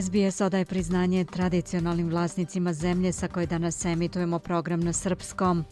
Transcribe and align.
SBS 0.00 0.40
odaje 0.40 0.64
priznanje 0.64 1.24
tradicionalnim 1.24 2.08
vlasnicima 2.08 2.72
zemlje 2.72 3.12
sa 3.12 3.28
koje 3.28 3.46
danas 3.46 3.84
emitujemo 3.84 4.38
program 4.38 4.80
na 4.80 4.92
srpskom. 4.92 5.64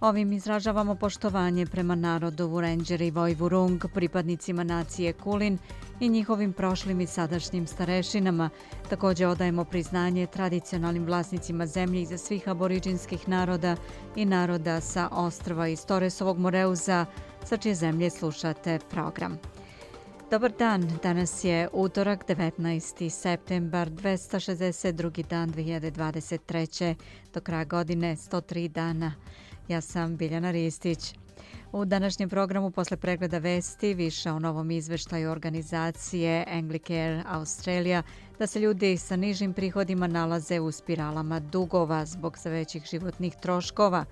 Ovim 0.00 0.32
izražavamo 0.32 0.94
poštovanje 0.94 1.66
prema 1.66 1.94
narodu 1.94 2.48
Vurenđeri 2.48 3.06
i 3.06 3.10
Vojvurung, 3.10 3.84
pripadnicima 3.94 4.64
nacije 4.64 5.12
Kulin 5.12 5.58
i 6.00 6.08
njihovim 6.08 6.52
prošlim 6.52 7.00
i 7.00 7.06
sadašnjim 7.06 7.66
starešinama. 7.66 8.50
Također 8.90 9.26
odajemo 9.26 9.64
priznanje 9.64 10.26
tradicionalnim 10.26 11.04
vlasnicima 11.04 11.66
zemlje 11.66 12.02
iza 12.02 12.18
svih 12.18 12.48
aboriđinskih 12.48 13.28
naroda 13.28 13.76
i 14.16 14.24
naroda 14.24 14.80
sa 14.80 15.08
ostrva 15.12 15.68
iz 15.68 15.86
Toresovog 15.86 16.38
Moreuza, 16.38 17.06
sa 17.44 17.56
čije 17.56 17.74
zemlje 17.74 18.10
slušate 18.10 18.78
program. 18.90 19.38
Dobar 20.30 20.52
dan, 20.58 20.98
danas 21.02 21.44
je 21.44 21.68
utorak 21.72 22.24
19. 22.28 23.08
septembar 23.10 23.90
262. 23.90 25.26
dan 25.26 25.52
2023. 25.52 26.94
Do 27.34 27.40
kraja 27.40 27.64
godine 27.64 28.16
103 28.16 28.68
dana. 28.68 29.12
Ja 29.68 29.80
sam 29.80 30.16
Biljana 30.16 30.50
Ristić. 30.50 31.14
U 31.72 31.84
današnjem 31.84 32.28
programu 32.28 32.70
posle 32.70 32.96
pregleda 32.96 33.38
vesti 33.38 33.94
više 33.94 34.30
o 34.30 34.38
novom 34.38 34.70
izveštaju 34.70 35.30
organizacije 35.30 36.44
Anglicare 36.48 37.22
Australia 37.26 38.02
da 38.38 38.46
se 38.46 38.60
ljudi 38.60 38.96
sa 38.96 39.16
nižim 39.16 39.52
prihodima 39.52 40.06
nalaze 40.06 40.60
u 40.60 40.72
spiralama 40.72 41.40
dugova 41.40 42.06
zbog 42.06 42.38
sve 42.38 42.50
većih 42.50 42.84
životnih 42.90 43.34
troškova. 43.42 44.04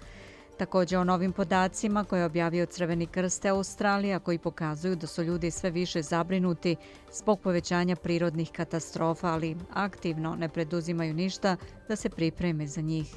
Također 0.62 0.98
o 0.98 1.04
novim 1.04 1.32
podacima 1.32 2.04
koje 2.04 2.20
je 2.20 2.24
objavio 2.24 2.66
Crveni 2.66 3.06
krste 3.06 3.48
Australija 3.48 4.18
koji 4.18 4.38
pokazuju 4.38 4.96
da 4.96 5.06
su 5.06 5.22
ljudi 5.22 5.50
sve 5.50 5.70
više 5.70 6.02
zabrinuti 6.02 6.76
zbog 7.12 7.40
povećanja 7.40 7.96
prirodnih 7.96 8.50
katastrofa, 8.52 9.26
ali 9.26 9.56
aktivno 9.72 10.36
ne 10.36 10.48
preduzimaju 10.48 11.14
ništa 11.14 11.56
da 11.88 11.96
se 11.96 12.08
pripreme 12.08 12.66
za 12.66 12.80
njih. 12.80 13.14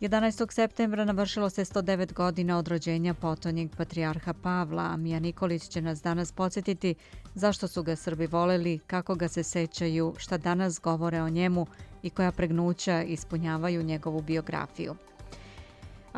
11. 0.00 0.52
septembra 0.52 1.04
navršilo 1.04 1.50
se 1.50 1.64
109 1.64 2.12
godina 2.12 2.58
od 2.58 2.68
rođenja 2.68 3.14
potonjeg 3.14 3.70
patrijarha 3.76 4.32
Pavla, 4.32 4.82
a 4.82 4.96
Mija 4.96 5.20
Nikolić 5.20 5.68
će 5.68 5.82
nas 5.82 6.02
danas 6.02 6.32
podsjetiti 6.32 6.94
zašto 7.34 7.68
su 7.68 7.82
ga 7.82 7.96
Srbi 7.96 8.26
voleli, 8.26 8.78
kako 8.78 9.14
ga 9.14 9.28
se 9.28 9.42
sećaju, 9.42 10.14
šta 10.18 10.38
danas 10.38 10.80
govore 10.80 11.22
o 11.22 11.28
njemu 11.28 11.66
i 12.02 12.10
koja 12.10 12.32
pregnuća 12.32 13.02
ispunjavaju 13.02 13.82
njegovu 13.82 14.22
biografiju. 14.22 14.94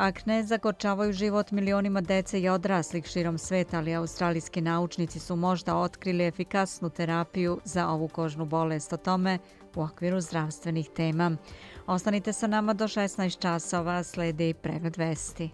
Akne 0.01 0.43
zagorčavaju 0.43 1.13
život 1.13 1.51
milionima 1.51 2.01
dece 2.01 2.39
i 2.39 2.49
odraslih 2.49 3.05
širom 3.05 3.37
sveta, 3.37 3.77
ali 3.77 3.95
australijski 3.95 4.61
naučnici 4.61 5.19
su 5.19 5.35
možda 5.35 5.75
otkrili 5.75 6.27
efikasnu 6.27 6.89
terapiju 6.89 7.59
za 7.63 7.89
ovu 7.89 8.07
kožnu 8.07 8.45
bolest 8.45 8.93
o 8.93 8.97
tome 8.97 9.39
u 9.75 9.81
okviru 9.81 10.21
zdravstvenih 10.21 10.89
tema. 10.95 11.31
Ostanite 11.87 12.33
sa 12.33 12.47
nama 12.47 12.73
do 12.73 12.85
16 12.85 13.39
časova, 13.39 14.03
sledi 14.03 14.53
pregled 14.53 14.97
vesti. 14.97 15.49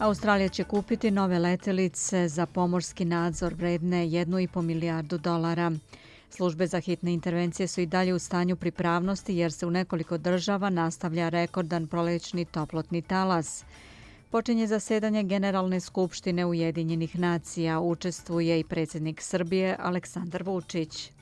Australija 0.00 0.48
će 0.48 0.64
kupiti 0.64 1.10
nove 1.10 1.38
letelice 1.38 2.28
za 2.28 2.46
pomorski 2.46 3.04
nadzor 3.04 3.54
vredne 3.54 4.06
1,5 4.06 4.62
milijardu 4.62 5.18
dolara. 5.18 5.72
Službe 6.30 6.66
za 6.66 6.80
hitne 6.80 7.12
intervencije 7.12 7.66
su 7.66 7.80
i 7.80 7.86
dalje 7.86 8.14
u 8.14 8.18
stanju 8.18 8.56
pripravnosti 8.56 9.36
jer 9.36 9.52
se 9.52 9.66
u 9.66 9.70
nekoliko 9.70 10.18
država 10.18 10.70
nastavlja 10.70 11.28
rekordan 11.28 11.86
prolećni 11.86 12.44
toplotni 12.44 13.02
talas. 13.02 13.64
Počinje 14.30 14.66
zasedanje 14.66 15.22
Generalne 15.22 15.80
skupštine 15.80 16.46
Ujedinjenih 16.46 17.18
nacija. 17.18 17.80
Učestvuje 17.80 18.60
i 18.60 18.64
predsjednik 18.64 19.20
Srbije 19.20 19.76
Aleksandar 19.80 20.42
Vučić. 20.42 21.12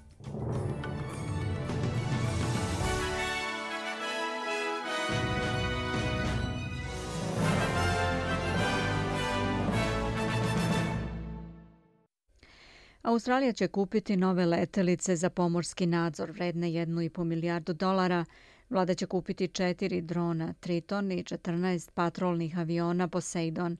Australija 13.08 13.52
će 13.52 13.68
kupiti 13.68 14.16
nove 14.16 14.46
letelice 14.46 15.16
za 15.16 15.30
pomorski 15.30 15.86
nadzor 15.86 16.30
vredne 16.30 16.68
1,5 16.68 17.24
milijardu 17.24 17.72
dolara. 17.72 18.24
Vlada 18.70 18.94
će 18.94 19.06
kupiti 19.06 19.48
četiri 19.48 20.00
drona 20.00 20.54
Triton 20.60 21.12
i 21.12 21.24
14 21.24 21.90
patrolnih 21.94 22.58
aviona 22.58 23.08
Poseidon. 23.08 23.76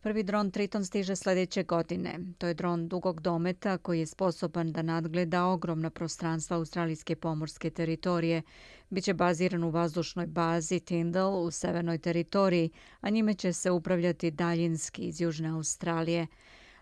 Prvi 0.00 0.22
dron 0.22 0.50
Triton 0.50 0.84
stiže 0.84 1.16
sljedeće 1.16 1.62
godine. 1.62 2.18
To 2.38 2.46
je 2.46 2.54
dron 2.54 2.88
dugog 2.88 3.20
dometa 3.20 3.78
koji 3.78 3.98
je 3.98 4.06
sposoban 4.06 4.72
da 4.72 4.82
nadgleda 4.82 5.44
ogromna 5.44 5.90
prostranstva 5.90 6.56
australijske 6.56 7.16
pomorske 7.16 7.70
teritorije. 7.70 8.42
Biće 8.90 9.14
baziran 9.14 9.64
u 9.64 9.70
vazdušnoj 9.70 10.26
bazi 10.26 10.80
Tyndall 10.80 11.46
u 11.46 11.50
severnoj 11.50 11.98
teritoriji, 11.98 12.70
a 13.00 13.10
njime 13.10 13.34
će 13.34 13.52
se 13.52 13.70
upravljati 13.70 14.30
daljinski 14.30 15.02
iz 15.02 15.20
Južne 15.20 15.48
Australije. 15.48 16.26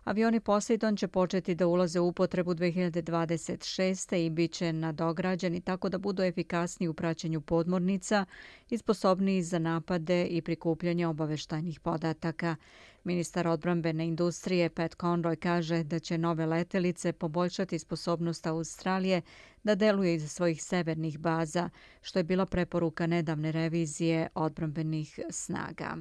Avioni 0.06 0.40
Poseidon 0.40 0.96
će 0.96 1.08
početi 1.08 1.54
da 1.54 1.66
ulaze 1.66 2.00
u 2.00 2.08
upotrebu 2.08 2.54
2026. 2.54 4.16
i 4.16 4.30
bit 4.30 4.52
će 4.52 4.72
nadograđeni 4.72 5.60
tako 5.60 5.88
da 5.88 5.98
budu 5.98 6.22
efikasni 6.22 6.88
u 6.88 6.94
praćenju 6.94 7.40
podmornica 7.40 8.24
i 8.70 8.78
sposobniji 8.78 9.42
za 9.42 9.58
napade 9.58 10.26
i 10.26 10.42
prikupljanje 10.42 11.06
obaveštajnih 11.06 11.80
podataka. 11.80 12.56
Ministar 13.04 13.48
odbrambene 13.48 14.06
industrije 14.06 14.70
Pat 14.70 14.96
Conroy 14.96 15.36
kaže 15.36 15.82
da 15.82 15.98
će 15.98 16.18
nove 16.18 16.46
letelice 16.46 17.12
poboljšati 17.12 17.78
sposobnost 17.78 18.46
Australije 18.46 19.22
da 19.62 19.74
deluje 19.74 20.14
iz 20.14 20.30
svojih 20.30 20.62
severnih 20.62 21.18
baza, 21.18 21.70
što 22.02 22.18
je 22.18 22.24
bila 22.24 22.46
preporuka 22.46 23.06
nedavne 23.06 23.52
revizije 23.52 24.28
odbrambenih 24.34 25.20
snaga. 25.30 25.96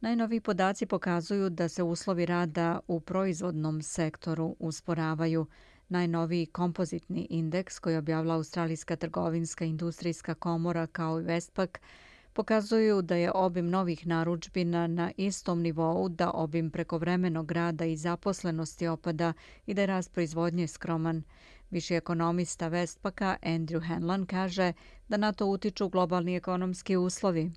Najnoviji 0.00 0.40
podaci 0.40 0.86
pokazuju 0.86 1.50
da 1.50 1.68
se 1.68 1.82
uslovi 1.82 2.26
rada 2.26 2.80
u 2.88 3.00
proizvodnom 3.00 3.82
sektoru 3.82 4.56
usporavaju. 4.58 5.46
Najnoviji 5.88 6.46
kompozitni 6.46 7.26
indeks 7.30 7.78
koji 7.78 7.96
objavila 7.96 8.34
Australijska 8.34 8.96
trgovinska 8.96 9.64
industrijska 9.64 10.34
komora 10.34 10.86
kao 10.86 11.20
i 11.20 11.24
Westpac 11.24 11.68
pokazuju 12.32 13.02
da 13.02 13.16
je 13.16 13.32
obim 13.34 13.70
novih 13.70 14.06
naručbina 14.06 14.86
na 14.86 15.12
istom 15.16 15.62
nivou, 15.62 16.08
da 16.08 16.30
obim 16.30 16.70
prekovremenog 16.70 17.52
rada 17.52 17.84
i 17.84 17.96
zaposlenosti 17.96 18.86
opada 18.86 19.32
i 19.66 19.74
da 19.74 19.80
je 19.80 19.86
rast 19.86 20.12
proizvodnje 20.12 20.66
skroman. 20.66 21.22
Viši 21.70 21.94
ekonomista 21.94 22.70
Westpaka 22.70 23.36
Andrew 23.42 23.80
Hanlon 23.88 24.26
kaže 24.26 24.72
da 25.08 25.16
na 25.16 25.32
to 25.32 25.46
utiču 25.46 25.88
globalni 25.88 26.36
ekonomski 26.36 26.96
uslovi. 26.96 27.50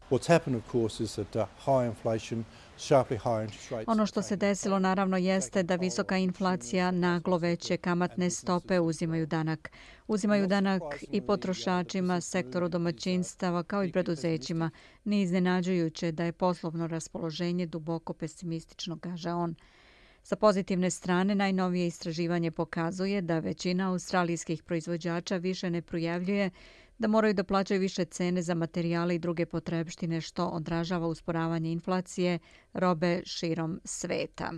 Ono 3.87 4.05
što 4.05 4.22
se 4.22 4.35
desilo 4.35 4.79
naravno 4.79 5.17
jeste 5.17 5.63
da 5.63 5.75
visoka 5.75 6.17
inflacija 6.17 6.91
naglo 6.91 7.37
veće 7.37 7.78
kamatne 7.78 8.29
stope 8.29 8.79
uzimaju 8.79 9.25
danak. 9.25 9.72
Uzimaju 10.08 10.47
danak 10.47 10.81
i 11.11 11.22
potrošačima, 11.22 12.22
sektoru 12.22 12.69
domaćinstava 12.69 13.63
kao 13.63 13.84
i 13.84 13.91
preduzećima. 13.91 14.69
Nije 15.03 15.23
iznenađujuće 15.23 16.11
da 16.11 16.23
je 16.23 16.31
poslovno 16.31 16.87
raspoloženje 16.87 17.66
duboko 17.66 18.13
pesimistično, 18.13 18.97
kaže 19.02 19.31
on. 19.31 19.55
Sa 20.23 20.35
pozitivne 20.35 20.90
strane, 20.90 21.35
najnovije 21.35 21.88
istraživanje 21.88 22.52
pokazuje 22.52 23.22
da 23.22 23.40
većina 23.40 23.90
australijskih 23.90 24.64
proizvođača 24.64 25.38
više 25.38 25.70
ne 25.70 25.82
projavljuje 25.82 26.50
da 26.97 27.08
moraju 27.08 27.34
da 27.34 27.44
plaćaju 27.44 27.79
više 27.82 28.06
cene 28.06 28.41
za 28.41 28.53
materijale 28.56 29.16
i 29.16 29.20
druge 29.20 29.46
potrebštine 29.46 30.22
što 30.22 30.47
odražava 30.47 31.08
usporavanje 31.08 31.72
inflacije 31.72 32.40
robe 32.73 33.22
širom 33.26 33.79
sveta. 33.85 34.52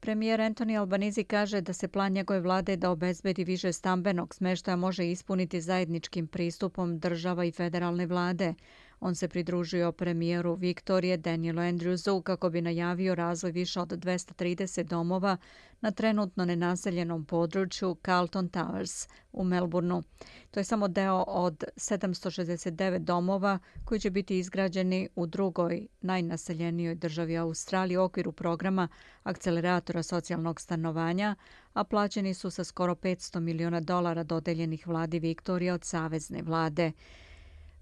Premijer 0.00 0.40
Anthony 0.40 0.78
Albanizi 0.78 1.24
kaže 1.24 1.60
da 1.60 1.72
se 1.72 1.88
plan 1.88 2.12
njegove 2.12 2.40
vlade 2.40 2.76
da 2.76 2.90
obezbedi 2.90 3.44
više 3.44 3.72
stambenog 3.72 4.34
smeštaja 4.34 4.76
može 4.76 5.10
ispuniti 5.10 5.60
zajedničkim 5.60 6.26
pristupom 6.26 6.98
država 6.98 7.44
i 7.44 7.52
federalne 7.52 8.06
vlade. 8.06 8.54
On 9.00 9.14
se 9.14 9.28
pridružio 9.28 9.92
premijeru 9.92 10.54
Viktorije 10.54 11.16
Danielu 11.16 11.58
Andrewsu 11.58 12.22
kako 12.22 12.50
bi 12.50 12.60
najavio 12.60 13.14
razvoj 13.14 13.52
više 13.52 13.80
od 13.80 13.88
230 13.88 14.82
domova 14.82 15.36
na 15.80 15.90
trenutno 15.90 16.44
nenaseljenom 16.44 17.24
području 17.24 17.96
Carlton 18.04 18.48
Towers 18.50 19.08
u 19.32 19.44
Melbourneu. 19.44 20.02
To 20.50 20.60
je 20.60 20.64
samo 20.64 20.88
deo 20.88 21.24
od 21.26 21.64
769 21.76 22.98
domova 22.98 23.58
koji 23.84 24.00
će 24.00 24.10
biti 24.10 24.38
izgrađeni 24.38 25.08
u 25.16 25.26
drugoj 25.26 25.86
najnaseljenijoj 26.00 26.94
državi 26.94 27.36
Australije 27.36 27.98
u 27.98 28.04
okviru 28.04 28.32
programa 28.32 28.88
akceleratora 29.22 30.02
socijalnog 30.02 30.60
stanovanja, 30.60 31.34
a 31.72 31.84
plaćeni 31.84 32.34
su 32.34 32.50
sa 32.50 32.64
skoro 32.64 32.94
500 32.94 33.40
miliona 33.40 33.80
dolara 33.80 34.22
dodeljenih 34.22 34.86
vladi 34.86 35.18
Viktorije 35.18 35.72
od 35.72 35.84
savezne 35.84 36.42
vlade. 36.42 36.92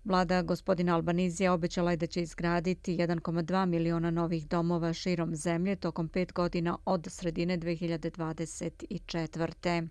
Vlada 0.05 0.43
gospodina 0.43 0.95
Albanizija 0.95 1.53
obećala 1.53 1.91
je 1.91 1.97
da 1.97 2.07
će 2.07 2.23
izgraditi 2.23 2.97
1,2 2.97 3.67
miliona 3.67 4.11
novih 4.11 4.49
domova 4.49 4.93
širom 4.93 5.37
zemlje 5.37 5.77
tokom 5.77 6.09
pet 6.09 6.33
godina 6.33 6.79
od 6.85 7.07
sredine 7.11 7.59
2024. 7.59 9.89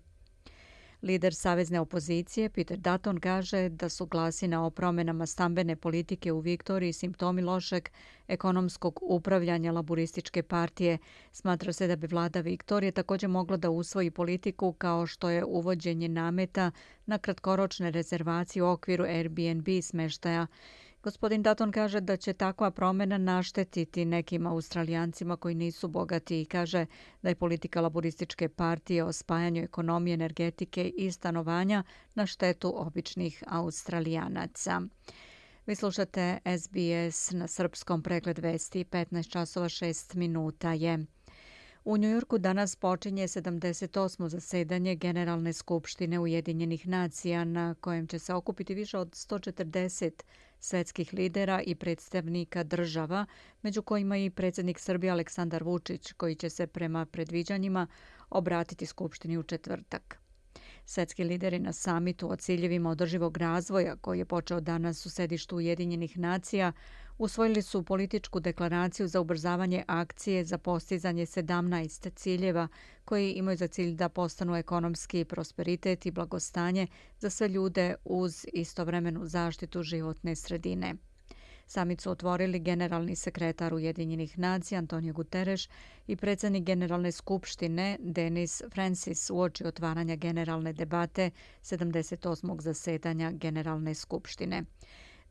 Lider 1.04 1.34
savezne 1.34 1.80
opozicije 1.80 2.48
Peter 2.50 2.78
Dutton 2.78 3.20
kaže 3.20 3.68
da 3.68 3.88
su 3.88 4.06
glasina 4.06 4.66
o 4.66 4.70
promenama 4.70 5.26
stambene 5.26 5.76
politike 5.76 6.32
u 6.32 6.40
Viktoriji 6.40 6.92
simptomi 6.92 7.42
lošeg 7.42 7.88
ekonomskog 8.28 8.98
upravljanja 9.02 9.72
laborističke 9.72 10.42
partije. 10.42 10.98
Smatra 11.32 11.72
se 11.72 11.86
da 11.86 11.96
bi 11.96 12.06
vlada 12.06 12.40
Viktorije 12.40 12.92
također 12.92 13.28
mogla 13.28 13.56
da 13.56 13.70
usvoji 13.70 14.10
politiku 14.10 14.72
kao 14.72 15.06
što 15.06 15.30
je 15.30 15.44
uvođenje 15.44 16.08
nameta 16.08 16.70
na 17.06 17.18
kratkoročne 17.18 17.90
rezervacije 17.90 18.62
u 18.62 18.70
okviru 18.70 19.04
Airbnb 19.04 19.68
smeštaja. 19.82 20.46
Gospodin 21.04 21.42
Dutton 21.42 21.72
kaže 21.72 22.00
da 22.00 22.16
će 22.16 22.32
takva 22.32 22.70
promjena 22.70 23.18
naštetiti 23.18 24.04
nekim 24.04 24.46
australijancima 24.46 25.36
koji 25.36 25.54
nisu 25.54 25.88
bogati 25.88 26.40
i 26.40 26.44
kaže 26.44 26.86
da 27.22 27.28
je 27.28 27.34
politika 27.34 27.80
laborističke 27.80 28.48
partije 28.48 29.04
o 29.04 29.12
spajanju 29.12 29.62
ekonomije, 29.62 30.14
energetike 30.14 30.88
i 30.88 31.12
stanovanja 31.12 31.82
na 32.14 32.26
štetu 32.26 32.72
običnih 32.76 33.42
australijanaca. 33.46 34.80
Vi 35.66 35.74
slušate 35.74 36.38
SBS 36.58 37.30
na 37.30 37.48
srpskom 37.48 38.02
pregled 38.02 38.38
vesti 38.38 38.84
15 38.84 39.28
časova 39.30 39.68
6 39.68 40.16
minuta 40.16 40.72
je. 40.72 41.06
U 41.84 41.96
Njujorku 41.96 42.38
danas 42.38 42.76
počinje 42.76 43.28
78. 43.28 44.28
zasedanje 44.28 44.94
Generalne 44.94 45.52
skupštine 45.52 46.18
Ujedinjenih 46.18 46.88
nacija 46.88 47.44
na 47.44 47.74
kojem 47.80 48.06
će 48.06 48.18
se 48.18 48.34
okupiti 48.34 48.74
više 48.74 48.98
od 48.98 49.08
140 49.08 50.10
svetskih 50.64 51.14
lidera 51.14 51.62
i 51.62 51.74
predstavnika 51.74 52.62
država, 52.62 53.26
među 53.62 53.82
kojima 53.82 54.16
i 54.16 54.30
predsjednik 54.30 54.78
Srbije 54.78 55.10
Aleksandar 55.10 55.62
Vučić, 55.62 56.12
koji 56.12 56.34
će 56.34 56.50
se 56.50 56.66
prema 56.66 57.06
predviđanjima 57.06 57.86
obratiti 58.30 58.86
Skupštini 58.86 59.38
u 59.38 59.42
četvrtak. 59.42 60.18
Svetski 60.84 61.24
lideri 61.24 61.58
na 61.58 61.72
samitu 61.72 62.30
o 62.30 62.36
ciljevima 62.36 62.90
održivog 62.90 63.36
razvoja, 63.36 63.96
koji 63.96 64.18
je 64.18 64.24
počeo 64.24 64.60
danas 64.60 65.06
u 65.06 65.10
sedištu 65.10 65.56
Ujedinjenih 65.56 66.18
nacija, 66.18 66.72
usvojili 67.18 67.62
su 67.62 67.82
političku 67.82 68.40
deklaraciju 68.40 69.08
za 69.08 69.20
ubrzavanje 69.20 69.84
akcije 69.86 70.44
za 70.44 70.58
postizanje 70.58 71.26
17 71.26 72.14
ciljeva 72.14 72.68
koji 73.04 73.32
imaju 73.32 73.56
za 73.56 73.66
cilj 73.66 73.94
da 73.94 74.08
postanu 74.08 74.56
ekonomski 74.56 75.24
prosperitet 75.24 76.06
i 76.06 76.10
blagostanje 76.10 76.86
za 77.18 77.30
sve 77.30 77.48
ljude 77.48 77.94
uz 78.04 78.46
istovremenu 78.52 79.26
zaštitu 79.26 79.82
životne 79.82 80.36
sredine. 80.36 80.94
Samit 81.66 82.00
su 82.00 82.10
otvorili 82.10 82.60
generalni 82.60 83.16
sekretar 83.16 83.74
Ujedinjenih 83.74 84.38
nacija 84.38 84.78
Antonio 84.78 85.12
Guterres 85.12 85.68
i 86.06 86.16
predsjednik 86.16 86.64
Generalne 86.64 87.12
skupštine 87.12 87.98
Denis 88.00 88.62
Francis 88.72 89.30
u 89.30 89.40
oči 89.40 89.66
otvaranja 89.66 90.16
generalne 90.16 90.72
debate 90.72 91.30
78. 91.62 92.60
zasedanja 92.60 93.30
Generalne 93.30 93.94
skupštine. 93.94 94.62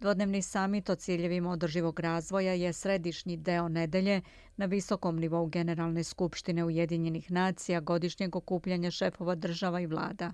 Dvodnevni 0.04 0.42
samit 0.42 0.90
o 0.90 0.96
ciljevima 0.96 1.52
održivog 1.52 2.00
razvoja 2.00 2.54
je 2.54 2.74
središnji 2.74 3.38
deo 3.38 3.70
nedelje 3.70 4.22
na 4.58 4.66
visokom 4.66 5.20
nivou 5.20 5.46
Generalne 5.46 6.04
skupštine 6.04 6.66
Ujedinjenih 6.66 7.32
nacija 7.32 7.80
godišnjeg 7.80 8.36
okupljanja 8.36 8.92
šefova 8.92 9.36
država 9.36 9.80
i 9.80 9.86
vlada. 9.86 10.34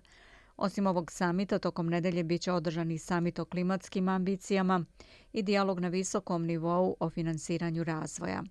Osim 0.58 0.88
ovog 0.88 1.12
samita, 1.12 1.60
tokom 1.60 1.90
nedelje 1.90 2.24
bit 2.24 2.42
će 2.42 2.52
održani 2.52 2.98
samit 2.98 3.40
o 3.40 3.46
klimatskim 3.46 4.10
ambicijama 4.10 4.86
i 5.34 5.44
dijalog 5.44 5.80
na 5.80 5.88
visokom 5.88 6.46
nivou 6.46 6.96
o 7.00 7.10
finansiranju 7.10 7.84
razvoja. 7.84 8.44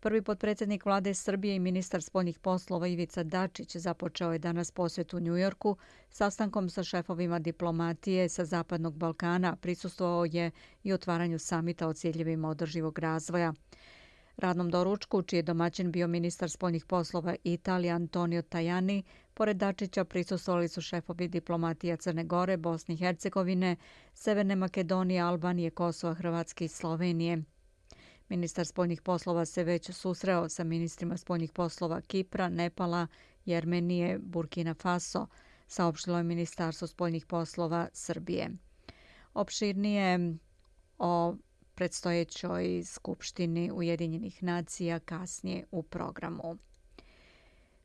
Prvi 0.00 0.22
potpredsjednik 0.22 0.84
vlade 0.84 1.14
Srbije 1.14 1.56
i 1.56 1.58
ministar 1.58 2.02
spoljnih 2.02 2.38
poslova 2.38 2.86
Ivica 2.86 3.22
Dačić 3.22 3.76
započeo 3.76 4.32
je 4.32 4.38
danas 4.38 4.70
posjet 4.70 5.14
u 5.14 5.20
Njujorku 5.20 5.76
sastankom 6.10 6.70
sa 6.70 6.84
šefovima 6.84 7.38
diplomatije 7.38 8.28
sa 8.28 8.44
Zapadnog 8.44 8.96
Balkana. 8.96 9.56
Prisustvovao 9.56 10.24
je 10.24 10.50
i 10.82 10.92
otvaranju 10.92 11.38
samita 11.38 11.88
o 11.88 11.92
ciljevima 11.92 12.48
održivog 12.48 12.98
razvoja. 12.98 13.52
Radnom 14.36 14.70
doručku, 14.70 15.22
čiji 15.22 15.38
je 15.38 15.42
domaćin 15.42 15.92
bio 15.92 16.08
ministar 16.08 16.50
spoljnih 16.50 16.84
poslova 16.84 17.36
Italije 17.44 17.92
Antonio 17.92 18.42
Tajani, 18.42 19.02
pored 19.34 19.56
Dačića 19.56 20.04
prisustovali 20.04 20.68
su 20.68 20.80
šefovi 20.80 21.28
diplomatija 21.28 21.96
Crne 21.96 22.24
Gore, 22.24 22.56
Bosne 22.56 22.94
i 22.94 22.98
Hercegovine, 22.98 23.76
Severne 24.14 24.56
Makedonije, 24.56 25.20
Albanije, 25.20 25.70
Kosova, 25.70 26.14
Hrvatske 26.14 26.64
i 26.64 26.68
Slovenije. 26.68 27.42
Ministar 28.28 28.66
spoljnih 28.66 29.02
poslova 29.02 29.44
se 29.44 29.64
već 29.64 29.90
susreo 29.90 30.48
sa 30.48 30.64
ministrima 30.64 31.16
spoljnih 31.16 31.52
poslova 31.52 32.00
Kipra, 32.00 32.48
Nepala, 32.48 33.06
Jermenije, 33.44 34.18
Burkina 34.18 34.74
Faso, 34.74 35.26
saopštilo 35.66 36.16
je 36.16 36.22
Ministarstvo 36.22 36.86
spoljnih 36.86 37.26
poslova 37.26 37.88
Srbije. 37.92 38.50
Opširnije 39.34 40.34
o 40.98 41.34
predstojećoj 41.74 42.82
skupštini 42.84 43.70
Ujedinjenih 43.72 44.42
nacija 44.42 44.98
kasnije 44.98 45.64
u 45.70 45.82
programu. 45.82 46.58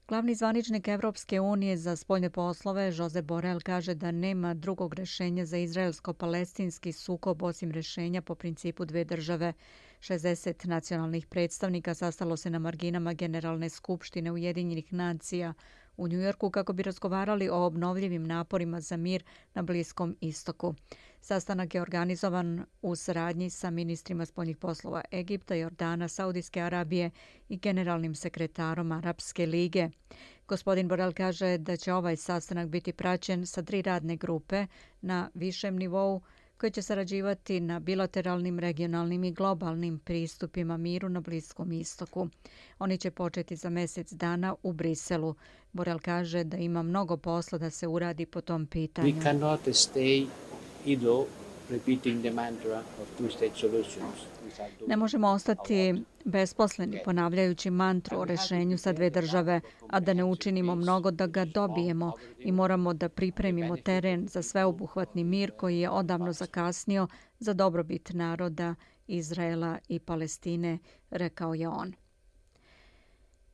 Glavni 0.08 0.36
zvaničnik 0.36 0.88
Evropske 0.88 1.40
unije 1.40 1.78
za 1.78 1.96
spoljne 1.96 2.30
poslove, 2.30 2.92
Jose 2.96 3.22
Borel, 3.22 3.60
kaže 3.64 3.94
da 3.96 4.12
nema 4.12 4.54
drugog 4.54 4.94
rešenja 4.94 5.46
za 5.46 5.58
izraelsko-palestinski 5.58 6.92
sukob 6.92 7.44
osim 7.44 7.72
rešenja 7.72 8.22
po 8.22 8.36
principu 8.36 8.86
dve 8.86 9.04
države. 9.04 9.54
60 10.00 10.68
nacionalnih 10.68 11.28
predstavnika 11.28 11.94
sastalo 11.94 12.38
se 12.38 12.50
na 12.50 12.60
marginama 12.60 13.14
Generalne 13.14 13.70
skupštine 13.70 14.32
Ujedinjenih 14.32 14.94
nacija 14.94 15.54
u 15.98 16.08
Njujorku 16.08 16.50
kako 16.50 16.74
bi 16.74 16.84
razgovarali 16.84 17.50
o 17.50 17.66
obnovljivim 17.66 18.24
naporima 18.24 18.82
za 18.82 18.98
mir 18.98 19.24
na 19.54 19.62
Bliskom 19.62 20.18
istoku. 20.22 20.76
Sastanak 21.24 21.76
je 21.76 21.82
organizovan 21.82 22.66
u 22.82 22.96
saradnji 22.96 23.50
sa 23.50 23.70
ministrima 23.70 24.26
spoljnih 24.26 24.58
poslova 24.58 25.02
Egipta, 25.12 25.56
Jordana, 25.56 26.08
Saudijske 26.08 26.62
Arabije 26.62 27.12
i 27.50 27.58
generalnim 27.58 28.16
sekretarom 28.16 28.92
Arabske 28.92 29.46
lige. 29.46 29.90
Gospodin 30.48 30.88
Borel 30.88 31.14
kaže 31.14 31.58
da 31.58 31.78
će 31.78 31.94
ovaj 31.94 32.16
sastanak 32.16 32.68
biti 32.68 32.94
praćen 32.94 33.46
sa 33.46 33.62
tri 33.62 33.82
radne 33.82 34.16
grupe 34.16 34.68
na 35.02 35.30
višem 35.34 35.76
nivou 35.76 36.22
koje 36.58 36.72
će 36.72 36.82
sarađivati 36.82 37.60
na 37.60 37.80
bilateralnim, 37.80 38.60
regionalnim 38.60 39.24
i 39.24 39.32
globalnim 39.32 40.00
pristupima 40.00 40.78
miru 40.78 41.10
na 41.10 41.22
Bliskom 41.22 41.72
istoku. 41.72 42.28
Oni 42.80 42.98
će 42.98 43.12
početi 43.12 43.56
za 43.56 43.70
mjesec 43.70 44.14
dana 44.14 44.56
u 44.64 44.74
Briselu. 44.74 45.36
Borel 45.72 46.00
kaže 46.00 46.44
da 46.44 46.58
ima 46.58 46.82
mnogo 46.82 47.18
posla 47.18 47.58
da 47.58 47.70
se 47.70 47.88
uradi 47.88 48.26
po 48.26 48.42
tom 48.42 48.66
pitanju. 48.66 49.14
We 49.14 49.24
cannot 49.24 49.68
stay 49.68 50.28
ido 50.86 51.26
repeating 51.70 52.22
the 52.22 52.32
mantra 52.32 52.78
of 53.02 53.08
two-state 53.20 53.56
solutions. 53.56 54.16
Ne 54.88 54.98
možemo 54.98 55.28
ostati 55.28 56.04
besposleni 56.26 57.00
ponavljajući 57.06 57.70
mantru 57.70 58.20
o 58.20 58.26
rešenju 58.26 58.78
sa 58.78 58.94
dve 58.94 59.10
države, 59.10 59.62
a 59.88 60.00
da 60.00 60.14
ne 60.14 60.24
učinimo 60.24 60.76
mnogo 60.76 61.12
da 61.12 61.28
ga 61.28 61.46
dobijemo 61.46 62.14
i 62.40 62.52
moramo 62.52 62.94
da 62.94 63.10
pripremimo 63.10 63.78
teren 63.78 64.28
za 64.28 64.42
sveobuhvatni 64.42 65.24
mir 65.24 65.52
koji 65.52 65.80
je 65.80 65.90
odavno 65.90 66.34
zakasnio 66.34 67.08
za 67.40 67.54
dobrobit 67.54 68.10
naroda 68.14 68.76
Izraela 69.08 69.78
i 69.88 70.00
Palestine, 70.00 70.80
rekao 71.10 71.54
je 71.54 71.68
on. 71.68 71.94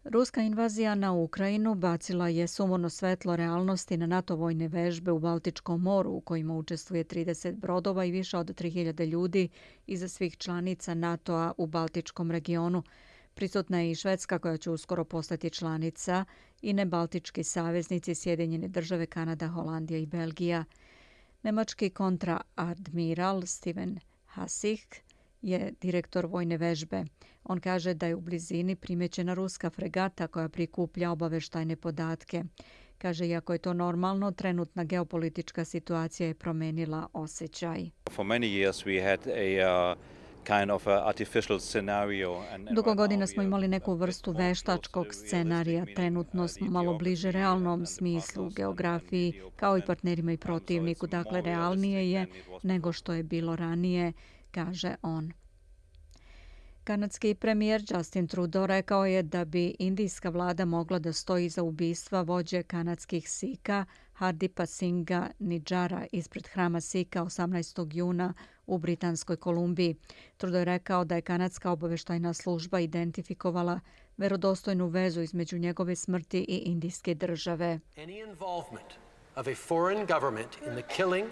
Ruska 0.03 0.41
invazija 0.41 0.95
na 0.95 1.13
Ukrajinu 1.13 1.75
bacila 1.75 2.27
je 2.29 2.47
sumorno 2.47 2.89
svetlo 2.89 3.35
realnosti 3.35 3.97
na 3.97 4.05
NATO 4.05 4.35
vojne 4.35 4.67
vežbe 4.67 5.11
u 5.11 5.19
Baltičkom 5.19 5.81
moru 5.81 6.11
u 6.11 6.21
kojima 6.21 6.53
učestvuje 6.57 7.03
30 7.03 7.55
brodova 7.55 8.05
i 8.05 8.11
više 8.11 8.37
od 8.37 8.47
3000 8.61 9.05
ljudi 9.05 9.49
iza 9.87 10.07
svih 10.07 10.37
članica 10.37 10.93
NATO-a 10.93 11.51
u 11.57 11.67
Baltičkom 11.67 12.31
regionu. 12.31 12.83
Prisutna 13.33 13.79
je 13.81 13.91
i 13.91 13.95
Švedska 13.95 14.39
koja 14.39 14.57
će 14.57 14.71
uskoro 14.71 15.03
postati 15.03 15.49
članica 15.49 16.25
i 16.61 16.73
nebaltički 16.73 17.43
saveznici 17.43 18.15
Sjedinjene 18.15 18.67
države 18.67 19.05
Kanada, 19.05 19.47
Holandija 19.47 19.99
i 19.99 20.05
Belgija. 20.05 20.65
Nemački 21.43 21.89
kontraadmiral 21.89 23.45
Steven 23.45 23.99
Hasich 24.25 25.08
je 25.41 25.73
direktor 25.81 26.25
vojne 26.25 26.57
vežbe. 26.57 27.05
On 27.43 27.59
kaže 27.59 27.93
da 27.93 28.07
je 28.07 28.15
u 28.15 28.21
blizini 28.21 28.75
primjećena 28.75 29.33
ruska 29.33 29.69
fregata 29.69 30.27
koja 30.27 30.49
prikuplja 30.49 31.11
obaveštajne 31.11 31.75
podatke. 31.75 32.43
Kaže, 32.97 33.27
iako 33.27 33.53
je 33.53 33.59
to 33.59 33.73
normalno, 33.73 34.31
trenutna 34.31 34.83
geopolitička 34.83 35.65
situacija 35.65 36.27
je 36.27 36.33
promenila 36.33 37.07
osjećaj. 37.13 37.89
For 38.11 38.25
many 38.25 38.47
years 38.47 38.85
we 38.85 39.03
had 39.03 39.19
a 39.27 39.93
uh... 39.93 40.19
Dugo 42.75 42.95
godina 42.95 43.27
smo 43.27 43.43
imali 43.43 43.67
neku 43.67 43.93
vrstu 43.93 44.31
veštačkog 44.31 45.07
scenarija. 45.11 45.85
Trenutno 45.95 46.47
smo 46.47 46.67
malo 46.67 46.97
bliže 46.97 47.31
realnom 47.31 47.85
smislu, 47.85 48.49
geografiji, 48.49 49.41
kao 49.55 49.77
i 49.77 49.81
partnerima 49.87 50.31
i 50.31 50.37
protivniku. 50.37 51.07
Dakle, 51.07 51.41
realnije 51.41 52.11
je 52.11 52.27
nego 52.63 52.91
što 52.91 53.13
je 53.13 53.23
bilo 53.23 53.55
ranije, 53.55 54.13
kaže 54.51 54.95
on. 55.01 55.31
Kanadski 56.83 57.35
premijer 57.35 57.83
Justin 57.89 58.27
Trudeau 58.27 58.67
rekao 58.67 59.05
je 59.05 59.23
da 59.23 59.45
bi 59.45 59.75
indijska 59.79 60.29
vlada 60.29 60.65
mogla 60.65 60.99
da 60.99 61.13
stoji 61.13 61.49
za 61.49 61.63
ubistva 61.63 62.21
vođe 62.21 62.63
kanadskih 62.63 63.29
Sika 63.29 63.85
Hardipa 64.13 64.65
Singha 64.65 65.29
Nidžara 65.39 66.05
ispred 66.11 66.47
hrama 66.47 66.81
Sika 66.81 67.21
18. 67.21 67.89
juna 67.93 68.33
u 68.67 68.77
Britanskoj 68.77 69.37
Kolumbiji. 69.37 69.95
Trudeau 70.37 70.61
je 70.61 70.65
rekao 70.65 71.05
da 71.05 71.15
je 71.15 71.21
kanadska 71.21 71.71
obaveštajna 71.71 72.33
služba 72.33 72.79
identifikovala 72.79 73.79
verodostojnu 74.17 74.87
vezu 74.87 75.21
između 75.21 75.57
njegove 75.57 75.95
smrti 75.95 76.39
i 76.39 76.57
indijske 76.57 77.15
države. 77.15 77.79
Any 77.95 78.29
involvement 78.29 78.93
of 79.35 79.47
a 79.47 79.55
foreign 79.55 80.05
government 80.05 80.57
in 80.67 80.73
the 80.73 80.95
killing 80.95 81.29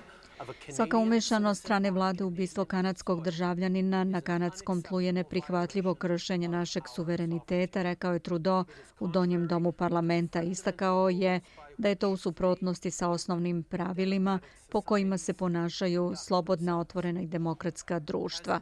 Svaka 0.75 0.97
umešanost 0.97 1.61
strane 1.61 1.91
vlade 1.91 2.23
u 2.23 2.27
ubistvo 2.27 2.65
kanadskog 2.65 3.23
državljanina 3.23 4.03
na 4.03 4.21
kanadskom 4.21 4.81
tlu 4.81 5.01
je 5.01 5.13
neprihvatljivo 5.13 5.95
kršenje 5.95 6.47
našeg 6.47 6.83
suvereniteta, 6.95 7.83
rekao 7.83 8.13
je 8.13 8.19
Trudeau 8.19 8.63
u 8.99 9.07
donjem 9.07 9.47
domu 9.47 9.71
parlamenta. 9.71 10.41
Istakao 10.41 11.09
je 11.09 11.41
da 11.77 11.89
je 11.89 11.95
to 11.95 12.09
u 12.09 12.17
suprotnosti 12.17 12.91
sa 12.91 13.09
osnovnim 13.09 13.63
pravilima 13.63 14.39
po 14.69 14.81
kojima 14.81 15.17
se 15.17 15.33
ponašaju 15.33 16.13
slobodna, 16.15 16.79
otvorena 16.79 17.21
i 17.21 17.27
demokratska 17.27 17.99
društva. 17.99 18.59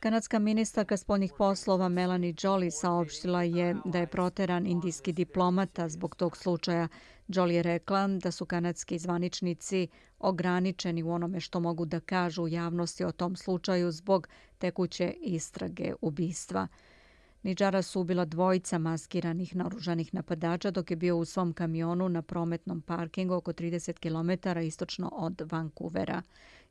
Kanadska 0.00 0.38
ministarka 0.38 0.96
spoljnih 0.96 1.32
poslova 1.38 1.88
Melanie 1.88 2.34
Jolie 2.42 2.70
saopštila 2.70 3.42
je 3.42 3.76
da 3.84 3.98
je 3.98 4.06
proteran 4.06 4.66
indijski 4.66 5.12
diplomata 5.12 5.88
zbog 5.88 6.16
tog 6.16 6.36
slučaja. 6.36 6.88
Jolie 7.28 7.56
je 7.56 7.62
rekla 7.62 8.08
da 8.08 8.30
su 8.30 8.46
kanadski 8.46 8.98
zvaničnici 8.98 9.88
ograničeni 10.18 11.02
u 11.02 11.10
onome 11.10 11.40
što 11.40 11.60
mogu 11.60 11.84
da 11.84 12.00
kažu 12.00 12.42
u 12.42 12.48
javnosti 12.48 13.04
o 13.04 13.12
tom 13.12 13.36
slučaju 13.36 13.90
zbog 13.90 14.28
tekuće 14.58 15.14
istrage 15.20 15.92
ubistva. 16.00 16.68
Niđara 17.42 17.82
su 17.82 18.00
ubila 18.00 18.24
dvojica 18.24 18.78
maskiranih 18.78 19.56
naružanih 19.56 20.14
napadača 20.14 20.70
dok 20.70 20.90
je 20.90 20.96
bio 20.96 21.16
u 21.16 21.24
svom 21.24 21.52
kamionu 21.52 22.08
na 22.08 22.22
prometnom 22.22 22.80
parkingu 22.80 23.34
oko 23.34 23.52
30 23.52 23.92
km 23.92 24.58
istočno 24.58 25.08
od 25.12 25.42
Vancouvera. 25.52 26.22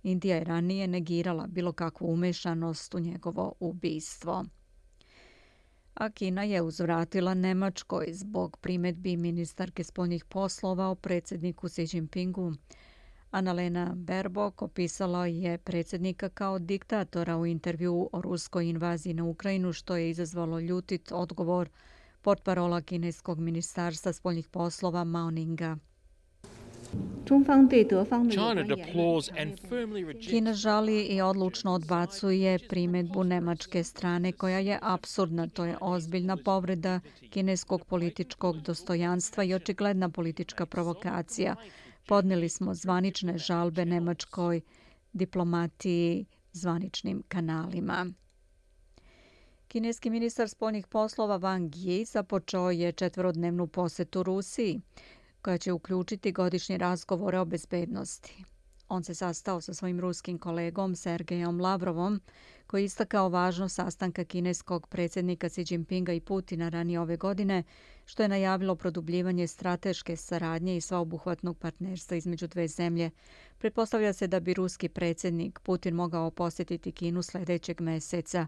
Indija 0.04 0.36
je 0.36 0.44
ranije 0.44 0.88
negirala 0.88 1.48
bilo 1.48 1.72
kakvu 1.72 2.14
umešanost 2.14 2.94
u 2.94 3.00
njegovo 3.00 3.54
ubistvo. 3.60 4.46
A 5.94 6.10
Kina 6.10 6.44
je 6.44 6.62
uzvratila 6.62 7.34
Nemačkoj 7.34 8.08
zbog 8.12 8.58
primetbi 8.58 9.18
ministarke 9.18 9.84
spoljnih 9.84 10.26
poslova 10.26 10.88
o 10.88 10.96
predsjedniku 10.96 11.68
Xi 11.68 11.96
Jinpingu. 11.96 12.54
Annalena 13.32 13.94
Berbok 13.96 14.62
opisala 14.62 15.26
je 15.26 15.58
predsjednika 15.58 16.30
kao 16.30 16.60
diktatora 16.60 17.38
u 17.38 17.46
intervju 17.46 18.10
o 18.14 18.22
ruskoj 18.22 18.70
invaziji 18.70 19.14
na 19.14 19.24
Ukrajinu, 19.24 19.74
što 19.74 19.96
je 19.96 20.10
izazvalo 20.10 20.60
ljutit 20.60 21.12
odgovor 21.12 21.70
portparola 22.22 22.82
kineskog 22.82 23.40
ministarstva 23.40 24.14
spoljnih 24.14 24.48
poslova 24.48 25.04
Mao 25.04 25.32
Ninga. 25.32 25.78
Kina 30.30 30.54
žali 30.54 31.02
i 31.02 31.22
odlučno 31.22 31.74
odbacuje 31.74 32.60
primetbu 32.70 33.24
nemačke 33.24 33.84
strane 33.84 34.32
koja 34.32 34.60
je 34.60 34.80
absurdna. 34.82 35.48
To 35.48 35.66
je 35.66 35.78
ozbiljna 35.82 36.38
povreda 36.38 37.00
kineskog 37.30 37.86
političkog 37.86 38.62
dostojanstva 38.62 39.44
i 39.44 39.54
očigledna 39.54 40.10
politička 40.10 40.66
provokacija. 40.66 41.56
Podneli 42.08 42.50
smo 42.50 42.74
zvanične 42.74 43.38
žalbe 43.38 43.86
nemačkoj 43.86 44.62
diplomatiji 45.14 46.26
zvaničnim 46.54 47.24
kanalima. 47.28 48.06
Kineski 49.68 50.10
ministar 50.10 50.50
spoljnih 50.50 50.88
poslova 50.88 51.40
Wang 51.40 51.70
Yi 51.70 52.06
započeo 52.06 52.70
je 52.72 52.92
četvorodnevnu 52.92 53.68
posetu 53.68 54.24
Rusiji 54.24 54.82
koja 55.42 55.58
će 55.58 55.74
uključiti 55.74 56.32
godišnje 56.32 56.78
razgovore 56.78 57.40
o 57.40 57.46
bezbednosti. 57.46 58.44
On 58.90 59.04
se 59.04 59.16
sastao 59.16 59.62
sa 59.62 59.74
svojim 59.74 60.00
ruskim 60.00 60.38
kolegom 60.38 60.96
Sergejom 60.96 61.62
Lavrovom, 61.62 62.22
koji 62.68 62.84
istakao 62.86 63.30
važnost 63.30 63.76
sastanka 63.76 64.24
kineskog 64.24 64.88
predsjednika 64.88 65.50
Xi 65.50 65.74
Jinpinga 65.74 66.14
i 66.14 66.22
Putina 66.22 66.70
ranije 66.70 67.00
ove 67.00 67.18
godine, 67.18 67.64
što 68.08 68.24
je 68.24 68.30
najavilo 68.30 68.76
produbljivanje 68.76 69.48
strateške 69.48 70.16
saradnje 70.16 70.78
i 70.78 70.82
svaobuhvatnog 70.82 71.58
partnerstva 71.58 72.18
između 72.18 72.48
dve 72.48 72.68
zemlje. 72.68 73.12
Pretpostavlja 73.58 74.14
se 74.14 74.28
da 74.28 74.40
bi 74.40 74.54
ruski 74.54 74.90
predsjednik 74.90 75.60
Putin 75.60 75.96
mogao 75.96 76.32
posjetiti 76.32 76.92
Kinu 76.92 77.24
sljedećeg 77.24 77.82
meseca. 77.82 78.48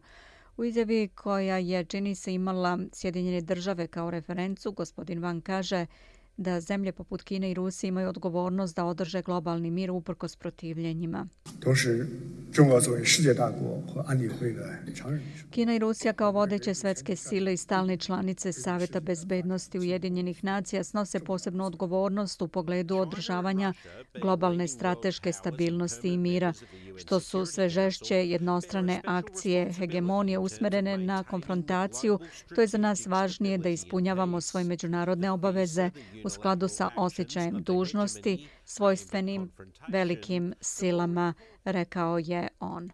U 0.58 0.64
izjavi 0.64 1.08
koja 1.16 1.58
je, 1.58 1.86
čini 1.86 2.16
se, 2.16 2.34
imala 2.34 2.80
Sjedinjene 2.94 3.42
države 3.42 3.88
kao 3.88 4.12
referencu, 4.12 4.72
gospodin 4.72 5.20
Van 5.20 5.42
kaže 5.42 5.86
da 6.40 6.60
zemlje 6.60 6.92
poput 6.92 7.24
Kine 7.24 7.52
i 7.52 7.54
Rusije 7.54 7.88
imaju 7.88 8.10
odgovornost 8.10 8.76
da 8.76 8.86
održe 8.86 9.22
globalni 9.22 9.72
mir 9.72 9.92
uprkos 9.92 10.36
protivljenjima. 10.36 11.28
Kina 15.50 15.76
i 15.76 15.80
Rusija 15.80 16.14
kao 16.14 16.32
vodeće 16.32 16.74
svetske 16.74 17.16
sile 17.16 17.54
i 17.54 17.58
stalne 17.58 17.98
članice 17.98 18.52
Saveta 18.52 19.00
bezbednosti 19.00 19.80
Ujedinjenih 19.80 20.44
nacija 20.44 20.84
snose 20.84 21.20
posebnu 21.20 21.66
odgovornost 21.66 22.42
u 22.42 22.48
pogledu 22.48 22.98
održavanja 22.98 23.74
globalne 24.22 24.68
strateške 24.68 25.32
stabilnosti 25.32 26.08
i 26.08 26.18
mira, 26.18 26.54
što 26.98 27.20
su 27.20 27.46
sve 27.46 27.70
žešće 27.70 28.16
jednostrane 28.16 29.02
akcije 29.06 29.74
hegemonije 29.74 30.38
usmerene 30.38 30.98
na 30.98 31.24
konfrontaciju. 31.24 32.20
To 32.56 32.62
je 32.62 32.68
za 32.68 32.78
nas 32.78 33.08
važnije 33.08 33.58
da 33.58 33.70
ispunjavamo 33.70 34.42
svoje 34.42 34.64
međunarodne 34.64 35.32
obaveze 35.32 35.92
u 36.26 36.29
skladu 36.30 36.68
sa 36.68 36.90
osjećajem 36.98 37.64
dužnosti 37.64 38.48
svojstvenim 38.66 39.52
velikim 39.88 40.54
silama, 40.62 41.34
rekao 41.64 42.18
je 42.18 42.48
on. 42.60 42.92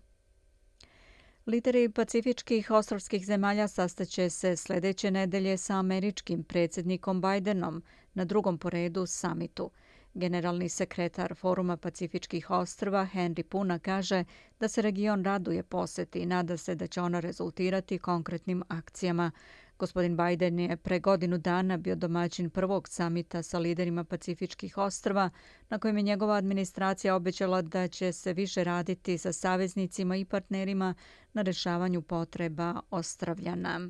Lideri 1.48 1.90
pacifičkih 1.90 2.72
ostrovskih 2.72 3.26
zemalja 3.26 3.68
sastaće 3.68 4.30
se 4.30 4.56
sljedeće 4.56 5.12
nedelje 5.12 5.58
sa 5.58 5.76
američkim 5.76 6.44
predsjednikom 6.44 7.22
Bidenom 7.22 7.84
na 8.14 8.26
drugom 8.26 8.58
poredu 8.58 9.06
samitu. 9.06 9.72
Generalni 10.14 10.70
sekretar 10.70 11.36
Foruma 11.36 11.78
Pacifičkih 11.78 12.52
ostrva 12.52 13.08
Henry 13.14 13.44
Puna 13.44 13.80
kaže 13.80 14.24
da 14.60 14.68
se 14.68 14.82
region 14.82 15.24
raduje 15.24 15.64
poseti 15.64 16.20
i 16.20 16.26
nada 16.26 16.58
se 16.58 16.76
da 16.76 16.88
će 16.88 17.02
ona 17.02 17.20
rezultirati 17.20 18.00
konkretnim 18.00 18.64
akcijama. 18.68 19.32
Gospodin 19.78 20.18
Biden 20.18 20.60
je 20.60 20.78
pre 20.78 21.00
godinu 21.00 21.38
dana 21.38 21.78
bio 21.78 21.96
domaćin 21.96 22.50
prvog 22.50 22.88
samita 22.88 23.44
sa 23.44 23.60
liderima 23.60 24.04
Pacifičkih 24.04 24.78
ostrva, 24.78 25.30
na 25.70 25.80
kojem 25.80 25.98
je 25.98 26.04
njegova 26.04 26.36
administracija 26.36 27.16
obećala 27.16 27.62
da 27.62 27.88
će 27.88 28.12
se 28.12 28.34
više 28.34 28.64
raditi 28.64 29.18
sa 29.18 29.34
saveznicima 29.34 30.16
i 30.16 30.26
partnerima 30.26 30.94
na 31.34 31.42
rešavanju 31.42 32.02
potreba 32.02 32.82
ostravljana. 32.92 33.90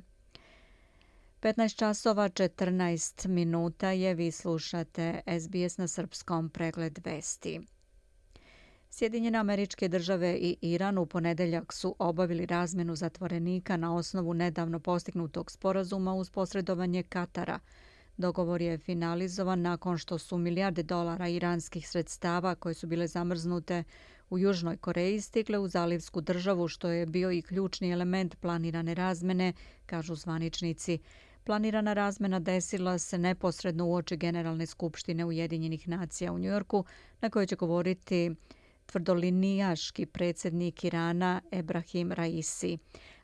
15 1.42 1.78
časova 1.78 2.30
14 2.30 3.28
minuta 3.28 3.92
je 3.92 4.14
vi 4.14 4.32
slušate 4.32 5.22
SBS 5.40 5.78
na 5.78 5.88
srpskom 5.88 6.50
pregled 6.50 7.00
vesti. 7.06 7.62
Sjedinjene 8.98 9.38
američke 9.38 9.88
države 9.88 10.38
i 10.38 10.58
Iran 10.62 10.98
u 10.98 11.06
ponedeljak 11.06 11.74
su 11.74 11.96
obavili 12.00 12.46
razmenu 12.46 12.96
zatvorenika 12.96 13.78
na 13.78 13.96
osnovu 13.96 14.34
nedavno 14.34 14.80
postignutog 14.80 15.52
sporazuma 15.52 16.14
uz 16.14 16.30
posredovanje 16.30 17.04
Katara. 17.04 17.60
Dogovor 18.18 18.62
je 18.62 18.78
finalizovan 18.78 19.62
nakon 19.62 19.98
što 19.98 20.18
su 20.18 20.38
milijarde 20.38 20.84
dolara 20.84 21.28
iranskih 21.28 21.90
sredstava 21.90 22.56
koje 22.56 22.74
su 22.74 22.88
bile 22.88 23.08
zamrznute 23.08 23.84
u 24.30 24.38
Južnoj 24.38 24.78
Koreji 24.78 25.22
stigle 25.22 25.60
u 25.60 25.68
zalivsku 25.68 26.22
državu 26.22 26.68
što 26.68 26.90
je 26.90 27.06
bio 27.06 27.32
i 27.32 27.42
ključni 27.42 27.92
element 27.92 28.36
planirane 28.40 28.94
razmene, 28.94 29.54
kažu 29.86 30.16
zvaničnici. 30.16 31.00
Planirana 31.44 31.94
razmena 31.94 32.40
desila 32.40 32.98
se 32.98 33.18
neposredno 33.18 33.88
u 33.88 33.94
oči 33.94 34.18
Generalne 34.18 34.66
skupštine 34.66 35.26
Ujedinjenih 35.26 35.88
nacija 35.88 36.32
u 36.34 36.40
Njujorku 36.40 36.86
na 37.22 37.30
kojoj 37.30 37.48
će 37.48 37.56
govoriti 37.56 38.36
tvrdolinijaški 38.86 40.06
predsjednik 40.06 40.84
Irana 40.84 41.42
Ebrahim 41.52 42.12
Raisi. 42.12 42.78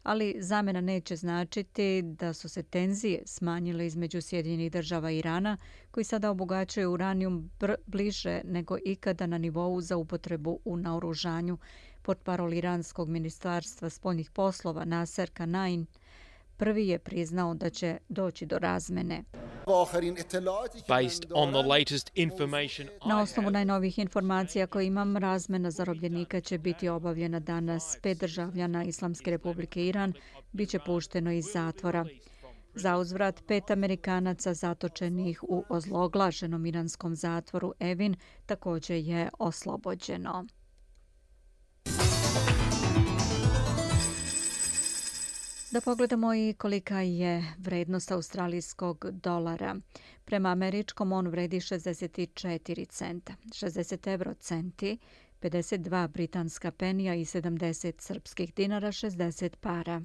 Ali 0.03 0.35
zamena 0.39 0.81
neće 0.81 1.15
značiti 1.15 2.01
da 2.01 2.33
su 2.33 2.49
se 2.49 2.63
tenzije 2.63 3.23
smanjile 3.25 3.85
između 3.85 4.21
Sjedinjenih 4.21 4.71
država 4.71 5.11
i 5.11 5.17
Irana, 5.17 5.57
koji 5.91 6.03
sada 6.03 6.31
obogaćuje 6.31 6.87
uranijum 6.87 7.51
bliže 7.85 8.41
nego 8.43 8.77
ikada 8.85 9.25
na 9.25 9.37
nivou 9.37 9.81
za 9.81 9.97
upotrebu 9.97 10.59
u 10.65 10.77
naoružanju. 10.77 11.57
Pod 12.01 12.17
parol 12.17 12.53
Iranskog 12.53 13.09
ministarstva 13.09 13.89
spoljnih 13.89 14.31
poslova 14.31 14.85
Nasser 14.85 15.29
Kanain 15.33 15.85
prvi 16.61 16.87
je 16.87 16.99
priznao 16.99 17.53
da 17.53 17.69
će 17.69 17.97
doći 18.09 18.45
do 18.45 18.59
razmene. 18.59 19.23
Na 23.05 23.21
osnovu 23.21 23.49
najnovih 23.49 23.99
informacija 23.99 24.67
koje 24.67 24.85
imam, 24.85 25.17
razmena 25.17 25.71
zarobljenika 25.71 26.41
će 26.41 26.57
biti 26.57 26.89
obavljena 26.89 27.39
danas. 27.39 27.97
Pet 28.01 28.19
državljana 28.19 28.83
Islamske 28.83 29.31
republike 29.31 29.85
Iran 29.85 30.13
bit 30.51 30.69
će 30.69 30.79
pušteno 30.85 31.31
iz 31.31 31.45
zatvora. 31.53 32.05
Za 32.73 32.97
uzvrat 32.97 33.43
pet 33.47 33.71
Amerikanaca 33.71 34.53
zatočenih 34.53 35.43
u 35.43 35.63
ozloglaženom 35.69 36.65
iranskom 36.65 37.15
zatvoru 37.15 37.73
Evin 37.79 38.15
također 38.45 38.97
je 38.97 39.29
oslobođeno. 39.39 40.45
Da 45.71 45.81
pogledamo 45.81 46.33
i 46.33 46.53
kolika 46.57 47.01
je 47.01 47.53
vrednost 47.57 48.11
australijskog 48.11 49.05
dolara. 49.11 49.75
Prema 50.25 50.49
američkom 50.49 51.11
on 51.11 51.27
vredi 51.27 51.59
64 51.59 52.87
centa, 52.89 53.33
60 53.45 54.11
euro 54.11 54.33
centi, 54.33 54.97
52 55.41 56.07
britanska 56.07 56.71
penija 56.71 57.15
i 57.15 57.25
70 57.25 58.01
srpskih 58.01 58.53
dinara, 58.53 58.87
60 58.87 59.55
para. 59.55 60.01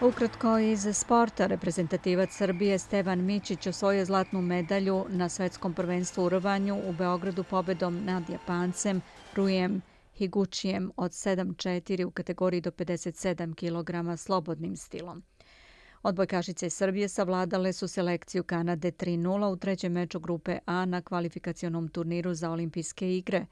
Ukratko 0.00 0.58
iz 0.58 0.86
sporta, 0.92 1.46
reprezentativac 1.46 2.30
Srbije 2.32 2.78
Stevan 2.78 3.24
Mićić 3.24 3.66
osvojio 3.66 4.04
zlatnu 4.04 4.42
medalju 4.42 5.04
na 5.08 5.28
svetskom 5.28 5.74
prvenstvu 5.74 6.24
u 6.24 6.28
rvanju 6.28 6.80
u 6.88 6.92
Beogradu 6.92 7.44
pobedom 7.44 8.04
nad 8.04 8.30
Japancem 8.30 9.00
Rujem 9.34 9.82
Higučijem 10.18 10.90
od 10.96 11.10
7-4 11.10 12.04
u 12.04 12.10
kategoriji 12.10 12.60
do 12.60 12.70
57 12.70 13.54
kg 13.54 14.18
slobodnim 14.18 14.76
stilom. 14.76 15.22
Odbojkašice 16.02 16.70
Srbije 16.70 17.08
savladale 17.08 17.72
su 17.72 17.88
selekciju 17.88 18.44
Kanade 18.44 18.90
3-0 18.90 19.52
u 19.52 19.56
trećem 19.56 19.92
meču 19.92 20.20
grupe 20.20 20.58
A 20.66 20.84
na 20.84 21.02
kvalifikacionom 21.02 21.88
turniru 21.88 22.34
za 22.34 22.50
olimpijske 22.50 23.16
igre. 23.16 23.46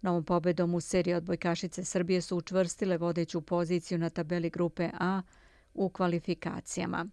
Novom 0.00 0.24
pobedom 0.24 0.74
u 0.74 0.80
seriji 0.80 1.14
odbojkašice 1.14 1.84
Srbije 1.84 2.20
su 2.20 2.36
učvrstile 2.36 2.98
vodeću 2.98 3.40
poziciju 3.40 3.98
na 3.98 4.10
tabeli 4.10 4.50
grupe 4.50 4.90
A 5.00 5.22
u 5.74 5.88
kvalifikacijama. 5.88 7.06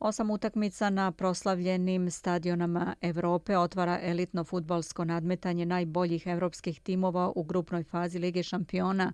Osam 0.00 0.30
utakmica 0.30 0.90
na 0.90 1.12
proslavljenim 1.12 2.10
stadionama 2.10 2.94
Evrope 3.00 3.58
otvara 3.58 3.98
elitno 4.02 4.44
futbalsko 4.44 5.04
nadmetanje 5.04 5.66
najboljih 5.66 6.26
evropskih 6.26 6.80
timova 6.80 7.32
u 7.36 7.42
grupnoj 7.42 7.84
fazi 7.84 8.18
Lige 8.18 8.42
šampiona. 8.42 9.12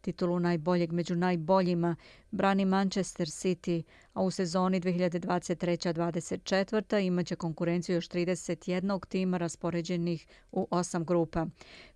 Titulu 0.00 0.40
najboljeg 0.40 0.92
među 0.92 1.16
najboljima 1.16 1.96
brani 2.30 2.64
Manchester 2.64 3.26
City, 3.26 3.82
a 4.12 4.22
u 4.22 4.30
sezoni 4.30 4.80
2023-2024 4.80 7.06
imaće 7.06 7.36
konkurenciju 7.36 7.94
još 7.94 8.08
31 8.08 9.06
tima 9.08 9.38
raspoređenih 9.38 10.26
u 10.52 10.68
osam 10.70 11.04
grupa. 11.04 11.46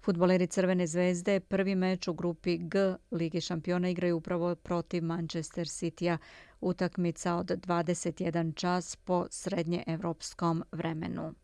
Futboleri 0.04 0.46
Crvene 0.46 0.86
zvezde 0.86 1.40
prvi 1.40 1.74
meč 1.74 2.08
u 2.08 2.14
grupi 2.14 2.58
G 2.58 2.94
Lige 3.10 3.40
šampiona 3.40 3.88
igraju 3.88 4.16
upravo 4.16 4.54
protiv 4.54 5.04
Manchester 5.04 5.66
City-a 5.66 6.18
utakmica 6.60 7.34
od 7.34 7.46
21 7.46 8.54
čas 8.54 8.96
po 8.96 9.26
srednje 9.30 9.84
evropskom 9.86 10.64
vremenu. 10.72 11.34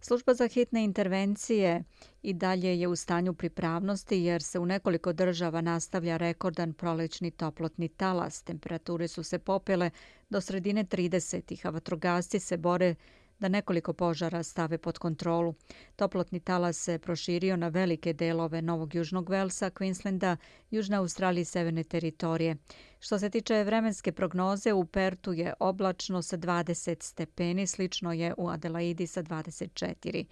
Služba 0.00 0.34
za 0.34 0.48
hitne 0.48 0.84
intervencije 0.84 1.84
i 2.22 2.34
dalje 2.34 2.80
je 2.80 2.88
u 2.88 2.96
stanju 2.96 3.34
pripravnosti 3.34 4.22
jer 4.22 4.42
se 4.42 4.58
u 4.58 4.66
nekoliko 4.66 5.12
država 5.12 5.60
nastavlja 5.60 6.16
rekordan 6.16 6.72
prolećni 6.72 7.30
toplotni 7.30 7.88
talas. 7.88 8.42
Temperature 8.42 9.08
su 9.08 9.22
se 9.22 9.38
popele 9.38 9.90
do 10.30 10.40
sredine 10.40 10.84
30-ih, 10.84 11.66
a 11.66 11.70
vatrogasci 11.70 12.40
se 12.40 12.56
bore 12.56 12.94
da 13.38 13.48
nekoliko 13.48 13.92
požara 13.92 14.42
stave 14.42 14.78
pod 14.78 14.98
kontrolu. 14.98 15.54
Toplotni 15.96 16.40
talas 16.40 16.76
se 16.76 16.98
proširio 16.98 17.56
na 17.56 17.68
velike 17.68 18.12
delove 18.12 18.62
Novog 18.62 18.94
Južnog 18.94 19.30
Velsa, 19.30 19.70
Queenslanda, 19.70 20.36
Južne 20.70 20.96
Australije 20.96 21.42
i 21.42 21.44
Severne 21.44 21.84
teritorije. 21.84 22.56
Što 23.00 23.18
se 23.18 23.30
tiče 23.30 23.64
vremenske 23.64 24.12
prognoze, 24.12 24.72
u 24.72 24.84
Pertu 24.84 25.32
je 25.32 25.54
oblačno 25.60 26.22
sa 26.22 26.38
20 26.38 27.02
stepeni, 27.02 27.66
slično 27.66 28.12
je 28.12 28.34
u 28.36 28.48
Adelaidi 28.48 29.06
sa 29.06 29.22
24. 29.22 30.24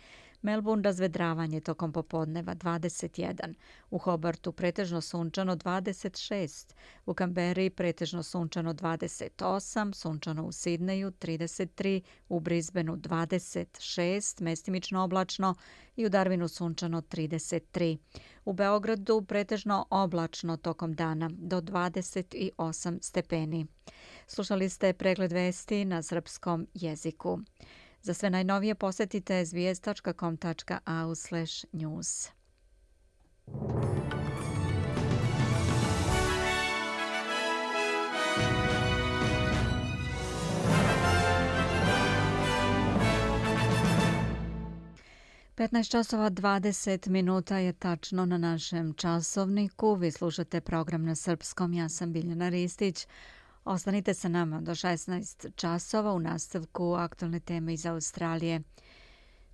Melbourne 0.46 0.82
razvedravanje 0.82 1.60
tokom 1.60 1.92
popodneva 1.92 2.54
21, 2.54 3.54
u 3.90 3.98
Hobartu 3.98 4.52
pretežno 4.52 5.00
sunčano 5.00 5.56
26, 5.56 6.74
u 7.06 7.14
Kamberi 7.14 7.70
pretežno 7.70 8.22
sunčano 8.22 8.74
28, 8.74 9.94
sunčano 9.94 10.44
u 10.46 10.52
Sidneju 10.52 11.10
33, 11.10 12.00
u 12.28 12.40
Brisbaneu 12.40 12.96
26, 12.96 14.42
mestimično 14.42 15.04
oblačno 15.04 15.54
i 15.96 16.06
u 16.06 16.10
Darwinu 16.10 16.48
sunčano 16.48 17.02
33. 17.02 17.98
U 18.44 18.52
Beogradu 18.52 19.22
pretežno 19.22 19.86
oblačno 19.90 20.56
tokom 20.56 20.94
dana 20.94 21.30
do 21.32 21.60
28 21.60 22.98
stepeni. 23.02 23.66
Slušali 24.26 24.68
ste 24.68 24.92
pregled 24.92 25.32
vesti 25.32 25.84
na 25.84 26.02
srpskom 26.02 26.66
jeziku. 26.74 27.38
Za 28.06 28.14
sve 28.14 28.30
najnovije 28.30 28.74
posetite 28.74 29.44
zvijest.com.au 29.44 31.14
slash 31.14 31.64
news. 31.72 32.28
Petnaest 45.54 45.90
časova 45.90 46.30
20 46.30 47.08
minuta 47.08 47.58
je 47.58 47.72
tačno 47.72 48.26
na 48.26 48.38
našem 48.38 48.94
časovniku. 48.94 49.94
Vi 49.94 50.10
slušate 50.10 50.60
program 50.60 51.04
na 51.04 51.14
srpskom. 51.14 51.72
Ja 51.72 51.88
sam 51.88 52.12
Biljana 52.12 52.48
Ristić. 52.48 53.06
Ostanite 53.68 54.14
sa 54.14 54.28
nama 54.28 54.60
do 54.60 54.74
16 54.74 55.50
časova 55.56 56.12
u 56.12 56.20
nastavku 56.20 56.94
aktualne 56.94 57.40
teme 57.40 57.74
iz 57.74 57.86
Australije. 57.86 58.60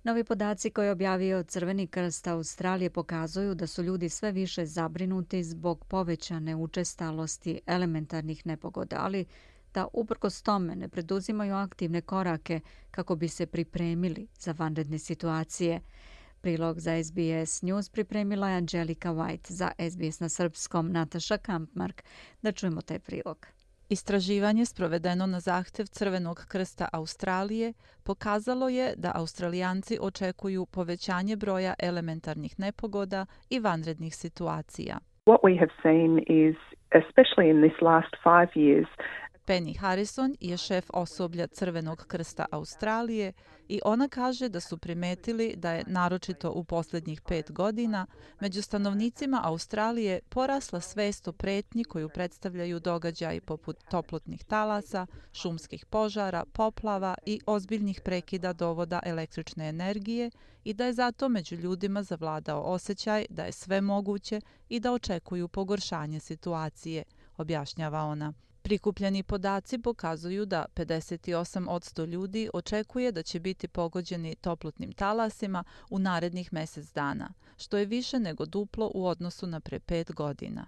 Novi 0.03 0.23
podaci 0.23 0.69
koje 0.69 0.85
je 0.85 0.91
objavio 0.91 1.43
Crveni 1.43 1.87
krst 1.87 2.27
Australije 2.27 2.89
pokazuju 2.89 3.55
da 3.55 3.67
su 3.67 3.83
ljudi 3.83 4.09
sve 4.09 4.31
više 4.31 4.65
zabrinuti 4.65 5.43
zbog 5.43 5.85
povećane 5.85 6.55
učestalosti 6.55 7.61
elementarnih 7.65 8.45
nepogoda, 8.45 8.97
ali 8.99 9.25
da 9.73 9.87
uprkos 9.93 10.41
tome 10.41 10.75
ne 10.75 10.89
preduzimaju 10.89 11.55
aktivne 11.55 12.01
korake 12.01 12.59
kako 12.91 13.15
bi 13.15 13.27
se 13.27 13.45
pripremili 13.45 14.27
za 14.39 14.51
vanredne 14.51 14.99
situacije. 14.99 15.81
Prilog 16.41 16.79
za 16.79 17.03
SBS 17.03 17.61
News 17.61 17.89
pripremila 17.89 18.49
je 18.49 18.57
Angelika 18.57 19.09
White 19.09 19.51
za 19.51 19.71
SBS 19.91 20.19
na 20.19 20.29
srpskom 20.29 20.91
Nataša 20.91 21.37
Kampmark. 21.37 22.03
Da 22.41 22.51
čujemo 22.51 22.81
taj 22.81 22.99
prilog. 22.99 23.52
Istraživanje 23.93 24.65
sprovedeno 24.65 25.25
na 25.25 25.39
zahtev 25.39 25.85
Crvenog 25.85 26.45
krsta 26.47 26.87
Australije 26.93 27.73
pokazalo 28.03 28.69
je 28.69 28.93
da 28.97 29.11
Australijanci 29.15 29.97
očekuju 30.01 30.65
povećanje 30.65 31.35
broja 31.35 31.73
elementarnih 31.79 32.59
nepogoda 32.59 33.25
i 33.49 33.59
vanrednih 33.59 34.15
situacija. 34.15 34.95
What 35.25 35.41
we 35.43 35.59
have 35.59 35.73
seen 35.83 36.11
is 36.43 36.55
especially 37.01 37.47
in 37.53 37.69
this 37.69 37.81
last 37.81 38.13
five 38.23 38.51
years 38.55 38.89
Penny 39.47 39.79
Harrison 39.79 40.35
je 40.39 40.57
šef 40.57 40.85
osoblja 40.93 41.47
Crvenog 41.47 42.05
krsta 42.07 42.45
Australije 42.51 43.33
i 43.67 43.79
ona 43.85 44.07
kaže 44.07 44.49
da 44.49 44.59
su 44.59 44.77
primetili 44.77 45.53
da 45.57 45.71
je 45.71 45.83
naročito 45.87 46.51
u 46.51 46.63
posljednjih 46.63 47.21
pet 47.21 47.51
godina 47.51 48.05
među 48.39 48.61
stanovnicima 48.61 49.41
Australije 49.43 50.21
porasla 50.29 50.81
svest 50.81 51.27
o 51.27 51.31
pretnji 51.31 51.83
koju 51.83 52.09
predstavljaju 52.09 52.79
događaji 52.79 53.41
poput 53.41 53.77
toplotnih 53.89 54.43
talasa, 54.43 55.07
šumskih 55.33 55.85
požara, 55.85 56.45
poplava 56.53 57.15
i 57.25 57.39
ozbiljnih 57.45 58.01
prekida 58.01 58.53
dovoda 58.53 58.99
električne 59.05 59.69
energije 59.69 60.31
i 60.63 60.73
da 60.73 60.85
je 60.85 60.93
zato 60.93 61.29
među 61.29 61.55
ljudima 61.55 62.03
zavladao 62.03 62.61
osjećaj 62.61 63.25
da 63.29 63.43
je 63.43 63.51
sve 63.51 63.81
moguće 63.81 64.41
i 64.69 64.79
da 64.79 64.91
očekuju 64.91 65.47
pogoršanje 65.47 66.19
situacije, 66.19 67.03
objašnjava 67.37 68.01
ona. 68.03 68.33
Prikupljeni 68.63 69.23
podaci 69.23 69.77
pokazuju 69.77 70.45
da 70.45 70.65
58% 70.75 72.07
ljudi 72.07 72.49
očekuje 72.53 73.11
da 73.11 73.23
će 73.23 73.39
biti 73.39 73.67
pogođeni 73.67 74.35
toplotnim 74.35 74.91
talasima 74.91 75.63
u 75.89 75.99
narednih 75.99 76.53
mjesec 76.53 76.93
dana, 76.93 77.33
što 77.57 77.77
je 77.77 77.85
više 77.85 78.19
nego 78.19 78.45
duplo 78.45 78.91
u 78.93 79.07
odnosu 79.07 79.47
na 79.47 79.59
pre 79.59 79.79
pet 79.79 80.11
godina. 80.11 80.65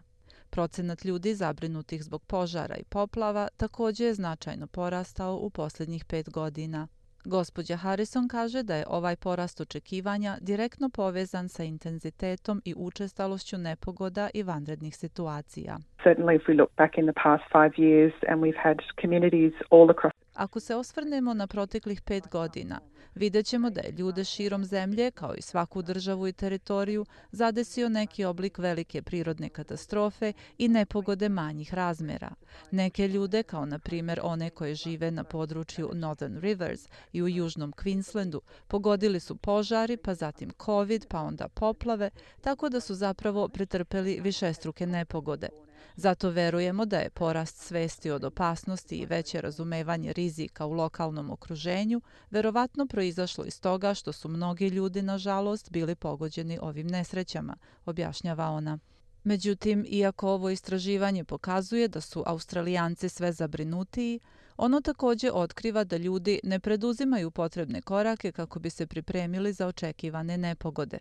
Procenat 0.50 1.06
ljudi 1.06 1.36
zabrinutih 1.36 2.04
zbog 2.04 2.24
požara 2.24 2.76
i 2.76 2.84
poplava 2.84 3.48
također 3.58 4.08
je 4.08 4.14
značajno 4.14 4.68
porastao 4.68 5.36
u 5.36 5.50
posljednjih 5.50 6.06
pet 6.06 6.30
godina. 6.30 6.88
Gospođa 7.26 7.76
Harrison 7.76 8.28
kaže 8.28 8.64
da 8.64 8.76
je 8.76 8.86
ovaj 8.90 9.16
porast 9.16 9.62
očekivanja 9.62 10.38
direktno 10.42 10.90
povezan 10.90 11.50
sa 11.50 11.64
intenzitetom 11.64 12.62
i 12.66 12.74
učestalošću 12.78 13.58
nepogoda 13.58 14.30
i 14.34 14.44
vanrednih 14.44 14.96
situacija. 14.96 15.78
Certainly 16.04 16.36
if 16.36 16.44
we 16.48 16.58
look 16.58 16.72
back 16.78 16.98
in 16.98 17.06
the 17.06 17.20
past 17.24 17.44
five 17.52 17.74
years 17.78 18.14
and 18.30 18.42
we've 18.44 18.62
had 18.64 18.78
communities 19.02 19.54
all 19.72 19.90
across 19.90 20.25
Ako 20.36 20.60
se 20.60 20.76
osvrnemo 20.76 21.34
na 21.34 21.48
proteklih 21.48 22.02
pet 22.02 22.28
godina, 22.32 22.80
vidjet 23.16 23.46
ćemo 23.46 23.70
da 23.70 23.82
je 23.82 23.92
ljude 23.92 24.24
širom 24.24 24.66
zemlje, 24.66 25.12
kao 25.12 25.36
i 25.36 25.42
svaku 25.42 25.82
državu 25.82 26.28
i 26.28 26.34
teritoriju, 26.34 27.06
zadesio 27.32 27.90
neki 27.90 28.26
oblik 28.26 28.58
velike 28.58 29.02
prirodne 29.02 29.50
katastrofe 29.50 30.34
i 30.58 30.68
nepogode 30.68 31.30
manjih 31.30 31.74
razmera. 31.74 32.34
Neke 32.72 33.08
ljude, 33.08 33.44
kao 33.44 33.66
na 33.66 33.80
primjer 33.80 34.20
one 34.24 34.50
koje 34.50 34.76
žive 34.76 35.12
na 35.12 35.24
području 35.24 35.92
Northern 35.94 36.40
Rivers 36.40 36.82
i 37.14 37.24
u 37.24 37.28
južnom 37.28 37.74
Queenslandu, 37.74 38.40
pogodili 38.68 39.20
su 39.20 39.36
požari, 39.36 39.98
pa 39.98 40.14
zatim 40.14 40.52
COVID, 40.66 41.06
pa 41.08 41.20
onda 41.20 41.48
poplave, 41.48 42.10
tako 42.42 42.70
da 42.70 42.80
su 42.80 42.96
zapravo 42.96 43.48
pretrpeli 43.48 44.20
višestruke 44.22 44.88
nepogode. 44.88 45.50
Zato 45.96 46.30
verujemo 46.30 46.86
da 46.86 46.98
je 46.98 47.10
porast 47.10 47.58
svesti 47.58 48.12
od 48.12 48.24
opasnosti 48.24 48.96
i 48.98 49.06
veće 49.06 49.42
razumevanje 49.42 50.14
rizika 50.14 50.66
u 50.66 50.74
lokalnom 50.74 51.32
okruženju 51.32 52.02
verovatno 52.32 52.86
proizašlo 52.86 53.46
iz 53.46 53.62
toga 53.62 53.94
što 53.94 54.12
su 54.12 54.30
mnogi 54.30 54.68
ljudi, 54.68 55.02
nažalost, 55.02 55.72
bili 55.72 55.96
pogođeni 55.96 56.60
ovim 56.62 56.88
nesrećama, 56.88 57.56
objašnjava 57.86 58.50
ona. 58.50 58.80
Međutim, 59.24 59.86
iako 59.90 60.30
ovo 60.30 60.50
istraživanje 60.50 61.24
pokazuje 61.24 61.88
da 61.88 62.02
su 62.02 62.24
Australijanci 62.26 63.10
sve 63.10 63.32
zabrinutiji, 63.32 64.20
Ono 64.58 64.82
također 64.82 65.32
otkriva 65.34 65.84
da 65.84 65.98
ljudi 65.98 66.40
ne 66.44 66.60
preduzimaju 66.60 67.32
potrebne 67.32 67.82
korake 67.82 68.32
kako 68.32 68.60
bi 68.60 68.70
se 68.70 68.88
pripremili 68.88 69.54
za 69.54 69.68
očekivane 69.68 70.38
nepogode. 70.38 70.98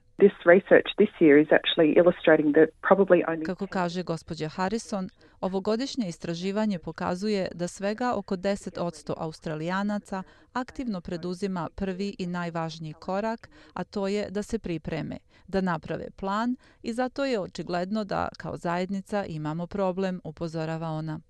Kako 3.47 3.67
kaže 3.67 4.03
gospođa 4.03 4.49
Harrison, 4.49 5.09
ovogodišnje 5.40 6.09
istraživanje 6.09 6.79
pokazuje 6.79 7.49
da 7.55 7.69
svega 7.69 8.12
oko 8.17 8.37
10% 8.37 9.14
australijanaca 9.17 10.23
aktivno 10.53 11.01
preduzima 11.01 11.69
prvi 11.77 12.17
i 12.19 12.27
najvažniji 12.27 12.93
korak, 12.93 13.51
a 13.75 13.85
to 13.85 14.09
je 14.09 14.31
da 14.31 14.43
se 14.43 14.59
pripreme, 14.59 15.19
da 15.49 15.61
naprave 15.61 16.11
plan 16.17 16.57
i 16.83 16.93
zato 16.93 17.25
je 17.25 17.40
očigledno 17.40 18.05
da 18.05 18.29
kao 18.38 18.57
zajednica 18.57 19.25
imamo 19.25 19.67
problem, 19.67 20.21
upozorava 20.25 20.88
ona 20.88 21.21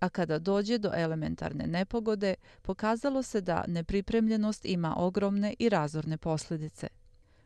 a 0.00 0.08
kada 0.08 0.38
dođe 0.38 0.78
do 0.78 0.90
elementarne 0.94 1.66
nepogode, 1.66 2.34
pokazalo 2.62 3.22
se 3.22 3.40
da 3.40 3.64
nepripremljenost 3.68 4.64
ima 4.64 4.94
ogromne 4.96 5.54
i 5.58 5.68
razorne 5.68 6.16
posljedice. 6.16 6.88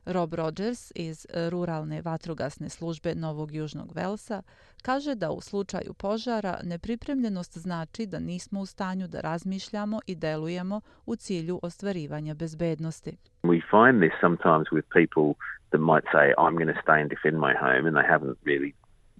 Rob 0.06 0.34
Rogers 0.34 0.92
iz 0.94 1.26
e, 1.26 1.50
ruralne 1.50 2.02
vatrogasne 2.02 2.68
službe 2.68 3.14
Novog 3.14 3.54
Južnog 3.54 3.92
Velsa 3.94 4.42
kaže 4.82 5.14
da 5.14 5.30
u 5.30 5.40
slučaju 5.40 5.94
požara 5.94 6.60
nepripremljenost 6.62 7.58
znači 7.58 8.06
da 8.06 8.18
nismo 8.18 8.60
u 8.60 8.66
stanju 8.66 9.08
da 9.08 9.20
razmišljamo 9.20 10.00
i 10.06 10.14
delujemo 10.14 10.80
u 11.06 11.16
cilju 11.16 11.60
ostvarivanja 11.62 12.34
bezbednosti. 12.34 13.16
We 13.42 13.60
find 13.70 14.02
this 14.02 14.20
sometimes 14.20 14.66
with 14.72 14.86
people 14.98 15.28
that 15.70 15.80
might 15.80 16.06
say 16.14 16.26
I'm 16.38 16.54
going 16.60 16.74
to 16.74 16.80
stay 16.84 17.00
and 17.02 17.10
defend 17.10 17.36
my 17.36 17.54
home 17.64 17.88
and 17.88 17.96
they 17.96 18.08
haven't 18.14 18.36
really 18.44 18.72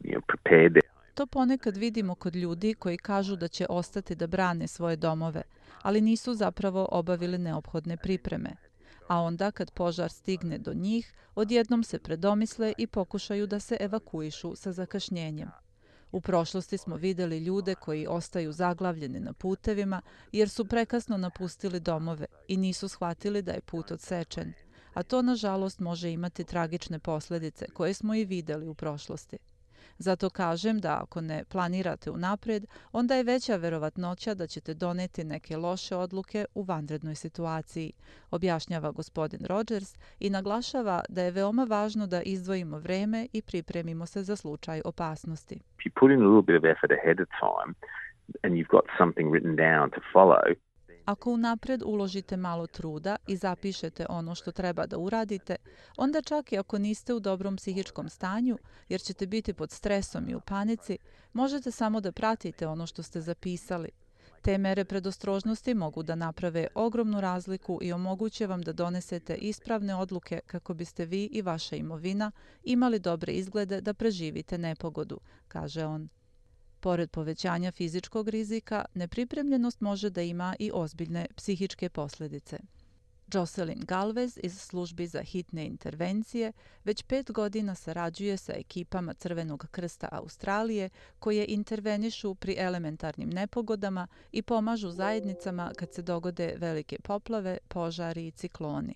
you 0.05 0.13
know, 0.13 0.23
prepared 0.33 0.73
their 0.73 0.94
To 1.15 1.27
ponekad 1.27 1.77
vidimo 1.77 2.15
kod 2.15 2.37
ljudi 2.37 2.75
koji 2.75 2.97
kažu 2.97 3.37
da 3.37 3.49
će 3.49 3.67
ostati 3.69 4.15
da 4.15 4.27
brane 4.27 4.69
svoje 4.69 4.97
domove, 4.97 5.43
ali 5.83 6.01
nisu 6.01 6.35
zapravo 6.35 6.89
obavili 6.91 7.39
neophodne 7.39 7.97
pripreme. 7.97 8.57
A 9.09 9.21
onda 9.21 9.51
kad 9.51 9.71
požar 9.71 10.11
stigne 10.11 10.59
do 10.59 10.75
njih, 10.75 11.15
odjednom 11.35 11.85
se 11.85 11.99
predomisle 11.99 12.73
i 12.79 12.87
pokušaju 12.87 13.47
da 13.47 13.61
se 13.61 13.77
evakuišu 13.81 14.57
sa 14.57 14.73
zakašnjenjem. 14.73 15.49
U 16.13 16.21
prošlosti 16.21 16.79
smo 16.79 16.97
videli 16.97 17.39
ljude 17.39 17.75
koji 17.75 18.07
ostaju 18.07 18.53
zaglavljeni 18.53 19.21
na 19.21 19.33
putevima 19.33 20.03
jer 20.33 20.49
su 20.49 20.65
prekasno 20.65 21.17
napustili 21.17 21.81
domove 21.81 22.27
i 22.49 22.57
nisu 22.57 22.89
shvatili 22.89 23.43
da 23.43 23.53
je 23.53 23.61
put 23.61 23.91
odsečen. 23.91 24.53
A 24.95 25.03
to, 25.03 25.23
nažalost, 25.23 25.81
može 25.81 26.11
imati 26.11 26.45
tragične 26.45 26.99
posljedice 26.99 27.67
koje 27.75 27.95
smo 27.95 28.15
i 28.15 28.25
videli 28.25 28.69
u 28.69 28.75
prošlosti. 28.75 29.39
Zato 29.99 30.31
kažem 30.31 30.79
da 30.79 30.99
ako 31.03 31.21
ne 31.21 31.45
planirate 31.45 32.11
unapred, 32.11 32.67
onda 32.93 33.15
je 33.15 33.23
veća 33.23 33.57
verovatnoća 33.57 34.35
da 34.35 34.47
ćete 34.47 34.75
doneti 34.75 35.25
neke 35.25 35.57
loše 35.57 35.97
odluke 35.97 36.45
u 36.55 36.63
vanrednoj 36.63 37.15
situaciji, 37.15 37.93
objašnjava 38.31 38.91
gospodin 38.91 39.41
Rogers 39.47 39.95
i 40.21 40.31
naglašava 40.31 41.03
da 41.09 41.23
je 41.23 41.31
veoma 41.31 41.65
važno 41.65 42.07
da 42.07 42.23
izdvojimo 42.23 42.79
vreme 42.79 43.27
i 43.33 43.43
pripremimo 43.43 44.07
se 44.07 44.23
za 44.23 44.37
slučaj 44.37 44.81
opasnosti. 44.85 45.55
If 45.55 45.85
you 45.87 46.01
put 46.01 46.11
in 46.11 46.23
a 46.23 46.29
little 46.29 46.43
bit 46.43 46.57
of 46.57 46.65
effort 46.65 46.93
ahead 46.93 47.21
of 47.21 47.29
time 47.29 47.75
and 48.43 48.55
you've 48.55 48.73
got 48.77 48.85
something 48.99 49.27
written 49.33 49.57
down 49.57 49.91
to 49.91 50.01
follow, 50.13 50.45
Ako 51.05 51.31
unapred 51.31 51.83
uložite 51.83 52.37
malo 52.37 52.67
truda 52.67 53.17
i 53.27 53.37
zapišete 53.37 54.07
ono 54.09 54.35
što 54.35 54.53
treba 54.53 54.87
da 54.87 54.99
uradite, 54.99 55.57
onda 55.97 56.23
čak 56.23 56.53
i 56.53 56.59
ako 56.59 56.79
niste 56.79 57.15
u 57.15 57.21
dobrom 57.21 57.57
psihičkom 57.57 58.09
stanju, 58.09 58.59
jer 58.89 59.01
ćete 59.01 59.27
biti 59.27 59.53
pod 59.53 59.71
stresom 59.71 60.29
i 60.29 60.35
u 60.35 60.41
panici, 60.41 60.99
možete 61.33 61.71
samo 61.71 62.01
da 62.01 62.13
pratite 62.13 62.67
ono 62.67 62.87
što 62.87 63.03
ste 63.03 63.21
zapisali. 63.21 63.91
Te 64.43 64.59
mere 64.59 64.85
predostrožnosti 64.85 65.75
mogu 65.75 66.03
da 66.03 66.15
naprave 66.15 66.67
ogromnu 66.75 67.21
razliku 67.21 67.79
i 67.83 67.93
omoguće 67.93 68.47
vam 68.47 68.63
da 68.63 68.73
donesete 68.73 69.35
ispravne 69.35 69.95
odluke 69.95 70.41
kako 70.47 70.75
biste 70.75 71.05
vi 71.05 71.25
i 71.33 71.43
vaša 71.43 71.77
imovina 71.77 72.31
imali 72.63 72.99
dobre 72.99 73.33
izglede 73.33 73.81
da 73.81 73.95
preživite 73.95 74.59
nepogodu, 74.59 75.21
kaže 75.49 75.85
on. 75.85 76.09
Pored 76.85 77.11
povećanja 77.11 77.73
fizičkog 77.73 78.29
rizika, 78.29 78.85
nepripremljenost 78.95 79.81
može 79.81 80.11
da 80.11 80.23
ima 80.23 80.57
i 80.59 80.71
ozbiljne 80.75 81.27
psihičke 81.37 81.89
posljedice. 81.89 82.59
Jocelyn 83.29 83.85
Galvez 83.85 84.39
iz 84.43 84.61
službi 84.61 85.07
za 85.07 85.23
hitne 85.23 85.67
intervencije 85.67 86.53
već 86.85 87.03
pet 87.03 87.33
godina 87.33 87.75
sarađuje 87.75 88.37
sa 88.37 88.53
ekipama 88.53 89.15
Crvenog 89.15 89.67
krsta 89.71 90.09
Australije 90.13 90.91
koje 91.19 91.47
intervenišu 91.49 92.35
pri 92.35 92.57
elementarnim 92.59 93.31
nepogodama 93.31 94.07
i 94.33 94.43
pomažu 94.43 94.91
zajednicama 94.91 95.73
kad 95.77 95.93
se 95.93 96.03
dogode 96.03 96.55
velike 96.59 96.97
poplave, 97.03 97.59
požari 97.69 98.27
i 98.27 98.31
cikloni. 98.31 98.95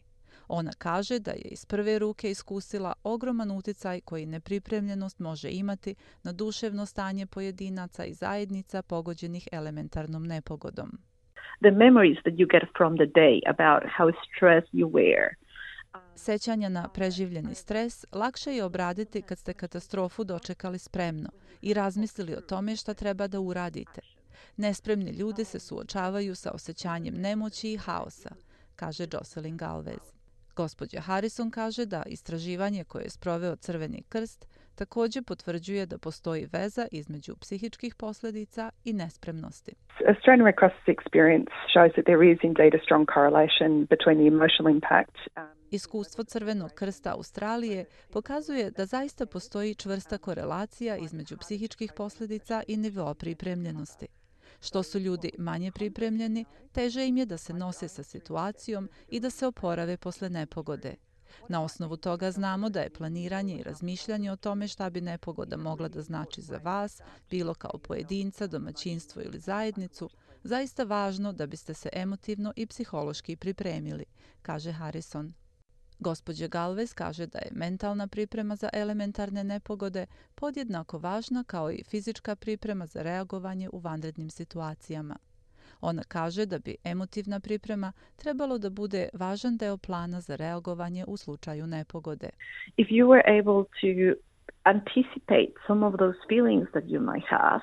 Ona 0.49 0.73
kaže 0.79 1.19
da 1.19 1.31
je 1.31 1.49
iz 1.51 1.65
prve 1.67 1.99
ruke 1.99 2.31
iskusila 2.31 2.93
ogroman 3.03 3.51
uticaj 3.51 4.01
koji 4.01 4.27
nepripremljenost 4.27 5.19
može 5.19 5.51
imati 5.51 5.95
na 6.23 6.33
duševno 6.33 6.87
stanje 6.87 7.27
pojedinaca 7.27 8.05
i 8.05 8.15
zajednica 8.15 8.83
pogođenih 8.83 9.49
elementarnom 9.53 10.27
nepogodom. 10.27 10.99
The 11.61 11.71
memories 11.71 12.19
that 12.25 12.35
you 12.35 12.47
get 12.53 12.63
from 12.77 12.97
the 12.97 13.07
day 13.07 13.41
about 13.47 13.83
how 13.99 14.13
stressed 14.37 14.73
you 14.73 14.91
were. 14.91 15.29
Sećanja 16.15 16.69
na 16.69 16.89
preživljeni 16.89 17.55
stres 17.55 18.05
lakše 18.13 18.51
je 18.51 18.65
obraditi 18.65 19.23
kad 19.23 19.39
ste 19.39 19.53
katastrofu 19.53 20.25
dočekali 20.25 20.79
spremno 20.79 21.29
i 21.63 21.75
razmislili 21.75 22.35
o 22.35 22.41
tome 22.41 22.77
šta 22.77 22.95
treba 22.95 23.27
da 23.27 23.41
uradite. 23.41 24.01
Nespremni 24.57 25.11
ljudi 25.11 25.45
se 25.45 25.61
suočavaju 25.61 26.35
sa 26.35 26.51
osjećanjem 26.51 27.15
nemoći 27.15 27.73
i 27.73 27.77
haosa, 27.77 28.31
kaže 28.77 29.07
Jocelyn 29.07 29.57
Galvez. 29.57 30.18
Gospođa 30.61 31.01
Harrison 31.01 31.51
kaže 31.51 31.87
da 31.87 32.03
istraživanje 32.07 32.85
koje 32.85 33.03
je 33.03 33.11
sproveo 33.11 33.57
Crveni 33.57 34.03
krst 34.09 34.41
također 34.75 35.23
potvrđuje 35.25 35.87
da 35.87 35.99
postoji 35.99 36.49
veza 36.53 36.87
između 36.93 37.33
psihičkih 37.43 37.95
posljedica 37.95 38.71
i 38.85 38.93
nespremnosti. 38.93 39.73
Australian 40.13 40.47
Red 40.47 40.59
Cross 40.61 40.77
experience 40.97 41.53
shows 41.75 41.93
that 41.97 42.05
there 42.11 42.25
is 42.33 42.39
indeed 42.51 42.73
a 42.79 42.83
strong 42.87 43.05
correlation 43.15 43.71
between 43.95 44.17
the 44.21 44.29
emotional 44.35 44.69
impact. 44.77 45.17
Um, 45.27 45.59
Iskustvo 45.71 46.25
Crvenog 46.25 46.71
krsta 46.81 47.11
Australije 47.17 47.85
pokazuje 48.13 48.71
da 48.77 48.87
zaista 48.87 49.27
postoji 49.27 49.75
čvrsta 49.75 50.19
korelacija 50.19 50.97
između 50.97 51.37
psihičkih 51.43 51.91
posljedica 51.97 52.63
i 52.69 52.77
nivoa 52.77 53.15
pripremljenosti. 53.15 54.07
Što 54.61 54.83
su 54.83 54.99
ljudi 54.99 55.31
manje 55.39 55.73
pripremljeni, 55.73 56.45
teže 56.73 57.07
im 57.07 57.17
je 57.17 57.27
da 57.27 57.39
se 57.39 57.53
nose 57.53 57.89
sa 57.89 58.03
situacijom 58.03 58.89
i 59.09 59.21
da 59.21 59.31
se 59.31 59.47
oporave 59.47 59.97
posle 59.97 60.31
nepogode. 60.31 60.97
Na 61.49 61.65
osnovu 61.65 61.97
toga 61.97 62.31
znamo 62.31 62.71
da 62.71 62.81
je 62.81 62.91
planiranje 62.91 63.57
i 63.57 63.63
razmišljanje 63.63 64.33
o 64.33 64.37
tome 64.37 64.69
šta 64.69 64.91
bi 64.91 65.01
nepogoda 65.01 65.57
mogla 65.57 65.89
da 65.89 66.03
znači 66.03 66.43
za 66.43 66.61
vas, 66.63 67.01
bilo 67.31 67.55
kao 67.55 67.79
pojedinca, 67.79 68.47
domaćinstvo 68.47 69.23
ili 69.23 69.39
zajednicu, 69.39 70.11
zaista 70.43 70.85
važno 70.85 71.33
da 71.33 71.47
biste 71.47 71.75
se 71.75 71.89
emotivno 71.93 72.53
i 72.57 72.67
psihološki 72.67 73.37
pripremili, 73.37 74.05
kaže 74.43 74.73
Harrison. 74.73 75.35
Gospođa 76.01 76.47
Galvez 76.47 76.95
kaže 76.95 77.27
da 77.27 77.39
je 77.39 77.51
mentalna 77.53 78.07
priprema 78.07 78.57
za 78.57 78.69
elementarne 78.73 79.45
nepogode 79.45 80.07
podjednako 80.35 80.99
važna 80.99 81.45
kao 81.45 81.71
i 81.71 81.83
fizička 81.91 82.37
priprema 82.37 82.87
za 82.87 83.03
reagovanje 83.03 83.69
u 83.73 83.79
vanrednim 83.79 84.31
situacijama. 84.31 85.17
Ona 85.81 86.03
kaže 86.09 86.47
da 86.47 86.59
bi 86.59 86.77
emotivna 86.85 87.41
priprema 87.41 87.93
trebalo 88.17 88.59
da 88.59 88.71
bude 88.71 89.09
važan 89.13 89.57
deo 89.57 89.77
plana 89.77 90.21
za 90.21 90.37
reagovanje 90.37 91.05
u 91.09 91.17
slučaju 91.17 91.67
nepogode. 91.67 92.31
If 92.77 92.89
you 92.89 93.07
were 93.07 93.39
able 93.39 93.65
to 93.81 94.21
anticipate 94.65 95.53
some 95.67 95.87
of 95.87 95.95
those 95.99 96.19
feelings 96.29 96.69
that 96.73 96.85
you 96.85 97.01
might 97.13 97.27
have, 97.29 97.63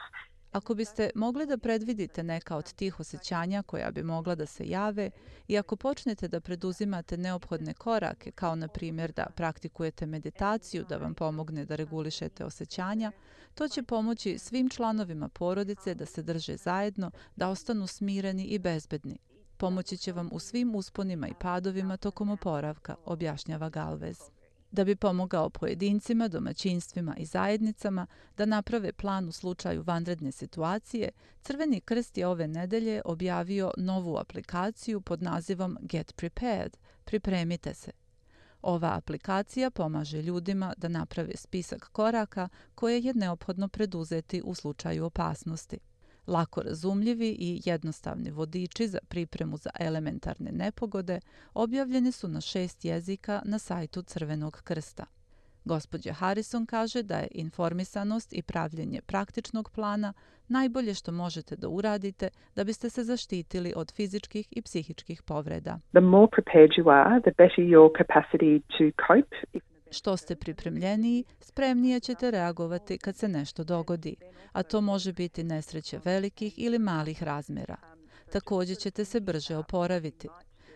Ako 0.55 0.75
biste 0.75 1.09
mogli 1.15 1.45
da 1.45 1.57
predvidite 1.57 2.23
neka 2.23 2.57
od 2.57 2.73
tih 2.73 2.99
osjećanja 2.99 3.63
koja 3.63 3.91
bi 3.91 4.03
mogla 4.03 4.35
da 4.35 4.45
se 4.45 4.67
jave 4.67 5.11
i 5.47 5.57
ako 5.57 5.75
počnete 5.75 6.27
da 6.27 6.39
preduzimate 6.39 7.17
neophodne 7.17 7.73
korake, 7.73 8.31
kao 8.31 8.55
na 8.55 8.67
primjer 8.67 9.11
da 9.11 9.25
praktikujete 9.35 10.05
meditaciju 10.05 10.85
da 10.89 10.97
vam 10.97 11.13
pomogne 11.13 11.65
da 11.65 11.75
regulišete 11.75 12.45
osjećanja, 12.45 13.11
to 13.53 13.67
će 13.67 13.83
pomoći 13.83 14.37
svim 14.37 14.69
članovima 14.69 15.29
porodice 15.29 15.95
da 15.95 16.05
se 16.05 16.23
drže 16.23 16.57
zajedno, 16.57 17.11
da 17.35 17.49
ostanu 17.49 17.87
smireni 17.87 18.43
i 18.43 18.59
bezbedni. 18.59 19.17
Pomoći 19.57 19.97
će 19.97 20.11
vam 20.11 20.29
u 20.31 20.39
svim 20.39 20.75
usponima 20.75 21.27
i 21.27 21.39
padovima 21.39 21.97
tokom 21.97 22.29
oporavka, 22.29 22.95
objašnjava 23.05 23.69
Galvez 23.69 24.34
da 24.75 24.83
bi 24.83 24.95
pomogao 24.95 25.49
pojedincima, 25.49 26.27
domaćinstvima 26.27 27.15
i 27.17 27.25
zajednicama 27.25 28.07
da 28.37 28.45
naprave 28.45 28.93
plan 28.93 29.27
u 29.27 29.31
slučaju 29.31 29.83
vanredne 29.83 30.31
situacije, 30.31 31.09
Crveni 31.41 31.81
krst 31.81 32.17
je 32.17 32.27
ove 32.27 32.47
nedelje 32.47 33.01
objavio 33.05 33.71
novu 33.77 34.17
aplikaciju 34.17 35.01
pod 35.01 35.21
nazivom 35.21 35.77
Get 35.81 36.15
Prepared, 36.15 36.77
pripremite 37.03 37.73
se. 37.73 37.91
Ova 38.61 38.95
aplikacija 38.97 39.71
pomaže 39.71 40.21
ljudima 40.21 40.73
da 40.77 40.87
naprave 40.87 41.35
spisak 41.35 41.89
koraka 41.91 42.49
koje 42.75 43.01
je 43.01 43.13
neophodno 43.13 43.67
preduzeti 43.67 44.41
u 44.45 44.55
slučaju 44.55 45.05
opasnosti 45.05 45.79
lako 46.27 46.61
razumljivi 46.61 47.29
i 47.39 47.61
jednostavni 47.65 48.31
vodiči 48.31 48.87
za 48.87 48.99
pripremu 49.09 49.57
za 49.57 49.69
elementarne 49.79 50.51
nepogode 50.51 51.19
objavljeni 51.53 52.11
su 52.11 52.27
na 52.27 52.41
šest 52.41 52.85
jezika 52.85 53.41
na 53.45 53.59
sajtu 53.59 54.01
Crvenog 54.01 54.61
krsta. 54.63 55.05
Gospođa 55.65 56.13
Harrison 56.13 56.65
kaže 56.65 57.03
da 57.03 57.15
je 57.15 57.27
informisanost 57.31 58.33
i 58.33 58.41
pravljenje 58.41 59.01
praktičnog 59.01 59.71
plana 59.75 60.13
najbolje 60.47 60.93
što 60.93 61.11
možete 61.11 61.55
da 61.55 61.67
uradite 61.69 62.29
da 62.55 62.63
biste 62.63 62.89
se 62.89 63.03
zaštitili 63.03 63.73
od 63.75 63.93
fizičkih 63.95 64.47
i 64.51 64.61
psihičkih 64.61 65.23
povreda. 65.23 65.79
The 65.91 66.01
more 66.01 66.27
prepared 66.31 66.69
you 66.77 66.89
are, 66.89 67.21
the 67.21 67.33
better 67.37 67.63
your 67.65 67.89
capacity 68.01 68.61
to 68.77 68.83
cope. 69.07 69.59
Što 69.91 70.17
ste 70.17 70.35
pripremljeniji, 70.35 71.23
spremnije 71.41 71.99
ćete 71.99 72.31
reagovati 72.31 72.97
kad 72.97 73.15
se 73.15 73.27
nešto 73.27 73.63
dogodi, 73.63 74.15
a 74.51 74.63
to 74.63 74.81
može 74.81 75.13
biti 75.13 75.43
nesreće 75.43 75.99
velikih 76.05 76.53
ili 76.57 76.79
malih 76.79 77.23
razmjera. 77.23 77.77
Također 78.31 78.77
ćete 78.77 79.05
se 79.05 79.19
brže 79.19 79.57
oporaviti. 79.57 80.27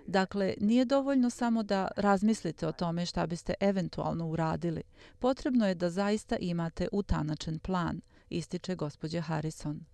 Dakle, 0.07 0.53
nije 0.59 0.85
dovoljno 0.85 1.29
samo 1.29 1.63
da 1.63 1.87
razmislite 1.95 2.67
o 2.67 2.71
tome 2.71 3.05
šta 3.05 3.27
biste 3.27 3.53
eventualno 3.59 4.27
uradili. 4.27 4.83
Potrebno 5.19 5.67
je 5.67 5.75
da 5.75 5.89
zaista 5.89 6.37
imate 6.37 6.87
utanačen 6.91 7.59
plan, 7.59 8.01
ističe 8.29 8.75
gospođa 8.75 9.21
Harrison. 9.21 9.85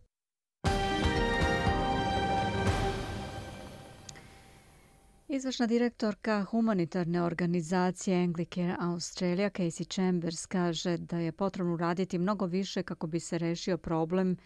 Izvršna 5.27 5.67
direktorka 5.67 6.43
humanitarne 6.43 7.21
organizacije 7.23 8.23
Anglicare 8.23 8.75
Australia, 8.79 9.49
Casey 9.49 9.93
Chambers, 9.93 10.45
kaže 10.45 10.97
da 10.97 11.17
je 11.17 11.31
potrebno 11.31 11.77
raditi 11.77 12.17
mnogo 12.17 12.45
više 12.45 12.83
kako 12.83 13.07
bi 13.07 13.19
se 13.19 13.37
rešio 13.37 13.77
problem 13.77 14.37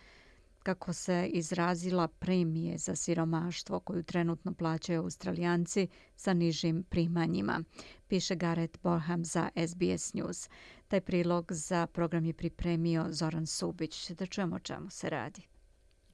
kako 0.64 0.94
se 0.94 1.30
izrazila 1.34 2.08
premije 2.08 2.78
za 2.78 2.96
siromaštvo 2.96 3.80
koju 3.80 4.04
trenutno 4.04 4.54
plaćaju 4.54 5.02
australijanci 5.02 5.88
sa 6.16 6.34
nižim 6.34 6.84
primanjima, 6.84 7.64
piše 8.08 8.36
Gareth 8.36 8.80
Borham 8.84 9.26
za 9.26 9.50
SBS 9.68 10.14
News. 10.14 10.50
Taj 10.88 11.02
prilog 11.02 11.52
za 11.52 11.88
program 11.88 12.26
je 12.26 12.34
pripremio 12.34 13.06
Zoran 13.10 13.46
Subić. 13.46 14.12
Da 14.12 14.26
čujemo 14.26 14.56
o 14.56 14.60
čemu 14.60 14.90
se 14.90 15.10
radi. 15.10 15.42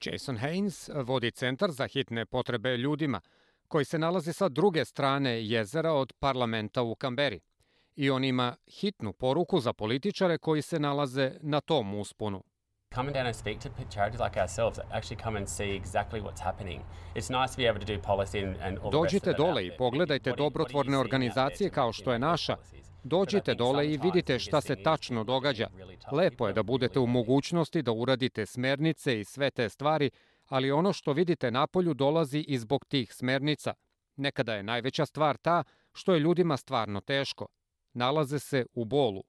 Jason 0.05 0.37
Haynes 0.37 1.03
vodi 1.03 1.31
centar 1.31 1.71
za 1.71 1.87
hitne 1.87 2.25
potrebe 2.25 2.77
ljudima– 2.77 3.21
koji 3.75 3.85
se 3.85 3.99
nalazi 3.99 4.33
sa 4.33 4.49
druge 4.49 4.85
strane 4.85 5.47
jezera 5.47 5.93
od 5.93 6.13
parlamenta 6.19 6.81
u 6.81 6.95
Kamberi. 6.95 7.39
I 7.95 8.09
on 8.09 8.23
ima 8.23 8.55
hitnu 8.67 9.13
poruku 9.13 9.59
za 9.59 9.73
političare 9.73 10.37
koji 10.37 10.61
se 10.61 10.79
nalaze 10.79 11.31
na 11.41 11.61
tom 11.61 11.95
usponu. 11.95 12.43
Come 12.95 13.11
down 13.11 13.25
and 13.25 13.35
speak 13.35 13.59
to 13.59 13.69
charities 13.93 14.19
like 14.19 14.39
ourselves 14.41 14.79
actually 14.79 15.23
come 15.23 15.39
and 15.39 15.47
see 15.49 15.79
exactly 15.79 16.21
what's 16.21 16.43
happening. 16.43 16.81
It's 17.15 17.41
nice 17.41 17.55
to 17.55 17.57
be 17.57 17.69
able 17.69 17.85
to 17.85 17.93
do 17.93 18.01
policy 18.01 18.47
and, 18.47 18.55
and 18.61 18.77
all 18.83 18.91
Dođite 18.91 19.33
dole 19.33 19.65
i 19.65 19.71
pogledajte 19.77 20.33
dobrotvorne 20.37 20.97
organizacije 20.97 21.69
kao 21.69 21.93
što 21.93 22.13
je 22.13 22.19
naša. 22.19 22.55
Dođite 23.03 23.55
dole 23.55 23.87
i 23.87 23.97
vidite 23.97 24.39
šta 24.39 24.61
se 24.61 24.75
tačno 24.75 25.23
događa. 25.23 25.67
Lepo 26.11 26.47
je 26.47 26.53
da 26.53 26.63
budete 26.63 26.99
u 26.99 27.07
mogućnosti 27.07 27.81
da 27.81 27.91
uradite 27.91 28.45
smernice 28.45 29.19
i 29.19 29.23
sve 29.23 29.51
te 29.51 29.69
stvari, 29.69 30.09
ali 30.47 30.71
ono 30.71 30.93
što 30.93 31.13
vidite 31.13 31.51
napolju 31.51 31.93
dolazi 31.93 32.39
i 32.39 32.57
zbog 32.57 32.85
tih 32.85 33.13
smernica. 33.13 33.73
Nekada 34.15 34.53
je 34.53 34.63
najveća 34.63 35.05
stvar 35.05 35.37
ta 35.37 35.63
što 35.93 36.13
je 36.13 36.19
ljudima 36.19 36.57
stvarno 36.57 37.01
teško. 37.01 37.47
Nalaze 37.93 38.39
se 38.39 38.65
u 38.73 38.85
bolu. 38.85 39.23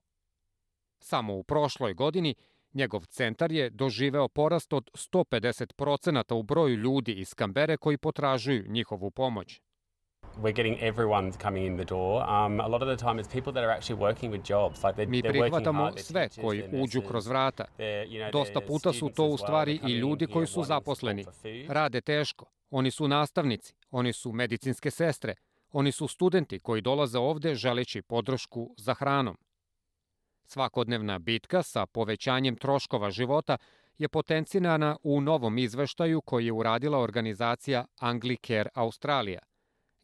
Samo 1.01 1.35
u 1.35 1.43
prošloj 1.43 1.95
godini 1.95 2.35
njegov 2.75 3.05
centar 3.07 3.53
je 3.53 3.71
doživeo 3.71 4.29
porast 4.29 4.73
od 4.73 4.91
150% 4.95 6.35
u 6.35 6.43
broju 6.43 6.77
ljudi 6.77 7.13
iz 7.13 7.35
Kambere 7.35 7.77
koji 7.77 7.99
potražuju 7.99 8.65
njihovu 8.69 9.11
pomoć 9.11 9.61
we're 10.43 10.53
getting 10.53 10.79
everyone 10.81 11.33
coming 11.33 11.67
in 11.67 11.77
the 11.77 11.85
door. 11.85 12.23
Um, 12.23 12.61
a 12.61 12.69
lot 12.69 12.83
of 12.83 12.89
the 12.89 13.05
time 13.05 13.19
it's 13.19 13.33
people 13.33 13.53
that 13.53 13.65
are 13.65 13.73
actually 13.77 14.01
working 14.01 14.31
with 14.31 14.43
jobs. 14.45 14.85
Like 14.85 14.97
they're, 14.97 15.09
Mi 15.09 15.23
prihvatamo 15.23 15.93
sve 15.97 16.29
koji 16.41 16.65
uđu 16.73 17.03
kroz 17.03 17.27
vrata. 17.27 17.65
Dosta 18.33 18.61
puta 18.61 18.93
su 18.93 19.09
to 19.09 19.25
u 19.25 19.39
stvari 19.39 19.81
i 19.87 19.93
ljudi 19.93 20.27
koji 20.27 20.47
su 20.47 20.63
zaposleni. 20.63 21.25
Rade 21.69 22.01
teško. 22.01 22.45
Oni 22.71 22.91
su 22.91 23.09
nastavnici, 23.09 23.75
oni 23.91 24.13
su 24.13 24.33
medicinske 24.33 24.91
sestre, 24.91 25.35
oni 25.73 25.93
su 25.93 26.09
studenti 26.09 26.59
koji 26.59 26.83
dolaze 26.83 27.19
ovde 27.19 27.55
želeći 27.55 28.03
podršku 28.03 28.75
za 28.77 28.95
hranom. 28.95 29.37
Svakodnevna 30.45 31.19
bitka 31.19 31.63
sa 31.63 31.87
povećanjem 31.87 32.57
troškova 32.57 33.11
života 33.11 33.57
je 33.99 34.09
potencinana 34.09 34.97
u 35.03 35.21
novom 35.21 35.59
izveštaju 35.59 36.21
koji 36.21 36.47
je 36.47 36.53
uradila 36.53 36.99
organizacija 36.99 37.85
Anglicare 38.01 38.71
Australija– 38.75 39.41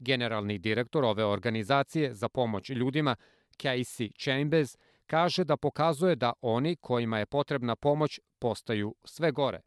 Generalni 0.03 0.59
direktor 0.59 1.05
ove 1.05 1.25
organizacije 1.25 2.15
za 2.15 2.29
pomoć 2.29 2.71
ljudima, 2.71 3.17
Casey 3.59 4.11
Chambers, 4.25 4.77
kaže 5.07 5.45
da 5.45 5.57
pokazuje 5.57 6.17
da 6.17 6.33
oni 6.41 6.77
kojima 6.77 7.19
je 7.19 7.27
potrebna 7.27 7.77
pomoć 7.77 8.21
postaju 8.39 8.95
sve 9.05 9.33
gore. 9.33 9.61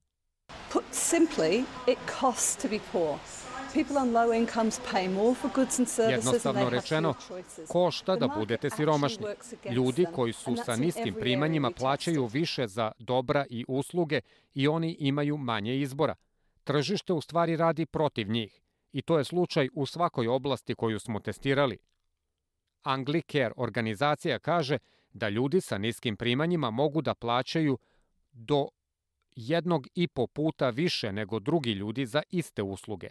Put 0.74 0.84
simply, 0.92 1.64
it 1.88 2.00
costs 2.20 2.62
to 2.62 2.68
be 2.70 2.80
poor. 2.92 3.18
Jednostavno 6.10 6.70
rečeno, 6.70 7.14
košta 7.68 8.16
da 8.16 8.28
budete 8.28 8.70
siromašni. 8.70 9.26
Ljudi 9.72 10.06
koji 10.16 10.34
su 10.34 10.56
sa 10.66 10.76
niskim 10.76 11.14
primanjima 11.20 11.72
plaćaju 11.72 12.26
više 12.26 12.68
za 12.68 12.92
dobra 13.00 13.46
i 13.50 13.66
usluge 13.68 14.22
i 14.54 14.68
oni 14.68 14.96
imaju 15.00 15.38
manje 15.38 15.76
izbora. 15.76 16.16
Tržište 16.64 17.14
u 17.14 17.22
stvari 17.22 17.56
radi 17.56 17.86
protiv 17.86 18.30
njih 18.30 18.65
i 18.96 19.02
to 19.02 19.18
je 19.18 19.24
slučaj 19.24 19.70
u 19.74 19.86
svakoj 19.86 20.28
oblasti 20.28 20.76
koju 20.76 21.00
smo 21.00 21.20
testirali. 21.20 21.78
Anglicare 22.84 23.52
organizacija 23.58 24.40
kaže 24.40 24.78
da 25.14 25.30
ljudi 25.30 25.62
sa 25.62 25.78
niskim 25.78 26.18
primanjima 26.18 26.72
mogu 26.72 27.02
da 27.02 27.14
plaćaju 27.14 27.78
do 28.32 28.68
jednog 29.36 29.88
i 29.96 30.08
po 30.08 30.28
puta 30.28 30.70
više 30.70 31.12
nego 31.12 31.40
drugi 31.40 31.72
ljudi 31.72 32.06
za 32.06 32.22
iste 32.30 32.64
usluge. 32.64 33.10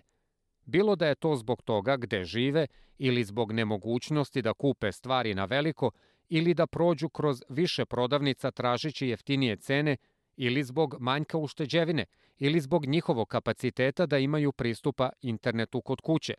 Bilo 0.64 0.96
da 0.96 1.06
je 1.06 1.14
to 1.14 1.36
zbog 1.36 1.62
toga 1.62 1.96
gde 1.96 2.24
žive 2.24 2.66
ili 2.98 3.24
zbog 3.24 3.52
nemogućnosti 3.52 4.42
da 4.42 4.54
kupe 4.54 4.92
stvari 4.92 5.34
na 5.34 5.44
veliko 5.44 5.90
ili 6.28 6.54
da 6.54 6.66
prođu 6.66 7.08
kroz 7.08 7.42
više 7.48 7.84
prodavnica 7.84 8.50
tražići 8.50 9.08
jeftinije 9.08 9.56
cene 9.56 9.96
ili 10.36 10.64
zbog 10.64 10.96
manjka 11.00 11.38
ušteđevine– 11.38 12.04
ili 12.38 12.60
zbog 12.60 12.86
njihovog 12.86 13.28
kapaciteta 13.28 14.06
da 14.06 14.18
imaju 14.18 14.52
pristupa 14.52 15.10
internetu 15.20 15.80
kod 15.80 16.00
kuće. 16.00 16.34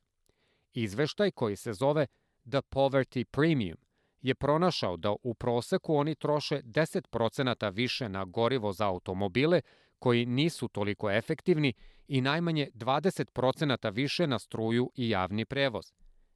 Izveštaj 0.73 1.31
koji 1.31 1.55
se 1.55 1.73
zove 1.73 2.07
The 2.49 2.61
Poverty 2.61 3.23
Premium 3.23 3.77
je 4.21 4.35
pronašao 4.35 4.97
da 4.97 5.15
u 5.23 5.33
proseku 5.33 5.95
oni 5.95 6.15
troše 6.15 6.61
10% 6.61 7.73
više 7.73 8.09
na 8.09 8.25
gorivo 8.25 8.73
za 8.73 8.87
automobile 8.87 9.61
koji 9.99 10.25
nisu 10.25 10.67
toliko 10.67 11.11
efektivni 11.11 11.73
i 12.07 12.21
najmanje 12.21 12.69
20% 12.73 13.93
više 13.93 14.27
na 14.27 14.39
struju 14.39 14.91
i 14.95 15.09
javni 15.09 15.45
prevoz. 15.45 15.85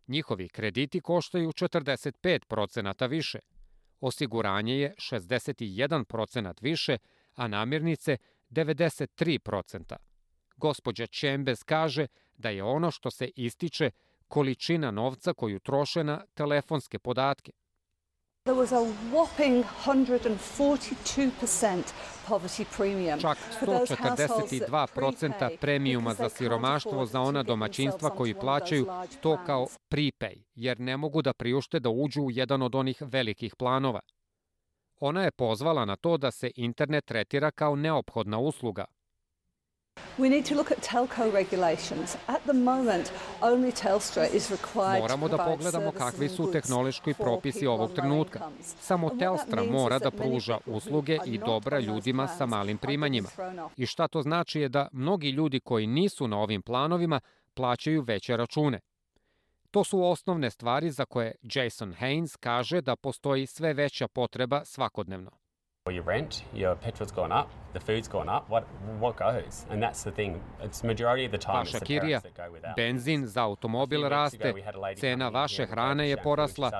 Njihovi 0.08 0.50
krediti 0.50 1.00
koštaju 1.00 1.52
45% 1.52 3.08
više. 3.08 3.40
Osiguranje 4.00 4.80
je 4.80 4.96
61% 4.98 6.54
više, 6.62 6.98
a 7.36 7.48
namirnice 7.48 8.18
93%. 8.50 9.96
Gospođa 10.58 11.08
Chambers 11.08 11.64
kaže 11.64 12.08
da 12.38 12.50
je 12.50 12.64
ono 12.64 12.92
što 12.92 13.12
se 13.12 13.28
ističe 13.36 13.92
količina 14.28 14.92
novca 14.92 15.34
koju 15.34 15.60
troše 15.60 16.04
na 16.04 16.26
telefonske 16.34 17.00
podatke. 17.00 17.52
There 18.46 18.62
was 18.62 18.72
a 18.74 18.82
whopping 19.12 19.64
142% 19.86 21.84
poverty 22.28 22.66
premium. 22.78 23.20
Čak 23.20 23.38
142% 23.62 25.58
premijuma 25.58 26.14
za 26.14 26.30
siromaštvo 26.30 27.06
za 27.06 27.22
ona 27.22 27.44
domaćinstva 27.44 28.10
koji 28.10 28.34
plaćaju 28.34 28.88
to 29.22 29.38
kao 29.46 29.68
prepay, 29.90 30.44
jer 30.56 30.80
ne 30.80 30.98
mogu 30.98 31.22
da 31.22 31.34
priušte 31.34 31.80
da 31.80 31.90
uđu 31.90 32.22
u 32.22 32.32
jedan 32.32 32.62
od 32.62 32.76
onih 32.76 32.98
velikih 33.02 33.56
planova. 33.56 34.00
Ona 35.00 35.24
je 35.24 35.32
pozvala 35.32 35.86
na 35.86 35.96
to 35.96 36.18
da 36.18 36.32
se 36.32 36.52
internet 36.56 37.06
tretira 37.06 37.52
kao 37.52 37.76
neophodna 37.76 38.40
usluga, 38.40 38.86
Moramo 45.00 45.28
da 45.28 45.38
pogledamo 45.38 45.92
kakvi 45.92 46.30
su 46.30 46.52
tehnološki 46.52 47.14
propisi 47.14 47.68
ovog 47.68 47.92
trenutka. 47.94 48.40
Samo 48.62 49.10
Telstra 49.10 49.64
mora 49.64 50.00
da 50.00 50.12
pruža 50.12 50.58
usluge 50.66 51.18
i 51.26 51.38
dobra 51.38 51.80
ljudima 51.80 52.28
sa 52.28 52.46
malim 52.46 52.78
primanjima. 52.78 53.30
I 53.78 53.86
šta 53.86 54.08
to 54.08 54.22
znači 54.22 54.60
je 54.60 54.70
da 54.70 54.88
mnogi 54.92 55.30
ljudi 55.30 55.60
koji 55.60 55.88
nisu 55.88 56.28
na 56.28 56.38
ovim 56.38 56.62
planovima 56.62 57.20
plaćaju 57.54 58.02
veće 58.02 58.38
račune. 58.38 58.80
To 59.72 59.84
su 59.84 60.04
osnovne 60.04 60.52
stvari 60.52 60.92
za 60.92 61.06
koje 61.06 61.36
Jason 61.42 61.94
Haynes 61.94 62.38
kaže 62.40 62.82
da 62.82 62.96
postoji 62.96 63.46
sve 63.46 63.74
veća 63.74 64.08
potreba 64.08 64.66
svakodnevno. 64.66 65.32
your 65.92 66.06
rent, 66.06 66.44
your 66.54 66.76
petrol's 66.76 67.12
gone 67.16 67.32
up, 67.32 67.48
the 67.74 67.80
food's 67.80 68.08
gone 68.08 68.30
up, 68.30 68.50
what 68.50 68.64
what 69.00 69.18
goes? 69.18 69.66
And 69.70 69.84
that's 69.84 70.04
the 70.04 70.12
thing. 70.12 70.42
It's 70.64 70.84
majority 70.84 71.26
of 71.26 71.32
the 71.32 71.38
time 71.38 71.58
Vaša 71.58 71.80
kirija, 71.80 72.22
benzin 72.76 73.28
za 73.28 73.44
automobil 73.44 74.10
raste, 74.10 74.54
cena 74.98 75.30
vaše 75.30 75.66
hrane 75.66 76.10
je 76.10 76.18
porasla. 76.24 76.72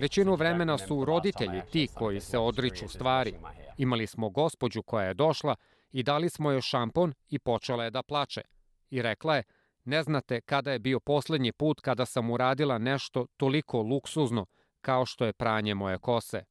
Većinu 0.00 0.34
vremena 0.34 0.78
su 0.78 1.04
roditelji 1.04 1.62
ti 1.72 1.88
koji 1.94 2.20
se 2.20 2.38
odriču 2.38 2.88
stvari. 2.88 3.34
Imali 3.78 4.06
smo 4.06 4.30
gospođu 4.30 4.82
koja 4.82 5.06
je 5.06 5.14
došla 5.14 5.54
i 5.92 6.02
dali 6.02 6.30
smo 6.30 6.50
joj 6.50 6.60
šampon 6.60 7.14
i 7.28 7.38
počela 7.38 7.84
je 7.84 7.90
da 7.90 8.02
plače. 8.02 8.42
I 8.90 9.02
rekla 9.02 9.36
je, 9.36 9.42
ne 9.84 10.02
znate 10.02 10.40
kada 10.40 10.72
je 10.72 10.78
bio 10.78 11.00
posljednji 11.00 11.52
put 11.52 11.80
kada 11.80 12.06
sam 12.06 12.30
uradila 12.30 12.78
nešto 12.78 13.26
toliko 13.36 13.82
luksuzno 13.82 14.46
kao 14.80 15.06
što 15.06 15.24
je 15.24 15.32
pranje 15.32 15.74
moje 15.74 15.98
kose. 15.98 16.44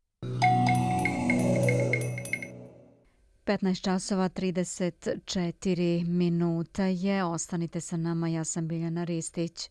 15 3.46 3.84
časova 3.84 4.30
34 4.30 6.08
minuta 6.08 6.84
je. 6.84 7.24
Ostanite 7.24 7.82
sa 7.82 7.98
nama, 7.98 8.28
ja 8.28 8.44
sam 8.44 8.68
Biljana 8.68 9.04
Ristić. 9.04 9.70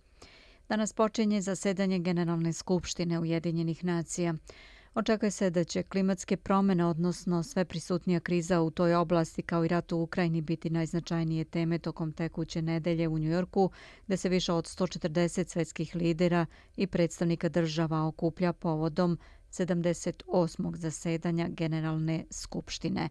Danas 0.69 0.93
počinje 0.93 1.41
zasedanje 1.41 1.99
Generalne 1.99 2.53
skupštine 2.53 3.21
Ujedinjenih 3.21 3.85
nacija. 3.85 4.35
Očekuje 4.95 5.31
se 5.31 5.51
da 5.51 5.65
će 5.65 5.83
klimatske 5.83 6.37
promene, 6.37 6.85
odnosno 6.87 7.43
sve 7.43 7.65
prisutnija 7.65 8.21
kriza 8.21 8.61
u 8.61 8.71
toj 8.71 8.95
oblasti 8.95 9.43
kao 9.43 9.65
i 9.65 9.69
rat 9.69 9.93
u 9.93 10.01
Ukrajini 10.03 10.41
biti 10.41 10.71
najznačajnije 10.71 11.45
teme 11.45 11.79
tokom 11.79 12.13
tekuće 12.13 12.63
nedelje 12.63 13.09
u 13.09 13.19
Njujorku, 13.19 13.71
gde 14.07 14.17
se 14.17 14.29
više 14.29 14.53
od 14.53 14.65
140 14.65 15.49
svetskih 15.49 15.95
lidera 15.97 16.47
i 16.77 16.87
predstavnika 16.87 17.49
država 17.49 18.07
okuplja 18.07 18.53
povodom 18.53 19.19
78. 19.51 20.77
zasedanja 20.77 21.49
Generalne 21.49 22.25
skupštine. 22.31 23.09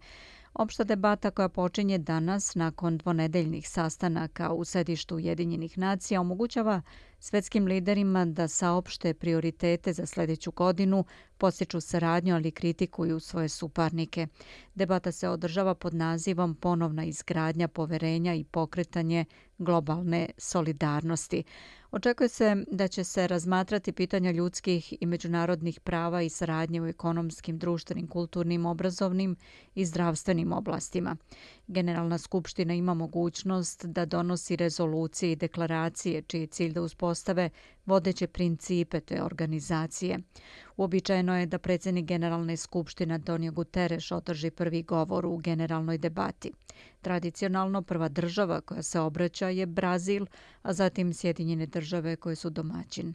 Opšta 0.53 0.83
debata 0.83 1.31
koja 1.31 1.49
počinje 1.49 1.97
danas 1.97 2.55
nakon 2.55 2.97
dvonedeljnih 2.97 3.69
sastanaka 3.69 4.53
u 4.53 4.65
sedištu 4.65 5.15
Ujedinjenih 5.15 5.77
nacija 5.77 6.21
omogućava 6.21 6.81
svetskim 7.19 7.65
liderima 7.65 8.25
da 8.25 8.47
saopšte 8.47 9.13
prioritete 9.13 9.93
za 9.93 10.05
sljedeću 10.05 10.51
godinu, 10.51 11.05
posjeću 11.37 11.81
saradnju, 11.81 12.35
ali 12.35 12.51
kritikuju 12.51 13.19
svoje 13.19 13.49
suparnike. 13.49 14.27
Debata 14.75 15.11
se 15.11 15.29
održava 15.29 15.75
pod 15.75 15.93
nazivom 15.93 16.55
Ponovna 16.55 17.03
izgradnja 17.03 17.67
poverenja 17.67 18.33
i 18.33 18.43
pokretanje 18.43 19.25
globalne 19.57 20.29
solidarnosti. 20.37 21.43
Očekuje 21.91 22.29
se 22.29 22.55
da 22.71 22.87
će 22.87 23.03
se 23.03 23.27
razmatrati 23.27 23.91
pitanja 23.91 24.31
ljudskih 24.31 24.93
i 25.01 25.05
međunarodnih 25.05 25.79
prava 25.79 26.21
i 26.21 26.29
saradnje 26.29 26.81
u 26.81 26.87
ekonomskim, 26.87 27.57
društvenim, 27.57 28.07
kulturnim, 28.07 28.65
obrazovnim 28.65 29.35
i 29.75 29.85
zdravstvenim 29.85 30.53
oblastima. 30.53 31.15
Generalna 31.71 32.17
skupština 32.17 32.73
ima 32.73 32.93
mogućnost 32.93 33.85
da 33.85 34.05
donosi 34.05 34.55
rezolucije 34.55 35.31
i 35.31 35.35
deklaracije 35.35 36.21
čiji 36.21 36.41
je 36.41 36.47
cilj 36.47 36.73
da 36.73 36.81
uspostave 36.81 37.49
vodeće 37.85 38.27
principe 38.27 38.99
te 38.99 39.23
organizacije. 39.23 40.19
Uobičajeno 40.77 41.37
je 41.37 41.45
da 41.45 41.59
predsjednik 41.59 42.05
Generalne 42.05 42.57
skupštine 42.57 43.13
Antonio 43.13 43.51
Guterres 43.51 44.11
održi 44.11 44.51
prvi 44.51 44.83
govor 44.83 45.25
u 45.25 45.37
generalnoj 45.37 45.97
debati. 45.97 46.51
Tradicionalno 47.01 47.81
prva 47.81 48.09
država 48.09 48.61
koja 48.61 48.83
se 48.83 48.99
obraća 48.99 49.49
je 49.49 49.65
Brazil, 49.65 50.25
a 50.61 50.73
zatim 50.73 51.13
Sjedinjene 51.13 51.65
države 51.65 52.15
koje 52.15 52.35
su 52.35 52.49
domaćin. 52.49 53.13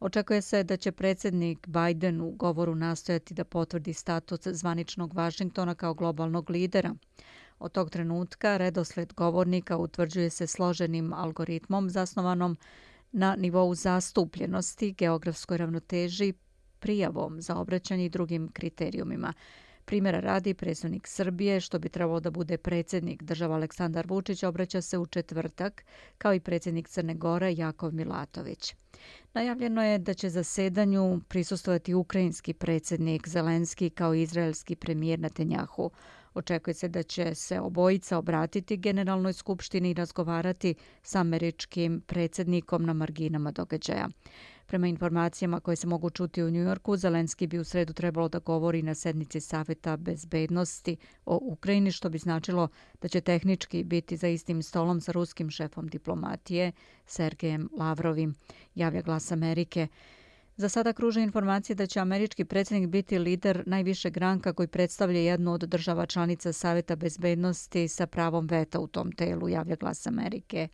Očekuje 0.00 0.42
se 0.42 0.64
da 0.64 0.76
će 0.76 0.92
predsjednik 0.92 1.66
Biden 1.66 2.20
u 2.20 2.30
govoru 2.30 2.74
nastojati 2.74 3.34
da 3.34 3.44
potvrdi 3.44 3.92
status 3.92 4.40
zvaničnog 4.46 5.14
Vašingtona 5.14 5.74
kao 5.74 5.94
globalnog 5.94 6.50
lidera. 6.50 6.94
Od 7.58 7.72
tog 7.72 7.90
trenutka 7.90 8.56
redosled 8.56 9.12
govornika 9.14 9.76
utvrđuje 9.76 10.30
se 10.30 10.46
složenim 10.46 11.12
algoritmom 11.12 11.90
zasnovanom 11.90 12.56
na 13.12 13.36
nivou 13.36 13.74
zastupljenosti, 13.74 14.92
geografskoj 14.92 15.58
ravnoteži, 15.58 16.32
prijavom 16.78 17.40
za 17.42 17.56
obraćanje 17.56 18.04
i 18.04 18.08
drugim 18.08 18.48
kriterijumima. 18.52 19.32
Primjera 19.84 20.20
radi 20.20 20.54
predsjednik 20.54 21.06
Srbije, 21.06 21.60
što 21.60 21.78
bi 21.78 21.88
trebalo 21.88 22.20
da 22.20 22.30
bude 22.30 22.58
predsjednik 22.58 23.22
država 23.22 23.54
Aleksandar 23.54 24.06
Vučić, 24.06 24.42
obraća 24.42 24.80
se 24.80 24.98
u 24.98 25.06
četvrtak, 25.06 25.84
kao 26.18 26.34
i 26.34 26.40
predsjednik 26.40 26.88
Crne 26.88 27.14
Gore 27.14 27.54
Jakov 27.54 27.94
Milatović. 27.94 28.74
Najavljeno 29.34 29.84
je 29.84 29.98
da 29.98 30.14
će 30.14 30.30
zasedanju 30.30 31.20
prisustovati 31.28 31.94
ukrajinski 31.94 32.52
predsjednik 32.52 33.28
Zelenski 33.28 33.90
kao 33.90 34.14
i 34.14 34.22
izraelski 34.22 34.76
premijer 34.76 35.20
Netanjahu. 35.20 35.90
Očekuje 36.38 36.74
se 36.74 36.88
da 36.88 37.02
će 37.02 37.34
se 37.34 37.60
obojica 37.60 38.18
obratiti 38.18 38.76
Generalnoj 38.76 39.32
skupštini 39.32 39.90
i 39.90 39.94
razgovarati 39.94 40.74
s 41.02 41.14
američkim 41.14 42.00
predsjednikom 42.00 42.84
na 42.84 42.92
marginama 42.92 43.50
događaja. 43.50 44.08
Prema 44.66 44.86
informacijama 44.86 45.60
koje 45.60 45.76
se 45.76 45.86
mogu 45.86 46.10
čuti 46.10 46.42
u 46.42 46.50
Njujorku, 46.50 46.96
Zelenski 46.96 47.46
bi 47.46 47.58
u 47.58 47.64
sredu 47.64 47.92
trebalo 47.92 48.28
da 48.28 48.38
govori 48.38 48.82
na 48.82 48.94
sednici 48.94 49.40
Saveta 49.40 49.96
bezbednosti 49.96 50.96
o 51.26 51.38
Ukrajini, 51.42 51.92
što 51.92 52.08
bi 52.08 52.18
značilo 52.18 52.68
da 53.02 53.08
će 53.08 53.20
tehnički 53.20 53.84
biti 53.84 54.16
za 54.16 54.28
istim 54.28 54.62
stolom 54.62 55.00
sa 55.00 55.12
ruskim 55.12 55.50
šefom 55.50 55.88
diplomatije 55.88 56.72
Sergejem 57.06 57.68
Lavrovim, 57.78 58.34
javlja 58.74 59.02
glas 59.02 59.32
Amerike. 59.32 59.88
Za 60.58 60.68
sada 60.68 60.92
kruže 60.92 61.22
informacije 61.22 61.76
da 61.76 61.86
će 61.86 62.00
američki 62.00 62.44
predsjednik 62.44 62.88
biti 62.88 63.18
lider 63.18 63.62
najvišeg 63.66 64.16
ranka 64.16 64.52
koji 64.52 64.68
predstavlja 64.68 65.20
jednu 65.20 65.52
od 65.52 65.60
država 65.60 66.06
članica 66.06 66.52
Saveta 66.52 66.96
bezbednosti 66.96 67.88
sa 67.88 68.06
pravom 68.06 68.46
veta 68.46 68.80
u 68.80 68.86
tom 68.86 69.12
telu, 69.12 69.48
javlja 69.48 69.76
glas 69.76 70.06
Amerike. 70.06 70.68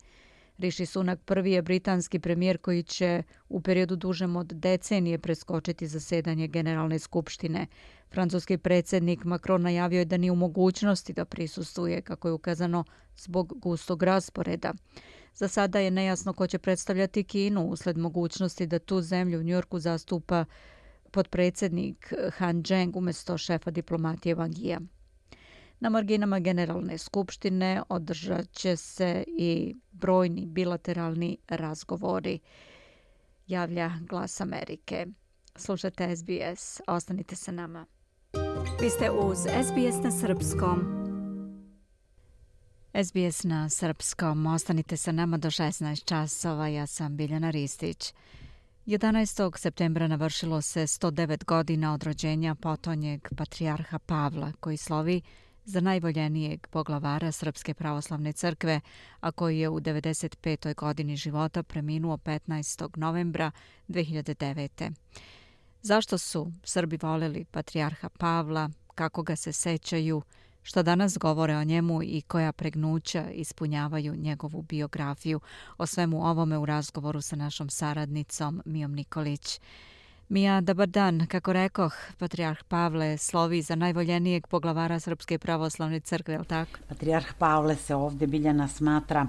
Riši 0.58 0.86
Sunak 0.86 1.20
prvi 1.24 1.52
je 1.52 1.62
britanski 1.62 2.18
premijer 2.18 2.58
koji 2.58 2.82
će 2.82 3.22
u 3.48 3.60
periodu 3.60 3.96
dužem 3.96 4.36
od 4.36 4.46
decenije 4.46 5.18
preskočiti 5.18 5.86
zasedanje 5.86 6.48
Generalne 6.48 6.98
skupštine. 6.98 7.66
Francuski 8.12 8.58
predsjednik 8.58 9.24
Macron 9.24 9.62
najavio 9.62 9.98
je 9.98 10.04
da 10.04 10.16
nije 10.16 10.32
u 10.32 10.36
mogućnosti 10.36 11.12
da 11.12 11.24
prisustuje, 11.24 12.02
kako 12.02 12.28
je 12.28 12.34
ukazano, 12.34 12.84
zbog 13.16 13.52
gustog 13.56 14.02
rasporeda. 14.02 14.72
Za 15.34 15.48
sada 15.48 15.78
je 15.78 15.90
nejasno 15.90 16.32
ko 16.32 16.46
će 16.46 16.58
predstavljati 16.58 17.24
Kinu 17.24 17.66
usled 17.66 17.98
mogućnosti 17.98 18.66
da 18.66 18.78
tu 18.78 19.00
zemlju 19.00 19.40
u 19.40 19.42
Njorku 19.42 19.78
zastupa 19.78 20.44
podpredsjednik 21.10 22.12
Han 22.36 22.62
Zheng 22.66 22.96
umjesto 22.96 23.38
šefa 23.38 23.70
diplomatije 23.70 24.36
Wang 24.36 24.54
Yi. 24.54 24.86
Na 25.80 25.88
marginama 25.90 26.38
Generalne 26.38 26.98
skupštine 26.98 27.82
održat 27.88 28.52
će 28.52 28.76
se 28.76 29.24
i 29.26 29.74
brojni 29.92 30.46
bilateralni 30.46 31.38
razgovori. 31.48 32.38
javlja 33.46 33.90
Glas 34.00 34.40
Amerike. 34.40 35.06
Slušajte 35.56 36.16
SBS, 36.16 36.80
ostanite 36.86 37.36
sa 37.36 37.52
nama. 37.52 37.86
Vi 38.80 38.90
ste 38.90 39.10
uz 39.10 39.38
SBS 39.38 40.04
na 40.04 40.10
Srpskom. 40.10 41.03
SBS 43.02 43.44
na 43.44 43.68
Srpskom, 43.68 44.46
ostanite 44.46 44.96
sa 44.96 45.12
nama 45.12 45.36
do 45.36 45.50
16 45.50 46.04
časova, 46.04 46.68
ja 46.68 46.86
sam 46.86 47.16
Biljana 47.16 47.50
Ristić. 47.50 48.12
11. 48.86 49.58
septembra 49.58 50.08
navršilo 50.08 50.62
se 50.62 50.80
109 50.80 51.44
godina 51.44 51.94
od 51.94 52.02
rođenja 52.02 52.54
potonjeg 52.54 53.28
patrijarha 53.36 53.98
Pavla, 53.98 54.52
koji 54.60 54.76
slovi 54.76 55.22
za 55.64 55.80
najvoljenijeg 55.80 56.66
poglavara 56.66 57.32
Srpske 57.32 57.74
pravoslavne 57.74 58.32
crkve, 58.32 58.80
a 59.20 59.32
koji 59.32 59.58
je 59.58 59.68
u 59.68 59.80
95. 59.80 60.74
godini 60.74 61.16
života 61.16 61.62
preminuo 61.62 62.16
15. 62.16 62.98
novembra 62.98 63.50
2009. 63.88 64.92
Zašto 65.82 66.18
su 66.18 66.52
Srbi 66.64 66.98
voljeli 67.02 67.44
patrijarha 67.44 68.08
Pavla, 68.08 68.70
kako 68.94 69.22
ga 69.22 69.36
se 69.36 69.52
sećaju, 69.52 70.22
šta 70.64 70.82
danas 70.82 71.18
govore 71.18 71.56
o 71.56 71.64
njemu 71.64 72.02
i 72.02 72.22
koja 72.22 72.52
pregnuća 72.52 73.30
ispunjavaju 73.30 74.16
njegovu 74.16 74.62
biografiju. 74.62 75.40
O 75.78 75.86
svemu 75.86 76.26
ovome 76.26 76.58
u 76.58 76.66
razgovoru 76.66 77.20
sa 77.20 77.36
našom 77.36 77.70
saradnicom 77.70 78.62
Mijom 78.64 78.92
Nikolić. 78.92 79.60
Mija, 80.28 80.60
dobar 80.60 80.88
dan. 80.88 81.26
Kako 81.26 81.52
rekoh, 81.52 81.94
Patriarh 82.18 82.62
Pavle 82.68 83.18
slovi 83.18 83.62
za 83.62 83.74
najvoljenijeg 83.74 84.46
poglavara 84.46 85.00
Srpske 85.00 85.38
pravoslavne 85.38 86.00
crkve, 86.00 86.34
je 86.34 86.38
li 86.38 86.46
tako? 86.46 86.78
Patriarh 86.88 87.34
Pavle 87.38 87.76
se 87.76 87.94
ovdje 87.94 88.26
biljana 88.26 88.68
smatra 88.68 89.26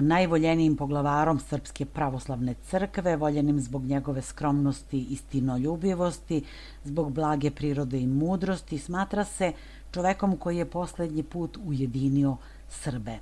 najvoljenijim 0.00 0.76
poglavarom 0.76 1.40
Srpske 1.40 1.84
pravoslavne 1.86 2.54
crkve, 2.70 3.16
voljenim 3.16 3.60
zbog 3.60 3.84
njegove 3.84 4.22
skromnosti 4.22 5.06
i 5.10 5.16
stinoljubivosti, 5.16 6.44
zbog 6.84 7.12
blage 7.12 7.50
prirode 7.50 8.00
i 8.00 8.06
mudrosti, 8.06 8.78
smatra 8.78 9.24
se 9.24 9.52
čovekom 9.94 10.36
koji 10.36 10.56
je 10.56 10.70
posljednji 10.70 11.22
put 11.22 11.58
ujedinio 11.64 12.36
Srbe. 12.68 13.18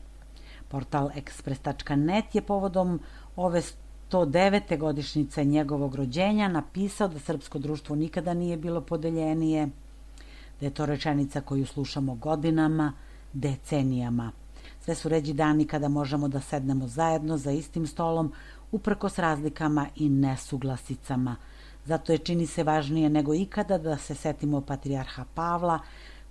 Portal 0.69 1.11
Express.net 1.17 2.35
je 2.35 2.43
povodom 2.43 3.01
ove 3.37 3.63
109. 4.11 4.79
godišnjice 4.79 5.45
njegovog 5.45 5.95
rođenja 5.95 6.49
napisao 6.49 7.09
da 7.09 7.19
srpsko 7.19 7.59
društvo 7.59 7.97
nikada 7.97 8.35
nije 8.35 8.57
bilo 8.57 8.81
podeljenije, 8.81 9.67
da 10.61 10.67
je 10.67 10.71
to 10.71 10.87
rečenica 10.87 11.41
koju 11.41 11.67
slušamo 11.67 12.15
godinama, 12.15 12.93
decenijama. 13.33 14.33
Sve 14.81 14.95
su 14.95 15.09
ređi 15.09 15.33
dani 15.33 15.67
kada 15.67 15.89
možemo 15.89 16.29
da 16.29 16.41
sednemo 16.41 16.87
zajedno 16.87 17.37
za 17.37 17.51
istim 17.51 17.87
stolom, 17.87 18.33
uprko 18.73 19.09
s 19.09 19.19
razlikama 19.19 19.87
i 19.97 20.09
nesuglasicama. 20.09 21.37
Zato 21.85 22.13
je 22.13 22.19
čini 22.19 22.47
se 22.47 22.65
važnije 22.65 23.11
nego 23.11 23.35
ikada 23.35 23.79
da 23.79 23.97
se 23.97 24.15
setimo 24.15 24.61
patrijarha 24.61 25.25
Pavla, 25.35 25.79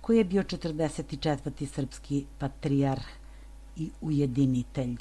koji 0.02 0.18
je 0.18 0.24
bio 0.24 0.42
44. 0.42 1.66
srpski 1.66 2.24
patrijarh 2.38 3.04
i 3.76 3.90
ujedinitelj. 4.00 4.96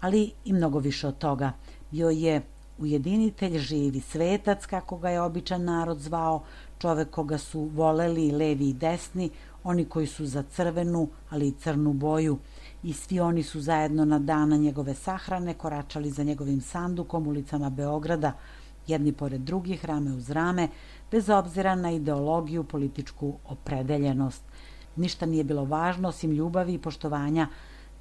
Ali 0.00 0.32
i 0.44 0.52
mnogo 0.52 0.78
više 0.78 1.08
od 1.08 1.18
toga. 1.18 1.52
Bio 1.90 2.10
je 2.10 2.42
ujedinitelj, 2.78 3.58
živi 3.58 4.00
svetac, 4.00 4.66
kako 4.66 4.98
ga 4.98 5.10
je 5.10 5.20
običan 5.20 5.64
narod 5.64 5.98
zvao, 5.98 6.42
čovek 6.78 7.10
koga 7.10 7.38
su 7.38 7.60
voleli 7.60 8.30
levi 8.30 8.68
i 8.68 8.72
desni, 8.72 9.30
oni 9.64 9.84
koji 9.84 10.06
su 10.06 10.26
za 10.26 10.42
crvenu, 10.42 11.08
ali 11.30 11.48
i 11.48 11.54
crnu 11.62 11.92
boju, 11.92 12.38
i 12.82 12.92
svi 12.92 13.20
oni 13.20 13.42
su 13.42 13.60
zajedno 13.60 14.04
na 14.04 14.18
dana 14.18 14.56
njegove 14.56 14.94
sahrane 14.94 15.54
koračali 15.54 16.10
za 16.10 16.22
njegovim 16.22 16.60
sandukom 16.60 17.26
ulicama 17.26 17.70
Beograda, 17.70 18.32
jedni 18.86 19.12
pored 19.12 19.40
drugih, 19.40 19.84
rame 19.84 20.12
uz 20.12 20.30
rame, 20.30 20.68
bez 21.10 21.28
obzira 21.30 21.74
na 21.74 21.90
ideologiju, 21.90 22.64
političku 22.64 23.34
opredeljenost. 23.48 24.42
Ništa 24.96 25.26
nije 25.26 25.44
bilo 25.44 25.64
važno 25.64 26.08
osim 26.08 26.30
ljubavi 26.30 26.74
i 26.74 26.78
poštovanja 26.78 27.48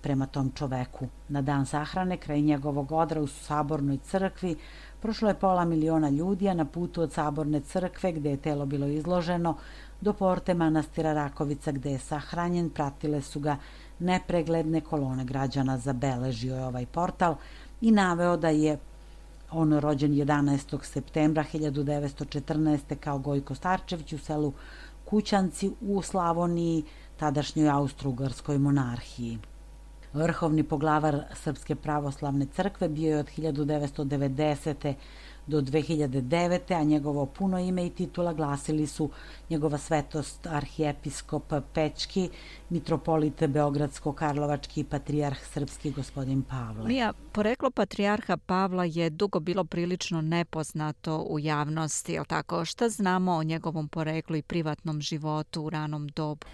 prema 0.02 0.26
tom 0.26 0.52
čoveku. 0.56 1.08
Na 1.30 1.42
dan 1.42 1.66
sahrane, 1.66 2.18
kraj 2.18 2.42
njegovog 2.42 2.92
odra 2.92 3.22
u 3.22 3.28
Sabornoj 3.28 3.98
crkvi, 3.98 4.56
prošlo 5.02 5.28
je 5.28 5.40
pola 5.40 5.66
miliona 5.66 6.10
ljudi, 6.10 6.50
a 6.50 6.54
na 6.54 6.66
putu 6.66 7.02
od 7.02 7.14
Saborne 7.14 7.60
crkve, 7.60 8.12
gde 8.12 8.30
je 8.30 8.38
telo 8.38 8.66
bilo 8.66 8.88
izloženo, 8.88 9.56
do 10.02 10.14
porte 10.14 10.54
manastira 10.54 11.14
Rakovica, 11.14 11.72
gde 11.72 11.92
je 11.92 12.00
sahranjen, 12.00 12.70
pratile 12.70 13.22
su 13.22 13.40
ga 13.40 13.58
nepregledne 14.00 14.82
kolone 14.82 15.26
građana 15.26 15.78
zabeležio 15.78 16.56
je 16.56 16.66
ovaj 16.66 16.86
portal 16.86 17.36
i 17.82 17.92
naveo 17.92 18.38
da 18.38 18.50
je 18.50 18.78
on 19.52 19.80
rođen 19.80 20.12
11. 20.12 20.84
septembra 20.84 21.44
1914. 21.54 22.96
kao 22.96 23.20
Gojko 23.20 23.56
Starčević 23.56 24.14
u 24.14 24.18
selu 24.18 24.54
Kućanci 25.06 25.72
u 25.82 26.02
Slavoniji, 26.02 26.84
tadašnjoj 27.18 27.70
Austro-Ugarskoj 27.70 28.58
monarhiji. 28.58 29.40
Vrhovni 30.14 30.64
poglavar 30.64 31.24
Srpske 31.34 31.76
pravoslavne 31.76 32.46
crkve 32.46 32.90
bio 32.90 33.14
je 33.14 33.20
od 33.20 33.30
1990 33.38 34.94
do 35.48 35.62
2009. 35.62 36.74
a 36.74 36.84
njegovo 36.84 37.26
puno 37.26 37.60
ime 37.60 37.86
i 37.86 37.90
titula 37.90 38.34
glasili 38.34 38.88
su 38.88 39.10
njegova 39.50 39.78
svetost 39.78 40.48
arhijepiskop 40.48 41.54
Pečki, 41.74 42.30
mitropolit 42.70 43.42
Beogradsko-Karlovački 43.42 44.84
patrijarh 44.84 45.38
srpski 45.54 45.92
gospodin 45.92 46.44
Pavle. 46.44 46.88
Mija, 46.88 47.14
poreklo 47.32 47.72
patrijarha 47.72 48.38
Pavla 48.38 48.86
je 48.86 49.10
dugo 49.10 49.40
bilo 49.40 49.64
prilično 49.64 50.22
nepoznato 50.22 51.18
u 51.30 51.40
javnosti, 51.40 52.14
je 52.14 52.24
tako? 52.28 52.66
Šta 52.66 52.90
znamo 52.90 53.32
o 53.32 53.44
njegovom 53.44 53.88
poreklu 53.88 54.36
i 54.36 54.42
privatnom 54.42 55.02
životu 55.02 55.64
u 55.64 55.70
ranom 55.70 56.08
dobu? 56.08 56.46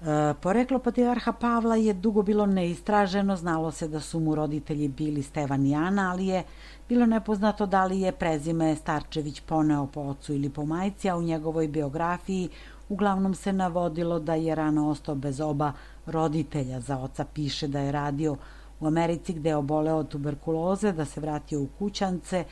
E, 0.00 0.34
poreklo 0.40 0.78
patrijarha 0.78 1.32
Pavla 1.32 1.76
je 1.76 1.92
dugo 1.92 2.22
bilo 2.22 2.46
neistraženo, 2.46 3.36
znalo 3.36 3.70
se 3.70 3.88
da 3.88 4.00
su 4.00 4.20
mu 4.20 4.34
roditelji 4.34 4.88
bili 4.88 5.22
Stevan 5.22 5.66
i 5.66 5.74
Ana, 5.74 6.10
ali 6.10 6.26
je 6.26 6.44
bilo 6.88 7.06
nepoznato 7.06 7.66
da 7.66 7.84
li 7.84 8.00
je 8.00 8.12
prezime 8.12 8.76
Starčević 8.76 9.40
poneo 9.40 9.86
po 9.86 10.00
ocu 10.00 10.34
ili 10.34 10.50
po 10.50 10.64
majci, 10.64 11.10
a 11.10 11.16
u 11.16 11.22
njegovoj 11.22 11.68
biografiji 11.68 12.48
uglavnom 12.88 13.34
se 13.34 13.52
navodilo 13.52 14.18
da 14.18 14.34
je 14.34 14.54
rano 14.54 14.88
ostao 14.88 15.14
bez 15.14 15.40
oba 15.40 15.72
roditelja. 16.06 16.80
Za 16.80 16.98
oca 16.98 17.24
piše 17.34 17.68
da 17.68 17.80
je 17.80 17.92
radio 17.92 18.36
u 18.80 18.86
Americi 18.86 19.32
gde 19.32 19.48
je 19.48 19.56
oboleo 19.56 19.96
od 19.96 20.08
tuberkuloze, 20.08 20.92
da 20.92 21.04
se 21.04 21.20
vratio 21.20 21.62
u 21.62 21.68
kućance, 21.78 22.44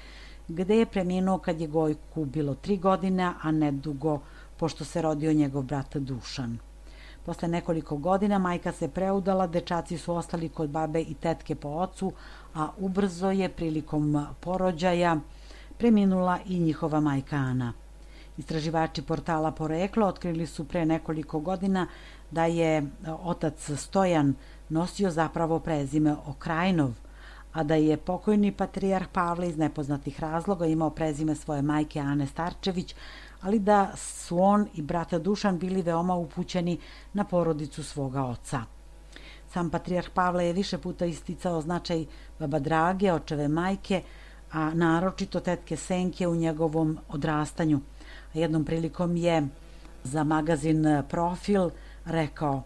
gde 0.49 0.77
je 0.77 0.87
preminuo 0.87 1.39
kad 1.39 1.61
je 1.61 1.67
Gojku 1.67 2.25
bilo 2.25 2.55
tri 2.55 2.77
godine, 2.77 3.33
a 3.43 3.53
nedugo 3.53 4.21
pošto 4.57 4.85
se 4.85 5.03
rodio 5.03 5.33
njegov 5.33 5.63
brat 5.63 5.97
Dušan. 5.97 6.59
Posle 7.29 7.49
nekoliko 7.49 7.97
godina 7.97 8.39
majka 8.39 8.73
se 8.73 8.89
preudala, 8.89 9.47
dečaci 9.47 9.99
su 9.99 10.15
ostali 10.15 10.49
kod 10.49 10.71
babe 10.71 11.01
i 11.01 11.15
tetke 11.15 11.55
po 11.55 11.69
ocu, 11.69 12.13
a 12.55 12.69
ubrzo 12.79 13.31
je 13.31 13.49
prilikom 13.49 14.27
porođaja 14.41 15.17
preminula 15.79 16.39
i 16.47 16.59
njihova 16.59 17.01
majka 17.01 17.37
Ana. 17.37 17.73
Istraživači 18.39 19.03
portala 19.03 19.51
Poreklo 19.51 20.07
otkrili 20.07 20.47
su 20.47 20.65
pre 20.65 20.87
nekoliko 20.87 21.41
godina 21.41 21.87
da 22.31 22.45
je 22.45 22.77
e, 22.77 22.83
otac 23.23 23.71
Stojan 23.77 24.35
nosio 24.69 25.11
zapravo 25.11 25.61
prezime 25.61 26.17
Okrajnov, 26.27 26.95
a 27.53 27.63
da 27.63 27.75
je 27.75 27.97
pokojni 27.97 28.53
patrijarh 28.53 29.09
Pavle 29.13 29.49
iz 29.49 29.59
nepoznatih 29.59 30.21
razloga 30.21 30.67
imao 30.67 30.91
prezime 30.91 31.35
svoje 31.35 31.63
majke 31.63 32.01
Ane 32.01 32.27
Starčević, 32.27 32.95
ali 33.43 33.59
da 33.59 33.93
su 33.97 34.39
on 34.39 34.67
i 34.75 34.83
brata 34.83 35.19
Dušan 35.19 35.59
bili 35.59 35.83
veoma 35.83 36.15
upućeni 36.15 36.79
na 37.13 37.25
porodicu 37.25 37.83
svoga 37.83 38.25
oca. 38.25 38.63
Sam 39.53 39.71
patrijarh 39.71 40.09
Pavle 40.15 40.47
je 40.47 40.53
više 40.53 40.79
puta 40.79 41.07
isticao 41.07 41.61
značaj 41.61 42.05
baba 42.39 42.59
Drage, 42.59 43.13
očeve 43.13 43.49
majke, 43.49 44.03
a 44.53 44.75
naročito 44.75 45.41
tetke 45.41 45.77
Senke 45.77 46.29
u 46.29 46.37
njegovom 46.37 46.99
odrastanju. 47.09 47.81
A 48.35 48.39
jednom 48.39 48.65
prilikom 48.65 49.17
je 49.17 49.49
za 50.05 50.25
magazin 50.25 51.03
Profil 51.09 51.71
rekao 52.05 52.63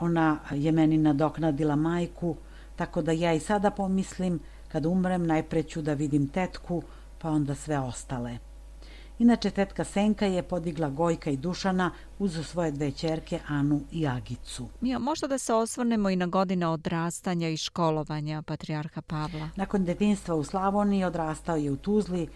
ona 0.00 0.38
je 0.50 0.72
meni 0.72 0.96
nadoknadila 0.96 1.76
majku, 1.76 2.36
tako 2.76 3.02
da 3.02 3.12
ja 3.12 3.32
i 3.32 3.40
sada 3.40 3.70
pomislim 3.70 4.40
kad 4.68 4.86
umrem 4.86 5.26
najpre 5.26 5.62
ću 5.62 5.82
da 5.82 5.94
vidim 5.94 6.28
tetku, 6.28 6.82
pa 7.18 7.30
onda 7.30 7.54
sve 7.54 7.78
ostale. 7.78 8.49
Inače, 9.20 9.50
tetka 9.50 9.84
Senka 9.84 10.26
je 10.26 10.42
podigla 10.42 10.88
Gojka 10.88 11.30
i 11.30 11.36
Dušana 11.36 11.90
uz 12.18 12.46
svoje 12.46 12.70
dve 12.70 12.90
čerke, 12.92 13.38
Anu 13.48 13.80
i 13.92 14.06
Agicu. 14.06 14.68
Mija, 14.80 14.98
možda 14.98 15.26
da 15.26 15.38
se 15.38 15.54
osvrnemo 15.54 16.10
i 16.10 16.16
na 16.16 16.26
godine 16.26 16.66
odrastanja 16.66 17.48
i 17.48 17.56
školovanja 17.56 18.42
Patriarha 18.42 19.02
Pavla? 19.02 19.48
Nakon 19.56 19.84
detinstva 19.84 20.34
u 20.34 20.44
Slavoniji 20.44 21.04
odrastao 21.04 21.56
je 21.56 21.70
u 21.70 21.76
Tuzli 21.76 22.22
e, 22.22 22.28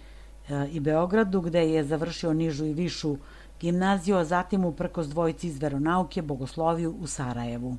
i 0.72 0.80
Beogradu, 0.80 1.41
gde 1.41 1.62
je 1.70 1.85
završio 1.85 2.32
nižu 2.32 2.64
i 2.64 2.74
višu 2.74 3.16
gimnaziju, 3.61 4.16
a 4.16 4.24
zatim 4.24 4.64
uprkos 4.64 5.07
dvojici 5.07 5.47
iz 5.47 5.62
veronauke 5.62 6.22
Bogosloviju 6.22 6.95
u 7.01 7.07
Sarajevu. 7.07 7.76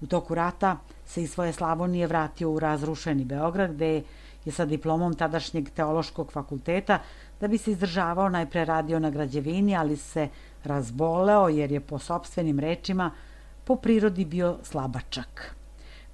U 0.00 0.06
toku 0.06 0.34
rata 0.34 0.76
se 1.06 1.22
iz 1.22 1.30
svoje 1.30 1.52
Slavonije 1.52 2.06
vratio 2.06 2.50
u 2.50 2.58
razrušeni 2.58 3.24
Beograd, 3.24 3.72
gde 3.72 4.02
je 4.44 4.52
sa 4.52 4.64
diplomom 4.64 5.14
tadašnjeg 5.14 5.70
teološkog 5.70 6.32
fakulteta 6.32 6.98
da 7.44 7.48
bi 7.48 7.58
se 7.58 7.70
izdržavao 7.70 8.28
najpre 8.28 8.64
radio 8.64 8.98
na 8.98 9.10
građevini, 9.10 9.76
ali 9.76 9.96
se 9.96 10.28
razboleo 10.64 11.48
jer 11.48 11.72
je 11.72 11.80
po 11.80 11.98
sobstvenim 11.98 12.60
rečima 12.60 13.10
po 13.64 13.76
prirodi 13.76 14.24
bio 14.24 14.56
slabačak. 14.62 15.54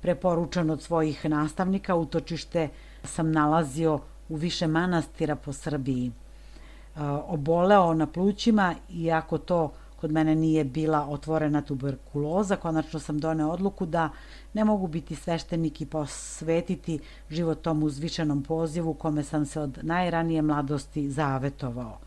Preporučan 0.01 0.71
od 0.71 0.83
svojih 0.83 1.25
nastavnika, 1.31 1.95
utočište 1.95 2.69
sam 3.05 3.33
nalazio 3.33 4.01
u 4.29 4.37
više 4.37 4.67
manastira 4.67 5.37
po 5.37 5.53
Srbiji. 5.53 6.11
E, 6.11 7.01
oboleo 7.29 7.95
na 7.95 8.07
plućima, 8.07 8.75
iako 8.91 9.39
to 9.39 9.73
kod 10.01 10.13
mene 10.13 10.35
nije 10.35 10.65
bila 10.65 11.07
otvorena 11.09 11.63
tuberkuloza, 11.63 12.57
konačno 12.57 13.01
sam 13.01 13.19
doneo 13.19 13.51
odluku 13.51 13.87
da 13.87 14.11
ne 14.55 14.65
mogu 14.65 14.87
biti 14.87 15.17
sveštenik 15.17 15.81
i 15.81 15.87
posvetiti 15.87 16.99
život 17.31 17.63
tom 17.63 17.83
uzvišenom 17.83 18.43
pozivu 18.43 18.95
kome 18.95 19.23
sam 19.23 19.47
se 19.47 19.61
od 19.61 19.79
najranije 19.83 20.43
mladosti 20.43 21.11
zavetovao. 21.11 21.99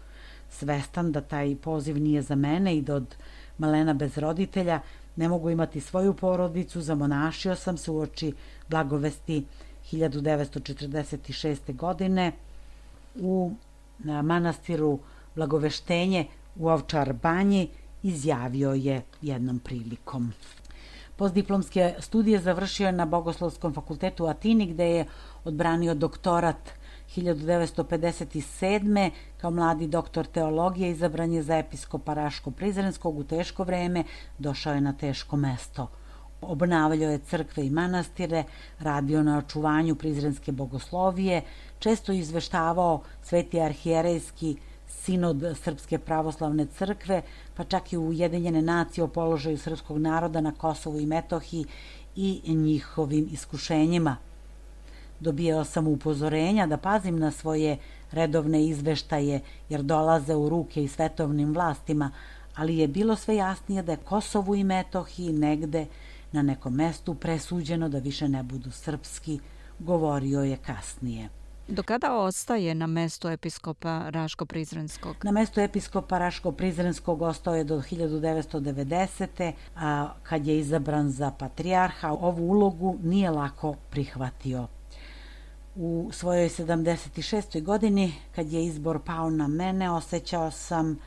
Svestan 0.50 1.12
da 1.12 1.22
taj 1.22 1.56
poziv 1.56 1.98
nije 1.98 2.22
za 2.22 2.36
mene 2.36 2.78
i 2.78 2.82
da 2.82 2.96
od 2.96 3.16
malena 3.58 3.94
bez 3.94 4.18
roditelja 4.18 4.80
ne 5.16 5.30
mogu 5.30 5.50
imati 5.50 5.82
svoju 5.82 6.14
porodicu, 6.14 6.82
zamonašio 6.82 7.56
sam 7.56 7.78
se 7.78 7.92
u 7.92 8.00
oči 8.00 8.34
blagovesti 8.70 9.46
1946. 9.92 11.76
godine 11.76 12.32
u 13.16 13.52
manastiru 14.06 15.00
Blagoveštenje 15.36 16.28
u 16.56 16.68
Ovčar 16.68 17.14
banji 17.14 17.70
izjavio 18.04 18.74
je 18.74 19.02
jednom 19.22 19.60
prilikom. 19.60 20.34
Postdiplomske 21.16 21.96
studije 22.00 22.40
završio 22.40 22.86
je 22.86 22.92
na 22.92 23.06
Bogoslovskom 23.06 23.74
fakultetu 23.74 24.24
u 24.24 24.28
Atini 24.28 24.66
gde 24.66 24.90
je 24.90 25.06
odbranio 25.44 25.94
doktorat 25.96 26.74
1957. 27.16 29.10
kao 29.38 29.52
mladi 29.52 29.88
doktor 29.88 30.26
teologije 30.26 30.92
izabran 30.92 31.34
je 31.34 31.44
za 31.44 31.58
episkopa 31.58 32.14
Raško-Prizrenskog 32.14 33.18
u 33.18 33.24
teško 33.24 33.64
vreme, 33.64 34.04
došao 34.38 34.74
je 34.74 34.82
na 34.82 34.94
teško 34.94 35.38
mesto. 35.38 35.88
Obnavljao 36.42 37.12
je 37.12 37.20
crkve 37.20 37.66
i 37.66 37.70
manastire, 37.70 38.44
radio 38.80 39.24
na 39.24 39.38
očuvanju 39.38 39.96
prizrenske 39.96 40.52
bogoslovije, 40.52 41.42
često 41.80 42.12
izveštavao 42.12 43.02
sveti 43.22 43.62
arhijerejski 43.62 44.58
sinod 45.02 45.44
Srpske 45.64 46.00
pravoslavne 46.00 46.66
crkve, 46.66 47.22
pa 47.56 47.64
čak 47.64 47.94
i 47.94 47.98
u 47.98 48.08
Ujedinjene 48.08 48.62
nacije 48.62 49.04
o 49.04 49.08
položaju 49.08 49.58
srpskog 49.58 49.98
naroda 49.98 50.42
na 50.42 50.52
Kosovu 50.52 51.00
i 51.00 51.06
Metohiji 51.06 51.66
i 52.16 52.42
njihovim 52.56 53.28
iskušenjima. 53.32 54.18
Dobijao 55.20 55.64
sam 55.66 55.88
upozorenja 55.88 56.68
da 56.68 56.78
pazim 56.78 57.20
na 57.20 57.32
svoje 57.32 57.78
redovne 58.12 58.66
izveštaje 58.66 59.42
jer 59.70 59.82
dolaze 59.82 60.36
u 60.36 60.50
ruke 60.50 60.84
i 60.84 60.88
svetovnim 60.88 61.54
vlastima, 61.54 62.12
ali 62.56 62.78
je 62.78 62.88
bilo 62.88 63.16
sve 63.16 63.36
jasnije 63.36 63.84
da 63.84 63.92
je 63.92 63.98
Kosovu 63.98 64.56
i 64.56 64.64
Metohiji 64.64 65.34
negde 65.34 65.86
na 66.32 66.42
nekom 66.42 66.74
mestu 66.74 67.16
presuđeno 67.16 67.90
da 67.90 68.00
više 68.00 68.28
ne 68.28 68.44
budu 68.44 68.72
srpski, 68.72 69.40
govorio 69.80 70.44
je 70.44 70.58
kasnije. 70.58 71.43
Do 71.68 71.84
kada 71.84 72.14
ostaje 72.14 72.76
na 72.76 72.88
mestu 72.88 73.30
episkopa 73.30 74.12
Raško-Prizrenskog? 74.12 75.16
Na 75.24 75.32
mestu 75.32 75.62
episkopa 75.62 76.20
Raško-Prizrenskog 76.20 77.22
ostao 77.22 77.56
je 77.56 77.64
do 77.64 77.82
1990. 77.82 79.52
A 79.76 80.14
kad 80.24 80.48
je 80.48 80.60
izabran 80.60 81.10
za 81.10 81.32
patrijarha, 81.32 82.12
ovu 82.12 82.50
ulogu 82.50 82.98
nije 83.04 83.30
lako 83.30 83.76
prihvatio. 83.90 84.68
U 85.76 86.10
svojoj 86.12 86.50
76. 86.50 87.64
godini, 87.64 88.14
kad 88.36 88.52
je 88.52 88.66
izbor 88.66 89.00
pao 89.06 89.30
na 89.30 89.48
mene, 89.48 89.92
osjećao 89.92 90.52
sam 90.52 91.00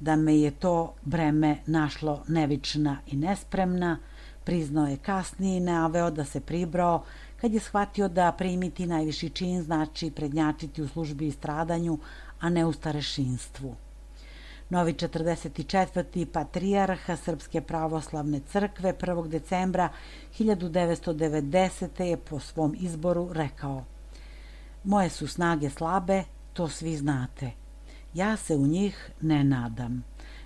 da 0.00 0.16
me 0.16 0.36
je 0.36 0.50
to 0.50 0.94
breme 1.02 1.56
našlo 1.66 2.24
nevična 2.28 2.98
i 3.06 3.16
nespremna. 3.16 3.98
Priznao 4.44 4.86
je 4.86 4.96
kasnije 4.96 5.56
i 5.56 5.60
naveo 5.60 6.10
da 6.10 6.24
se 6.24 6.40
pribrao, 6.40 7.04
kad 7.44 7.54
je 7.54 7.60
shvatio 7.60 8.08
da 8.08 8.32
primiti 8.32 8.86
najviši 8.86 9.30
čin 9.30 9.62
znači 9.62 10.10
prednjačiti 10.10 10.82
u 10.82 10.88
službi 10.88 11.26
i 11.26 11.32
stradanju, 11.32 11.98
a 12.40 12.48
ne 12.48 12.64
u 12.66 12.72
starešinstvu. 12.72 13.74
Novi 14.70 14.92
44. 14.92 16.26
patrijarha 16.26 17.16
Srpske 17.16 17.60
pravoslavne 17.60 18.40
crkve 18.40 18.92
1. 18.92 19.28
decembra 19.28 19.88
1990. 20.38 22.02
je 22.02 22.16
po 22.16 22.40
svom 22.40 22.74
izboru 22.78 23.32
rekao 23.32 23.84
Moje 24.84 25.10
su 25.10 25.28
snage 25.28 25.70
slabe, 25.70 26.24
to 26.52 26.68
svi 26.68 26.96
znate. 26.96 27.50
Ja 28.14 28.36
se 28.36 28.56
u 28.56 28.66
njih 28.66 29.10
ne 29.20 29.44
nadam. 29.44 30.04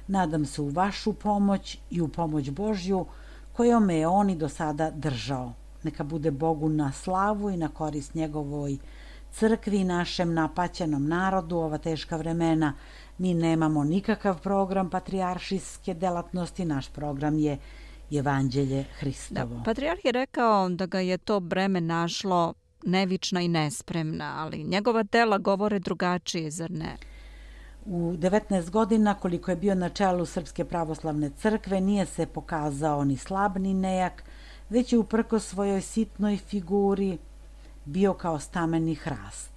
Nadam 0.09 0.47
se 0.47 0.63
u 0.63 0.69
vašu 0.69 1.13
pomoć 1.13 1.79
i 1.91 2.01
u 2.01 2.09
pomoć 2.09 2.51
Božju 2.51 3.07
kojom 3.53 3.85
me 3.85 3.97
je 3.97 4.09
oni 4.09 4.37
do 4.37 4.49
sada 4.49 4.91
držao 4.91 5.53
neka 5.89 6.05
bude 6.05 6.31
Bogu 6.31 6.69
na 6.69 6.93
slavu 6.93 7.51
i 7.51 7.57
na 7.57 7.69
korist 7.69 8.15
njegovoj 8.15 8.79
crkvi 9.33 9.77
i 9.81 9.85
našem 9.85 10.35
napaćenom 10.35 11.09
narodu 11.09 11.57
ova 11.57 11.79
teška 11.79 12.17
vremena. 12.17 12.75
Mi 13.19 13.35
nemamo 13.35 13.85
nikakav 13.85 14.43
program 14.43 14.91
patrijaršijske 14.91 15.95
delatnosti, 15.95 16.65
naš 16.65 16.89
program 16.89 17.39
je 17.39 17.59
Evanđelje 18.11 18.85
Hristovo. 18.99 19.57
Da, 19.57 19.63
patrijarh 19.65 20.05
je 20.05 20.13
rekao 20.13 20.69
da 20.69 20.87
ga 20.87 21.01
je 21.01 21.19
to 21.19 21.41
breme 21.41 21.81
našlo 21.81 22.55
nevična 22.85 23.41
i 23.41 23.49
nespremna, 23.49 24.35
ali 24.39 24.65
njegova 24.65 25.03
dela 25.03 25.39
govore 25.39 25.79
drugačije, 25.79 26.51
zar 26.51 26.71
ne? 26.71 26.97
U 27.87 28.13
19 28.17 28.71
godina 28.71 29.15
koliko 29.15 29.51
je 29.51 29.57
bio 29.57 29.75
na 29.75 29.89
čelu 29.89 30.27
Srpske 30.27 30.65
pravoslavne 30.65 31.31
crkve 31.31 31.81
nije 31.81 32.07
se 32.07 32.27
pokazao 32.27 33.05
ni 33.05 33.17
slab 33.17 33.57
ni 33.59 33.75
nejak, 33.75 34.25
već 34.71 34.93
je 34.93 34.99
uprko 34.99 35.39
svojoj 35.39 35.81
sitnoj 35.81 36.37
figuri 36.37 37.19
bio 37.85 38.15
kao 38.15 38.39
stameni 38.39 38.95
hrast. 38.95 39.51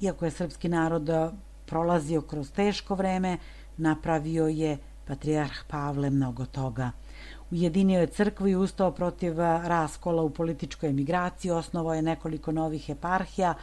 Iako 0.00 0.24
je 0.24 0.30
srpski 0.30 0.68
narod 0.68 1.10
prolazio 1.66 2.20
kroz 2.20 2.50
teško 2.50 2.94
vreme, 2.94 3.38
napravio 3.76 4.48
je 4.48 4.78
patrijarh 5.06 5.64
Pavle 5.68 6.10
mnogo 6.10 6.46
toga. 6.46 6.90
Ujedinio 7.50 8.00
je 8.00 8.06
crkvu 8.06 8.48
i 8.48 8.56
ustao 8.56 8.90
protiv 8.90 9.38
raskola 9.38 10.22
u 10.22 10.30
političkoj 10.30 10.88
emigraciji, 10.88 11.50
osnovao 11.50 11.94
je 11.94 12.02
nekoliko 12.02 12.52
novih 12.52 12.90
eparhija, 12.90 13.54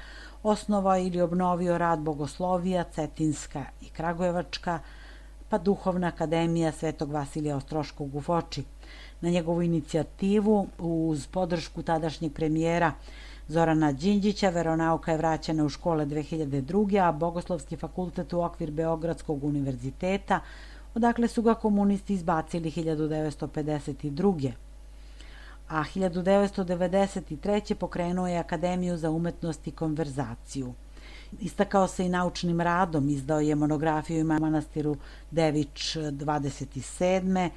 osnovao 0.43 0.97
ili 0.97 1.21
obnovio 1.21 1.77
rad 1.77 1.99
Bogoslovija, 1.99 2.83
Cetinska 2.83 3.65
i 3.81 3.89
Kragujevačka, 3.89 4.79
pa 5.55 5.59
Duhovna 5.59 6.07
akademija 6.07 6.71
Svetog 6.71 7.11
Vasilija 7.11 7.55
Ostroškog 7.55 8.15
u 8.15 8.21
Foči 8.21 8.63
na 9.21 9.29
njegovu 9.29 9.61
inicijativu 9.61 10.67
uz 10.79 11.27
podršku 11.27 11.83
tadašnjeg 11.83 12.33
premijera 12.33 12.91
Zorana 13.47 13.91
Đinđića. 13.91 14.49
Veronauka 14.49 15.11
je 15.11 15.17
vraćena 15.17 15.65
u 15.65 15.69
škole 15.69 16.05
2002. 16.05 17.07
a 17.07 17.11
Bogoslovski 17.11 17.77
fakultet 17.77 18.33
u 18.33 18.41
okvir 18.41 18.71
Beogradskog 18.71 19.43
univerziteta, 19.43 20.39
odakle 20.95 21.27
su 21.27 21.41
ga 21.41 21.53
komunisti 21.53 22.13
izbacili 22.13 22.71
1952. 22.71 24.51
A 25.69 25.83
1993. 25.95 27.73
pokrenuo 27.73 28.27
je 28.27 28.37
Akademiju 28.37 28.97
za 28.97 29.09
umetnost 29.09 29.67
i 29.67 29.71
konverzaciju. 29.71 30.73
Istakao 31.39 31.87
se 31.87 32.05
i 32.05 32.09
naučnim 32.09 32.61
radom, 32.61 33.09
izdao 33.09 33.39
je 33.39 33.55
monografiju 33.55 34.19
ima 34.19 34.39
manastiru 34.39 34.95
Dević 35.31 35.95
27 35.95 37.49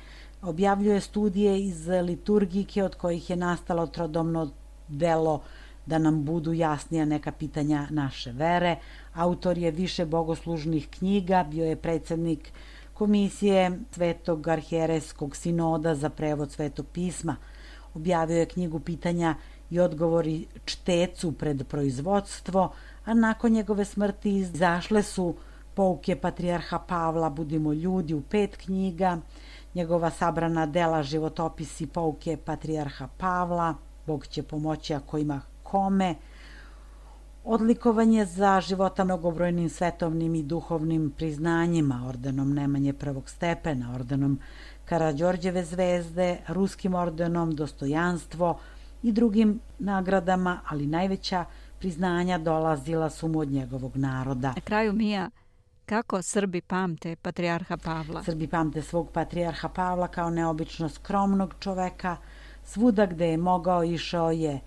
objavljuje 0.42 1.00
studije 1.00 1.64
iz 1.64 1.86
liturgike 1.86 2.84
od 2.84 2.94
kojih 2.94 3.30
je 3.30 3.36
nastalo 3.36 3.86
trodomno 3.86 4.50
delo 4.88 5.42
da 5.86 5.98
nam 5.98 6.24
budu 6.24 6.52
jasnija 6.52 7.04
neka 7.04 7.32
pitanja 7.32 7.86
naše 7.90 8.32
vere. 8.32 8.76
Autor 9.14 9.58
je 9.58 9.70
više 9.70 10.06
bogoslužnih 10.06 10.88
knjiga, 10.90 11.44
bio 11.50 11.64
je 11.64 11.76
predsednik 11.76 12.52
komisije 12.94 13.78
Svetog 13.90 14.48
arhijereskog 14.48 15.36
sinoda 15.36 15.94
za 15.94 16.10
prevod 16.10 16.52
Svetog 16.52 16.86
pisma. 16.92 17.36
Objavio 17.94 18.36
je 18.36 18.46
knjigu 18.46 18.80
pitanja 18.80 19.34
i 19.70 19.80
odgovori 19.80 20.46
čtecu 20.64 21.32
pred 21.32 21.66
proizvodstvo, 21.68 22.72
a 23.08 23.14
nakon 23.14 23.52
njegove 23.52 23.84
smrti 23.84 24.36
izašle 24.36 25.02
su 25.02 25.34
pouke 25.74 26.16
patrijarha 26.16 26.78
Pavla 26.78 27.30
Budimo 27.30 27.72
ljudi 27.72 28.14
u 28.14 28.22
pet 28.22 28.56
knjiga, 28.56 29.18
njegova 29.74 30.10
sabrana 30.10 30.66
dela 30.66 31.02
životopisi 31.02 31.86
pouke 31.86 32.36
Patrijarha 32.36 33.08
Pavla, 33.18 33.74
Bog 34.06 34.26
će 34.26 34.42
pomoći 34.42 34.94
ako 34.94 35.18
ima 35.18 35.40
kome, 35.62 36.14
odlikovanje 37.44 38.24
za 38.24 38.60
života 38.60 39.04
mnogobrojnim 39.04 39.68
svetovnim 39.68 40.34
i 40.34 40.42
duhovnim 40.42 41.10
priznanjima, 41.16 42.04
ordenom 42.08 42.54
Nemanje 42.54 42.92
prvog 42.92 43.30
stepena, 43.30 43.94
ordenom 43.94 44.38
Karadžorđeve 44.84 45.64
zvezde, 45.64 46.38
ruskim 46.48 46.94
ordenom, 46.94 47.54
dostojanstvo 47.54 48.58
i 49.02 49.12
drugim 49.12 49.60
nagradama, 49.78 50.60
ali 50.68 50.86
najveća 50.86 51.44
Priznanja 51.78 52.38
dolazila 52.38 53.10
su 53.10 53.28
mu 53.28 53.38
od 53.38 53.50
njegovog 53.50 53.96
naroda. 53.96 54.52
Na 54.56 54.60
kraju 54.60 54.92
Mija, 54.92 55.30
kako 55.86 56.22
Srbi 56.22 56.60
pamte 56.60 57.16
patrijarha 57.16 57.76
Pavla? 57.76 58.22
Srbi 58.24 58.46
pamte 58.46 58.82
svog 58.82 59.10
patrijarha 59.12 59.68
Pavla 59.68 60.08
kao 60.08 60.30
neobično 60.30 60.88
skromnog 60.88 61.54
čoveka. 61.60 62.16
Svuda 62.64 63.06
gde 63.06 63.26
je 63.26 63.36
mogao 63.36 63.84
išao 63.84 64.30
je 64.30 64.60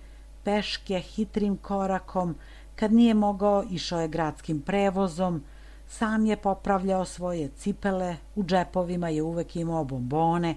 peške, 0.44 1.00
hitrim 1.00 1.56
korakom. 1.56 2.34
Kad 2.76 2.92
nije 2.92 3.14
mogao, 3.14 3.64
išao 3.70 4.00
je 4.00 4.08
gradskim 4.08 4.60
prevozom. 4.60 5.42
Sam 5.88 6.26
je 6.26 6.36
popravljao 6.36 7.04
svoje 7.04 7.48
cipele, 7.48 8.16
u 8.34 8.44
džepovima 8.44 9.08
je 9.08 9.22
uvek 9.22 9.56
imao 9.56 9.84
bombone 9.84 10.54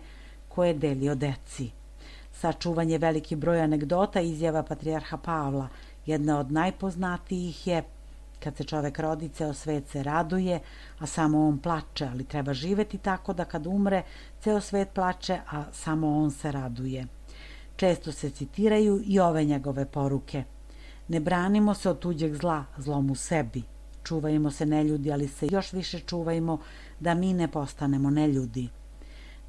koje 0.49 0.68
je 0.68 0.74
delio 0.74 1.16
deci. 1.16 1.72
Sačuvan 2.34 2.89
je 2.89 2.97
veliki 2.97 3.36
broj 3.36 3.62
anegdota 3.62 4.22
izjava 4.22 4.64
patrijarha 4.64 5.18
Pavla. 5.18 5.68
Jedna 6.06 6.39
od 6.39 6.51
najpoznatijih 6.51 7.68
je 7.68 7.84
kad 8.45 8.58
se 8.58 8.64
čovek 8.64 8.99
rodi, 8.99 9.30
ceo 9.30 9.53
svet 9.53 9.88
se 9.89 10.03
raduje, 10.03 10.60
a 10.99 11.06
samo 11.06 11.47
on 11.47 11.58
plače, 11.60 12.06
ali 12.06 12.24
treba 12.24 12.53
živeti 12.53 12.97
tako 12.97 13.34
da 13.34 13.45
kad 13.45 13.68
umre, 13.68 14.03
ceo 14.41 14.62
svet 14.62 14.89
plače, 14.93 15.39
a 15.51 15.64
samo 15.72 16.18
on 16.18 16.32
se 16.32 16.51
raduje. 16.51 17.08
Često 17.76 18.12
se 18.12 18.30
citiraju 18.30 19.01
i 19.06 19.20
ove 19.20 19.43
njegove 19.43 19.86
poruke. 19.86 20.43
Ne 21.08 21.20
branimo 21.20 21.74
se 21.74 21.89
od 21.89 21.99
tuđeg 21.99 22.36
zla, 22.36 22.66
zlom 22.78 23.12
u 23.12 23.16
sebi. 23.16 23.64
Čuvajmo 24.03 24.51
se 24.51 24.66
neljudi, 24.66 25.12
ali 25.12 25.28
se 25.28 25.47
još 25.51 25.74
više 25.74 25.99
čuvajmo 25.99 26.60
da 26.99 27.14
mi 27.14 27.34
ne 27.34 27.47
postanemo 27.47 28.10
neljudi. 28.10 28.70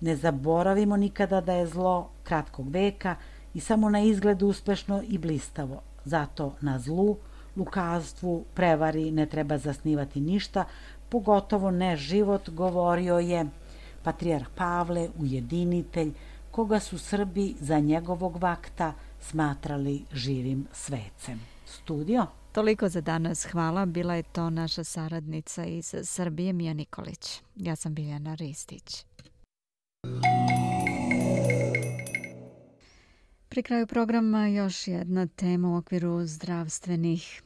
Ne 0.00 0.16
zaboravimo 0.16 0.96
nikada 0.96 1.40
da 1.40 1.52
je 1.52 1.66
zlo 1.66 2.11
kratkog 2.24 2.70
veka 2.70 3.16
i 3.54 3.61
samo 3.61 3.90
na 3.90 4.00
izgled 4.00 4.42
uspešno 4.42 5.02
i 5.09 5.18
blistavo. 5.18 5.82
Zato 6.07 6.54
na 6.61 6.78
zlu, 6.78 7.16
lukavstvu, 7.57 8.44
prevari 8.54 9.11
ne 9.11 9.26
treba 9.26 9.59
zasnivati 9.59 10.20
ništa, 10.20 10.64
pogotovo 11.09 11.70
ne 11.70 11.96
život, 11.96 12.50
govorio 12.50 13.18
je 13.18 13.46
patrijarh 14.02 14.48
Pavle, 14.54 15.09
ujedinitelj, 15.18 16.12
koga 16.50 16.80
su 16.80 16.98
Srbi 16.98 17.54
za 17.61 17.78
njegovog 17.78 18.36
vakta 18.36 18.92
smatrali 19.20 20.04
živim 20.12 20.66
svecem. 20.72 21.40
Studio? 21.66 22.26
Toliko 22.52 22.88
za 22.88 23.00
danas. 23.00 23.44
Hvala. 23.44 23.86
Bila 23.86 24.14
je 24.14 24.22
to 24.22 24.50
naša 24.50 24.84
saradnica 24.84 25.64
iz 25.64 25.94
Srbije, 26.02 26.52
Mija 26.52 26.72
Nikolić. 26.72 27.42
Ja 27.57 27.76
sam 27.76 27.94
Biljana 27.94 28.34
Ristić. 28.34 29.04
Pri 33.57 33.62
kraju 33.62 33.86
programa 33.86 34.46
još 34.46 34.88
jedna 34.88 35.26
tema 35.26 35.68
u 35.68 35.76
okviru 35.76 36.26
zdravstvenih. 36.26 37.42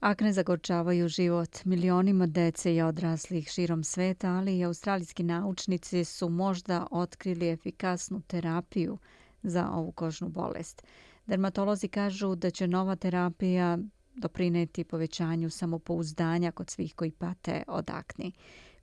Akne 0.00 0.32
zagorčavaju 0.32 1.08
život 1.08 1.64
milionima 1.64 2.26
dece 2.26 2.74
i 2.74 2.82
odraslih 2.82 3.48
širom 3.48 3.84
sveta, 3.84 4.28
ali 4.28 4.58
i 4.58 4.64
australijski 4.64 5.22
naučnici 5.22 6.04
su 6.04 6.28
možda 6.28 6.86
otkrili 6.90 7.48
efikasnu 7.48 8.20
terapiju 8.26 8.98
za 9.42 9.70
ovu 9.70 9.92
kožnu 9.92 10.28
bolest. 10.28 10.82
Dermatolozi 11.26 11.88
kažu 11.88 12.34
da 12.34 12.50
će 12.50 12.66
nova 12.66 12.96
terapija 12.96 13.78
doprineti 14.14 14.84
povećanju 14.84 15.50
samopouzdanja 15.50 16.52
kod 16.52 16.70
svih 16.70 16.94
koji 16.94 17.10
pate 17.10 17.62
od 17.68 17.90
akni. 17.90 18.32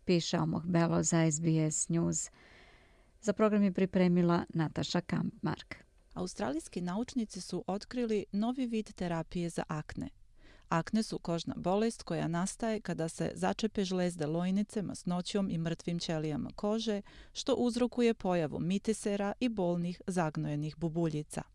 Piše 0.06 0.40
Omoh 0.40 0.66
Belo 0.66 1.04
za 1.04 1.32
SBS 1.32 1.90
News. 1.90 2.30
Za 3.22 3.34
program 3.34 3.64
je 3.64 3.72
pripremila 3.72 4.46
Nataša 4.54 5.02
Kampmark. 5.02 5.93
Australijski 6.14 6.82
naučnici 6.82 7.42
su 7.42 7.64
otkrili 7.68 8.26
novi 8.32 8.66
vid 8.66 8.94
terapije 8.94 9.50
za 9.50 9.64
akne. 9.68 10.10
Akne 10.70 11.04
su 11.04 11.20
kožna 11.20 11.54
bolest 11.58 12.04
koja 12.04 12.28
nastaje 12.28 12.82
kada 12.82 13.10
se 13.10 13.32
začepe 13.36 13.84
žlezde 13.84 14.26
lojnice 14.26 14.82
masnoćom 14.82 15.50
i 15.50 15.58
mrtvim 15.58 16.00
ćelijama 16.00 16.50
kože, 16.56 17.02
što 17.34 17.56
uzrokuje 17.56 18.14
pojavu 18.14 18.60
mitisera 18.60 19.34
i 19.40 19.50
bolnih 19.50 20.02
zagnojenih 20.08 20.76
bubuljica. 20.78 21.53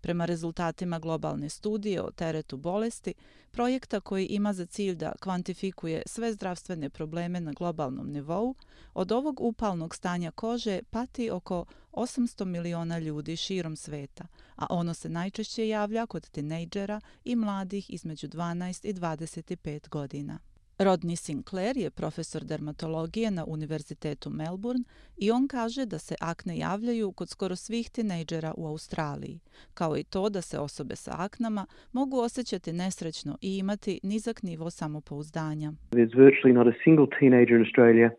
Prema 0.00 0.24
rezultatima 0.24 0.98
globalne 0.98 1.48
studije 1.48 2.02
o 2.02 2.10
teretu 2.10 2.56
bolesti, 2.56 3.14
projekta 3.50 4.00
koji 4.00 4.26
ima 4.26 4.52
za 4.52 4.66
cilj 4.66 4.94
da 4.94 5.12
kvantifikuje 5.20 6.02
sve 6.06 6.32
zdravstvene 6.32 6.90
probleme 6.90 7.40
na 7.40 7.52
globalnom 7.52 8.10
nivou, 8.10 8.54
od 8.94 9.12
ovog 9.12 9.40
upalnog 9.40 9.94
stanja 9.94 10.30
kože 10.30 10.80
pati 10.90 11.30
oko 11.30 11.64
800 11.92 12.44
miliona 12.44 12.98
ljudi 12.98 13.36
širom 13.36 13.76
sveta, 13.76 14.26
a 14.56 14.66
ono 14.70 14.94
se 14.94 15.08
najčešće 15.08 15.68
javlja 15.68 16.06
kod 16.06 16.30
tinejdžera 16.30 17.00
i 17.24 17.36
mladih 17.36 17.90
između 17.90 18.28
12 18.28 18.88
i 18.88 18.94
25 18.94 19.88
godina. 19.88 20.38
Rodney 20.78 21.16
Sinclair 21.16 21.76
je 21.76 21.90
profesor 21.90 22.44
dermatologije 22.44 23.30
na 23.30 23.44
Univerzitetu 23.44 24.30
Melbourne 24.30 24.84
i 25.16 25.30
on 25.30 25.48
kaže 25.48 25.86
da 25.86 25.98
se 25.98 26.14
akne 26.20 26.58
javljaju 26.58 27.12
kod 27.12 27.28
skoro 27.28 27.56
svih 27.56 27.90
tinejdžera 27.90 28.54
u 28.56 28.66
Australiji, 28.66 29.40
kao 29.74 29.96
i 29.96 30.04
to 30.04 30.28
da 30.28 30.40
se 30.40 30.58
osobe 30.58 30.96
sa 30.96 31.10
aknama 31.18 31.66
mogu 31.92 32.18
osjećati 32.20 32.72
nesrećno 32.72 33.38
i 33.40 33.58
imati 33.58 34.00
nizak 34.02 34.42
nivo 34.42 34.70
samopouzdanja. 34.70 35.72
There's 35.90 36.14
virtually 36.14 36.52
not 36.52 36.66
a 36.66 36.76
single 36.84 37.06
teenager 37.20 37.54
in 37.56 37.64
Australia 37.66 38.10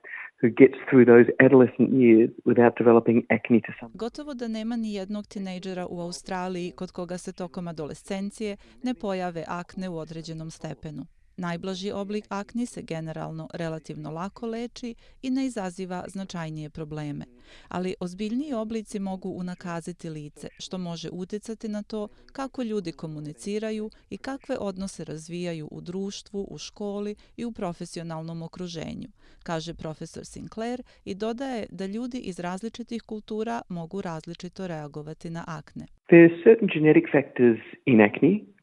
who 0.42 0.50
gets 0.62 0.78
through 0.90 1.06
those 1.12 1.28
adolescent 1.46 1.90
years 1.90 2.30
without 2.46 2.74
developing 2.78 3.24
acne 3.30 3.62
to 3.62 3.72
some. 3.80 3.92
Gotovo 3.94 4.34
da 4.34 4.48
nema 4.48 4.76
ni 4.76 4.94
jednog 4.94 5.28
tinejdžera 5.28 5.88
u 5.90 6.00
Australiji 6.00 6.72
kod 6.72 6.92
koga 6.92 7.18
se 7.18 7.34
tokom 7.34 7.68
adolescencije 7.68 8.58
ne 8.84 8.94
pojave 8.94 9.44
akne 9.48 9.90
u 9.90 9.98
određenom 9.98 10.52
stepenu. 10.52 11.06
Najblaži 11.40 11.92
oblik 11.92 12.26
akni 12.30 12.66
se 12.66 12.82
generalno 12.82 13.48
relativno 13.54 14.12
lako 14.12 14.48
leči 14.48 14.96
i 15.22 15.30
ne 15.30 15.46
izaziva 15.46 16.06
značajnije 16.08 16.70
probleme, 16.70 17.26
ali 17.68 17.96
ozbiljniji 18.00 18.54
oblici 18.54 19.00
mogu 19.00 19.30
unakaziti 19.30 20.10
lice, 20.10 20.48
što 20.60 20.78
može 20.78 21.10
utjecati 21.12 21.68
na 21.68 21.84
to 21.84 22.08
kako 22.34 22.64
ljudi 22.64 22.92
komuniciraju 22.92 23.90
i 24.10 24.18
kakve 24.18 24.58
odnose 24.58 25.04
razvijaju 25.04 25.68
u 25.72 25.82
društvu, 25.82 26.48
u 26.52 26.58
školi 26.58 27.16
i 27.38 27.46
u 27.46 27.52
profesionalnom 27.52 28.42
okruženju, 28.42 29.10
kaže 29.44 29.74
profesor 29.74 30.26
Sinclair 30.26 30.84
i 31.06 31.16
dodaje 31.16 31.66
da 31.72 31.86
ljudi 31.86 32.18
iz 32.18 32.40
različitih 32.40 33.02
kultura 33.02 33.62
mogu 33.70 34.02
različito 34.02 34.68
reagovati 34.68 35.30
na 35.30 35.44
akne. 35.48 35.86
There 36.08 36.24
are 36.26 36.44
certain 36.44 36.70
genetic 36.74 37.06
factors 37.12 37.60
in 37.86 38.02
acne 38.02 38.59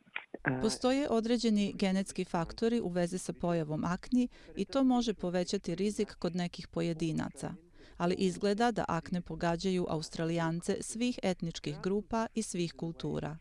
Postoje 0.63 1.09
određeni 1.11 1.73
genetski 1.73 2.25
faktori 2.25 2.81
u 2.81 2.89
vezi 2.89 3.19
sa 3.19 3.33
pojavom 3.33 3.85
akni 3.85 4.29
i 4.57 4.65
to 4.65 4.85
može 4.85 5.15
povećati 5.15 5.75
rizik 5.75 6.15
kod 6.19 6.37
nekih 6.37 6.69
pojedinaca. 6.69 7.55
Ali 7.97 8.15
izgleda 8.15 8.71
da 8.71 8.85
akne 8.89 9.21
pogađaju 9.21 9.87
australijance 9.89 10.77
svih 10.81 11.19
etničkih 11.23 11.81
grupa 11.83 12.27
i 12.35 12.43
svih 12.43 12.73
kultura. 12.73 13.39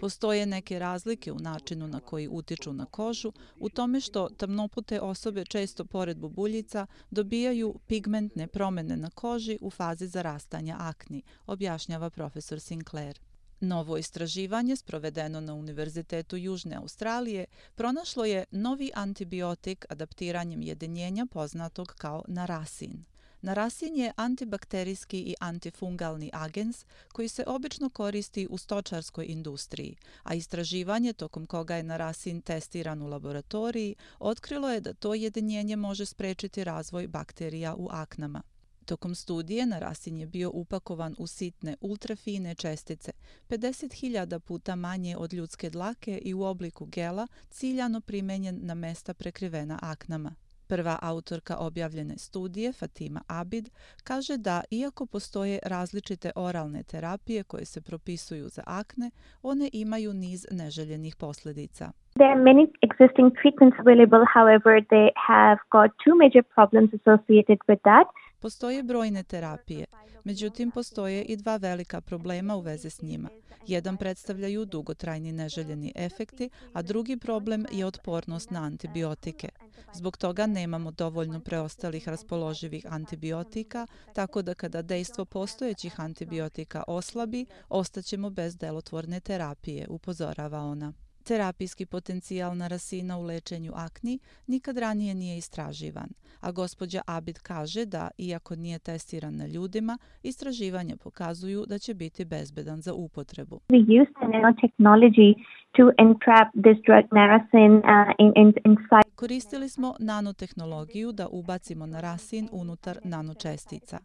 Postoje 0.00 0.46
neke 0.46 0.78
razlike 0.78 1.32
u 1.32 1.38
načinu 1.38 1.88
na 1.88 2.00
koji 2.00 2.28
utiču 2.28 2.72
na 2.72 2.86
kožu, 2.86 3.32
u 3.58 3.68
tome 3.68 4.00
što 4.00 4.28
tamnopute 4.28 5.00
osobe 5.00 5.44
često 5.44 5.84
pored 5.84 6.18
bubuljica 6.18 6.86
dobijaju 7.10 7.74
pigmentne 7.86 8.46
promene 8.46 8.96
na 8.96 9.10
koži 9.10 9.58
u 9.60 9.70
fazi 9.70 10.06
zarastanja 10.06 10.76
akni, 10.78 11.22
objašnjava 11.46 12.10
profesor 12.10 12.60
Sinclair. 12.60 13.20
Novo 13.60 13.96
istraživanje 13.98 14.76
sprovedeno 14.76 15.40
na 15.40 15.54
Univerzitetu 15.54 16.36
Južne 16.36 16.76
Australije 16.76 17.44
pronašlo 17.74 18.24
je 18.24 18.44
novi 18.50 18.90
antibiotik 18.94 19.84
adaptiranjem 19.88 20.62
jedinjenja 20.62 21.26
poznatog 21.26 21.94
kao 21.98 22.24
narasin. 22.28 23.04
Narasin 23.42 23.96
je 23.96 24.12
antibakterijski 24.16 25.18
i 25.18 25.34
antifungalni 25.40 26.30
agens 26.32 26.84
koji 27.12 27.28
se 27.28 27.44
obično 27.46 27.90
koristi 27.90 28.46
u 28.50 28.58
stočarskoj 28.58 29.24
industriji, 29.28 29.96
a 30.22 30.34
istraživanje 30.34 31.12
tokom 31.12 31.46
koga 31.46 31.76
je 31.76 31.82
narasin 31.82 32.42
testiran 32.42 33.02
u 33.02 33.06
laboratoriji 33.06 33.94
otkrilo 34.18 34.70
je 34.70 34.80
da 34.80 34.94
to 34.94 35.14
jedinjenje 35.14 35.76
može 35.76 36.06
sprečiti 36.06 36.64
razvoj 36.64 37.08
bakterija 37.08 37.74
u 37.74 37.88
aknama. 37.90 38.42
Tokom 38.86 39.14
studije 39.14 39.66
narasin 39.66 40.16
je 40.16 40.26
bio 40.26 40.50
upakovan 40.54 41.14
u 41.18 41.26
sitne 41.26 41.76
ultrafine 41.80 42.54
čestice, 42.54 43.12
50.000 43.48 44.38
puta 44.38 44.76
manje 44.76 45.16
od 45.16 45.32
ljudske 45.32 45.70
dlake 45.70 46.18
i 46.18 46.34
u 46.34 46.42
obliku 46.42 46.86
gela, 46.86 47.26
ciljano 47.48 48.00
primenjen 48.00 48.58
na 48.62 48.74
mesta 48.74 49.14
prekrivena 49.14 49.78
aknama. 49.82 50.34
Prva 50.68 50.98
autorka 51.02 51.56
objavljene 51.56 52.18
studije, 52.18 52.72
Fatima 52.72 53.20
Abid, 53.28 53.68
kaže 54.04 54.36
da 54.36 54.62
iako 54.70 55.06
postoje 55.06 55.58
različite 55.66 56.30
oralne 56.36 56.82
terapije 56.82 57.42
koje 57.42 57.64
se 57.64 57.80
propisuju 57.80 58.48
za 58.48 58.62
akne, 58.66 59.10
one 59.42 59.70
imaju 59.72 60.12
niz 60.14 60.46
neželjenih 60.50 61.16
posljedica. 61.16 61.92
There 62.20 62.30
are 62.34 62.42
many 62.50 62.64
existing 62.88 63.28
treatments 63.40 63.76
available, 63.84 64.24
however, 64.36 64.72
they 64.94 65.08
have 65.30 65.58
got 65.76 65.88
two 66.02 66.14
major 66.22 66.42
problems 66.56 66.90
associated 67.00 67.58
with 67.68 67.80
that. 67.90 68.06
Postoje 68.40 68.82
brojne 68.82 69.22
terapije, 69.22 69.86
međutim 70.24 70.70
postoje 70.70 71.22
i 71.22 71.36
dva 71.36 71.56
velika 71.56 72.00
problema 72.00 72.56
u 72.56 72.60
veze 72.60 72.90
s 72.90 73.02
njima. 73.02 73.28
Jedan 73.66 73.96
predstavljaju 73.96 74.64
dugotrajni 74.64 75.32
neželjeni 75.32 75.92
efekti, 75.96 76.50
a 76.72 76.82
drugi 76.82 77.16
problem 77.16 77.66
je 77.72 77.86
otpornost 77.86 78.50
na 78.50 78.62
antibiotike. 78.62 79.48
Zbog 79.94 80.16
toga 80.16 80.46
nemamo 80.46 80.90
dovoljno 80.90 81.40
preostalih 81.40 82.08
raspoloživih 82.08 82.86
antibiotika, 82.88 83.86
tako 84.14 84.42
da 84.42 84.54
kada 84.54 84.82
dejstvo 84.82 85.24
postojećih 85.24 86.00
antibiotika 86.00 86.84
oslabi, 86.86 87.46
ostaćemo 87.68 88.30
bez 88.30 88.56
delotvorne 88.56 89.20
terapije, 89.20 89.86
upozorava 89.88 90.60
ona. 90.60 90.92
Terapijski 91.30 91.86
potencijal 91.86 92.56
na 92.56 92.68
rasina 92.68 93.18
u 93.18 93.22
lečenju 93.22 93.72
akni 93.74 94.18
nikad 94.46 94.78
ranije 94.78 95.14
nije 95.14 95.38
istraživan, 95.38 96.08
a 96.40 96.52
gospođa 96.52 97.00
Abid 97.06 97.38
kaže 97.38 97.86
da, 97.86 98.10
iako 98.18 98.56
nije 98.56 98.78
testiran 98.78 99.36
na 99.36 99.46
ljudima, 99.46 99.98
istraživanja 100.22 100.96
pokazuju 101.04 101.64
da 101.68 101.78
će 101.78 101.94
biti 101.94 102.24
bezbedan 102.24 102.80
za 102.80 102.94
upotrebu. 102.94 103.60
We 103.68 103.80
use 104.00 104.12
nanotechnology 104.34 105.30
to 105.76 105.84
entrap 106.06 106.48
this 106.64 106.78
drug 106.86 107.04
narasin 107.18 107.72
uh, 107.76 108.12
in, 108.18 108.32
in, 108.36 108.48
inside. 108.64 109.10
Koristili 109.14 109.68
smo 109.68 109.94
nanotehnologiju 110.00 111.12
da 111.12 111.28
ubacimo 111.28 111.86
narasin 111.86 112.48
unutar 112.52 112.96
nanočestica. 113.04 113.98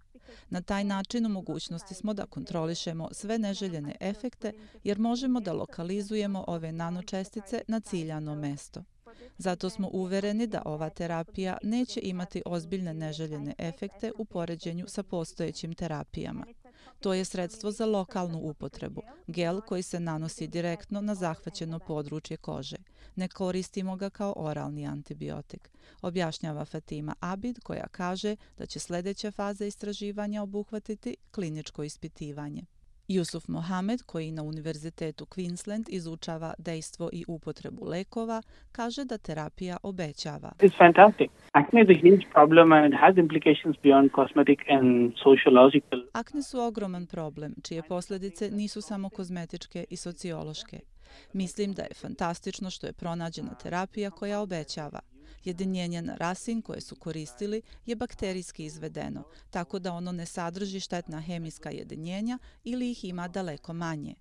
Na 0.50 0.62
taj 0.62 0.84
način 0.84 1.26
u 1.26 1.30
mogućnosti 1.30 1.94
smo 1.94 2.14
da 2.14 2.26
kontrolišemo 2.26 3.10
sve 3.12 3.38
neželjene 3.38 3.96
efekte 4.00 4.54
jer 4.84 5.00
možemo 5.00 5.40
da 5.40 5.54
lokalizujemo 5.54 6.44
ove 6.48 6.72
nanočestice 6.72 7.62
na 7.68 7.80
ciljano 7.80 8.36
mesto. 8.36 8.84
Zato 9.38 9.70
smo 9.70 9.90
uvereni 9.92 10.48
da 10.48 10.62
ova 10.66 10.90
terapija 10.90 11.58
neće 11.64 12.00
imati 12.04 12.42
ozbiljne 12.46 12.94
neželjene 12.94 13.54
efekte 13.58 14.12
u 14.18 14.26
poređenju 14.26 14.86
sa 14.88 15.04
postojećim 15.04 15.74
terapijama. 15.74 16.46
To 17.00 17.14
je 17.14 17.26
sredstvo 17.26 17.72
za 17.72 17.86
lokalnu 17.86 18.40
upotrebu, 18.40 19.02
gel 19.28 19.62
koji 19.62 19.84
se 19.84 20.00
nanosi 20.00 20.48
direktno 20.48 21.02
na 21.02 21.16
zahvaćeno 21.16 21.80
područje 21.80 22.38
kože. 22.38 22.78
Ne 23.16 23.28
koristimo 23.28 23.96
ga 23.96 24.10
kao 24.10 24.34
oralni 24.38 24.88
antibiotik, 24.88 25.70
objašnjava 26.02 26.66
Fatima 26.66 27.16
Abid 27.20 27.60
koja 27.64 27.88
kaže 27.88 28.36
da 28.58 28.66
će 28.66 28.80
sljedeća 28.80 29.32
faza 29.32 29.66
istraživanja 29.66 30.44
obuhvatiti 30.44 31.16
kliničko 31.32 31.84
ispitivanje. 31.84 32.66
Jusuf 33.08 33.48
Mohamed, 33.48 34.02
koji 34.02 34.32
na 34.32 34.44
Univerzitetu 34.44 35.26
Queensland 35.26 35.86
izučava 35.90 36.54
dejstvo 36.58 37.10
i 37.14 37.26
upotrebu 37.28 37.86
lekova, 37.86 38.42
kaže 38.72 39.06
da 39.06 39.18
terapija 39.18 39.78
obećava. 39.84 40.52
It's 40.60 40.78
fantastic. 40.78 41.32
Acne 41.52 41.82
is 41.82 41.90
a 41.90 42.00
huge 42.02 42.26
problem 42.34 42.72
and 42.72 42.94
it 42.94 43.00
has 43.00 43.18
implications 43.18 43.76
beyond 43.84 44.10
cosmetic 44.16 44.60
and 44.70 45.14
sociological. 45.24 46.00
Akne 46.14 46.44
su 46.44 46.60
ogroman 46.60 47.06
problem, 47.06 47.56
čije 47.64 47.84
posljedice 47.84 48.52
nisu 48.52 48.82
samo 48.82 49.10
kozmetičke 49.10 49.86
i 49.90 49.96
sociološke. 49.96 50.80
Mislim 51.34 51.74
da 51.74 51.82
je 51.82 51.94
fantastično 52.02 52.70
što 52.70 52.88
je 52.88 52.94
pronađena 52.94 53.54
terapija 53.64 54.10
koja 54.12 54.42
obećava. 54.42 55.00
Jedinjenje 55.46 56.02
na 56.02 56.16
rasin 56.16 56.62
koje 56.62 56.82
su 56.82 56.96
koristili 56.96 57.62
je 57.86 57.96
bakterijski 57.96 58.66
izvedeno, 58.66 59.24
tako 59.50 59.80
da 59.80 59.94
ono 59.94 60.12
ne 60.12 60.26
sadrži 60.26 60.80
štetna 60.80 61.22
hemijska 61.22 61.70
jedinjenja 61.70 62.38
ili 62.64 62.92
ih 62.92 63.06
ima 63.06 63.28
daleko 63.28 63.74
manje. 63.74 64.16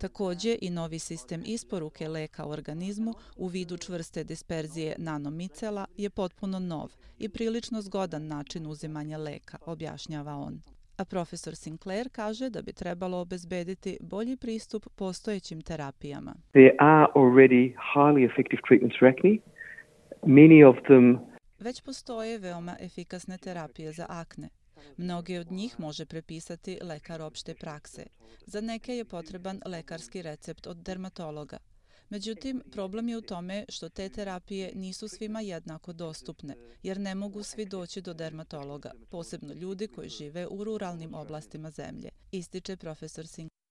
Također 0.00 0.58
i 0.60 0.70
novi 0.70 0.98
sistem 0.98 1.42
isporuke 1.46 2.08
leka 2.08 2.46
u 2.46 2.50
organizmu 2.50 3.14
u 3.36 3.46
vidu 3.46 3.76
čvrste 3.76 4.24
disperzije 4.24 4.94
nanomicela 4.98 5.86
je 5.96 6.10
potpuno 6.10 6.58
nov 6.58 6.92
i 7.18 7.28
prilično 7.28 7.82
zgodan 7.82 8.26
način 8.26 8.66
uzimanja 8.66 9.18
leka, 9.18 9.58
objašnjava 9.66 10.36
on. 10.36 10.62
A 10.96 11.04
profesor 11.04 11.54
Sinclair 11.56 12.08
kaže 12.12 12.50
da 12.50 12.62
bi 12.62 12.72
trebalo 12.72 13.18
obezbediti 13.18 13.98
bolji 14.00 14.36
pristup 14.36 14.86
postojećim 14.96 15.60
terapijama. 15.60 16.34
There 16.52 16.74
are 16.78 17.06
already 17.14 17.74
highly 17.94 18.24
effective 18.30 18.62
treatments 18.68 18.96
for 18.98 19.08
acne. 19.08 19.38
Many 20.22 20.68
of 20.68 20.76
them 20.86 21.18
Već 21.58 21.80
postoje 21.80 22.38
veoma 22.38 22.76
efikasne 22.80 23.38
terapije 23.38 23.92
za 23.92 24.06
akne. 24.08 24.48
Mnoge 24.96 25.40
od 25.40 25.52
njih 25.52 25.80
može 25.80 26.06
prepisati 26.06 26.78
lekar 26.82 27.22
opšte 27.22 27.54
prakse. 27.54 28.06
Za 28.46 28.60
neke 28.60 28.96
je 28.96 29.04
potreban 29.04 29.60
lekarski 29.66 30.22
recept 30.22 30.66
od 30.66 30.76
dermatologa. 30.76 31.56
Međutim, 32.10 32.62
problem 32.72 33.08
je 33.08 33.18
u 33.18 33.20
tome 33.20 33.64
što 33.68 33.88
te 33.88 34.08
terapije 34.08 34.72
nisu 34.74 35.08
svima 35.08 35.40
jednako 35.40 35.92
dostupne, 35.92 36.56
jer 36.82 37.00
ne 37.00 37.14
mogu 37.14 37.42
svi 37.42 37.64
doći 37.66 38.00
do 38.00 38.14
dermatologa, 38.14 38.90
posebno 39.10 39.54
ljudi 39.54 39.86
koji 39.86 40.08
žive 40.08 40.46
u 40.46 40.64
ruralnim 40.64 41.14
oblastima 41.14 41.70
zemlje, 41.70 42.08
ističe 42.32 42.76
profesor 42.76 43.26
Singh. 43.26 43.61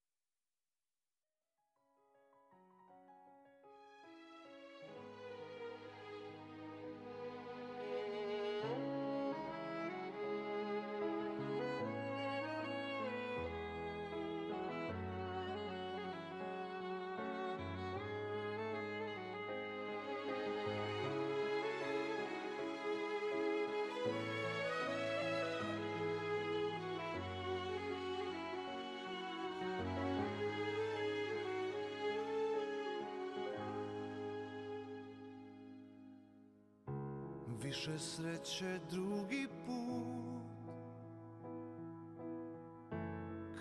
Sreće 38.01 38.79
drugi 38.89 39.47
put. 39.65 40.41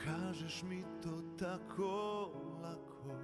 Kažeš 0.04 0.62
mi 0.62 0.84
to 1.02 1.22
tako 1.38 2.30
lako. 2.62 3.14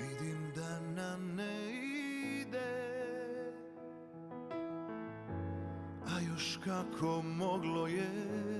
Vidim 0.00 0.52
da 0.54 0.80
nam 0.80 1.34
ne 1.34 1.72
ide. 2.40 3.00
A 6.06 6.20
još 6.20 6.58
kako 6.64 7.22
moglo 7.22 7.86
je. 7.86 8.59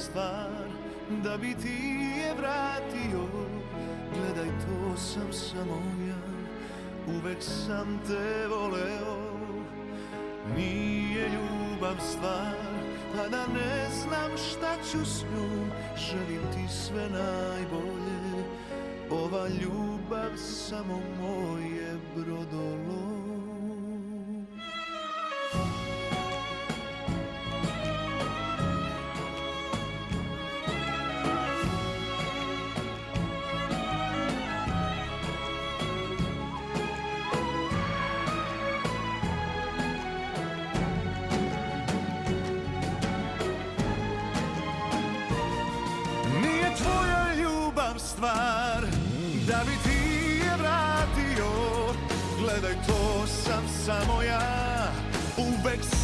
Stvar 0.00 0.50
da 1.22 1.36
bi 1.36 1.54
ti 1.62 1.78
je 2.20 2.34
vratio. 2.34 3.24
Gledaj 4.14 4.48
to 4.48 4.96
sam 4.96 5.32
samo 5.32 5.82
ja 6.08 6.20
uvek 7.16 7.42
sam 7.42 8.00
te 8.06 8.46
voleo. 8.48 9.40
Nije 10.56 11.28
ljubav 11.28 11.96
stvar 12.00 12.54
pa 13.16 13.28
da 13.28 13.46
ne 13.46 13.88
znam 14.02 14.30
šta 14.36 14.76
ću 14.90 15.04
s 15.04 15.22
njom. 15.22 15.70
Želim 15.96 16.42
ti 16.52 16.74
sve 16.74 17.08
najbolje 17.10 18.44
ova 19.10 19.48
ljubav 19.48 20.36
samo 20.36 21.00
moje 21.20 21.98
brodolo. 22.16 23.39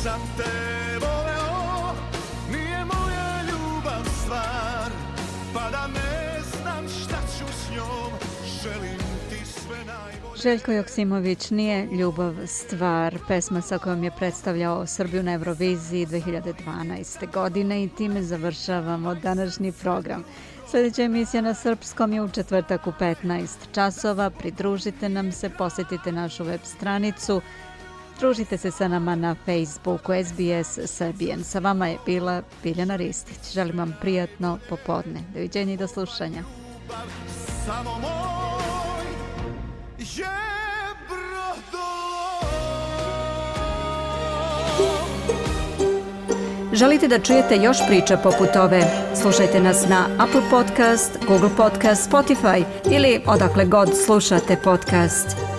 Sam 0.07 0.20
te 0.36 0.98
voleo 1.00 1.94
Nije 2.52 2.84
moja 2.84 3.42
ljubav 3.42 4.04
stvar 4.22 4.90
Pa 5.54 5.70
da 5.70 5.86
ne 5.86 6.40
znam 6.42 6.88
šta 6.88 7.18
ću 7.38 7.52
s 7.52 7.70
njom 7.70 8.12
Želim 8.62 8.98
ti 9.30 9.46
sve 9.46 9.76
najbolje 9.76 10.42
Željko 10.42 10.72
Joksimović 10.72 11.50
nije 11.50 11.86
ljubav 11.86 12.34
stvar, 12.46 13.18
pesma 13.28 13.61
sa 13.61 13.78
kojom 13.78 14.04
je 14.04 14.11
predstavljao 14.11 14.86
Srbiju 14.86 15.22
na 15.22 15.32
Euroviziji 15.32 16.07
2012. 16.07 17.32
godine 17.32 17.84
i 17.84 17.88
time 17.88 18.22
završavamo 18.22 19.14
današnji 19.14 19.72
program. 19.72 20.24
Sljedeća 20.70 21.02
emisija 21.02 21.40
na 21.40 21.54
Srpskom 21.54 22.12
je 22.12 22.22
u 22.22 22.28
četvrtak 22.28 22.86
u 22.86 22.92
15 23.00 23.46
časova. 23.72 24.30
Pridružite 24.30 25.09
nam 25.09 25.32
se, 25.32 25.50
posjetite 25.50 26.12
našu 26.12 26.44
web 26.44 26.61
stranicu. 26.64 27.40
Družite 28.19 28.59
se 28.59 28.71
sa 28.71 28.89
nama 28.89 29.14
na 29.14 29.35
Facebooku 29.47 30.12
SBS 30.25 30.79
Serbian. 30.87 31.45
Sa 31.45 31.59
vama 31.59 31.89
je 31.89 31.99
bila 32.07 32.43
Biljana 32.62 32.97
Ristić. 32.97 33.53
Želim 33.53 33.79
vam 33.79 33.97
prijatno 34.01 34.59
popodne. 34.69 35.21
Doviđenja 35.35 35.75
i 35.75 35.77
do 35.77 35.89
slušanja. 35.89 36.43
Samo 37.67 37.91
moj 38.01 39.07
je 39.99 40.27
Želite 46.73 47.09
da 47.09 47.19
čujete 47.19 47.57
još 47.57 47.77
priča 47.89 48.17
poput 48.17 48.57
ove? 48.57 48.83
Slušajte 49.23 49.61
nas 49.61 49.89
na 49.89 50.07
Apple 50.19 50.43
Podcast, 50.51 51.19
Google 51.29 51.51
Podcast, 51.57 52.11
Spotify 52.11 52.64
ili 52.91 53.21
odakle 53.27 53.64
god 53.64 53.89
slušate 54.05 54.57
podcast. 54.64 55.55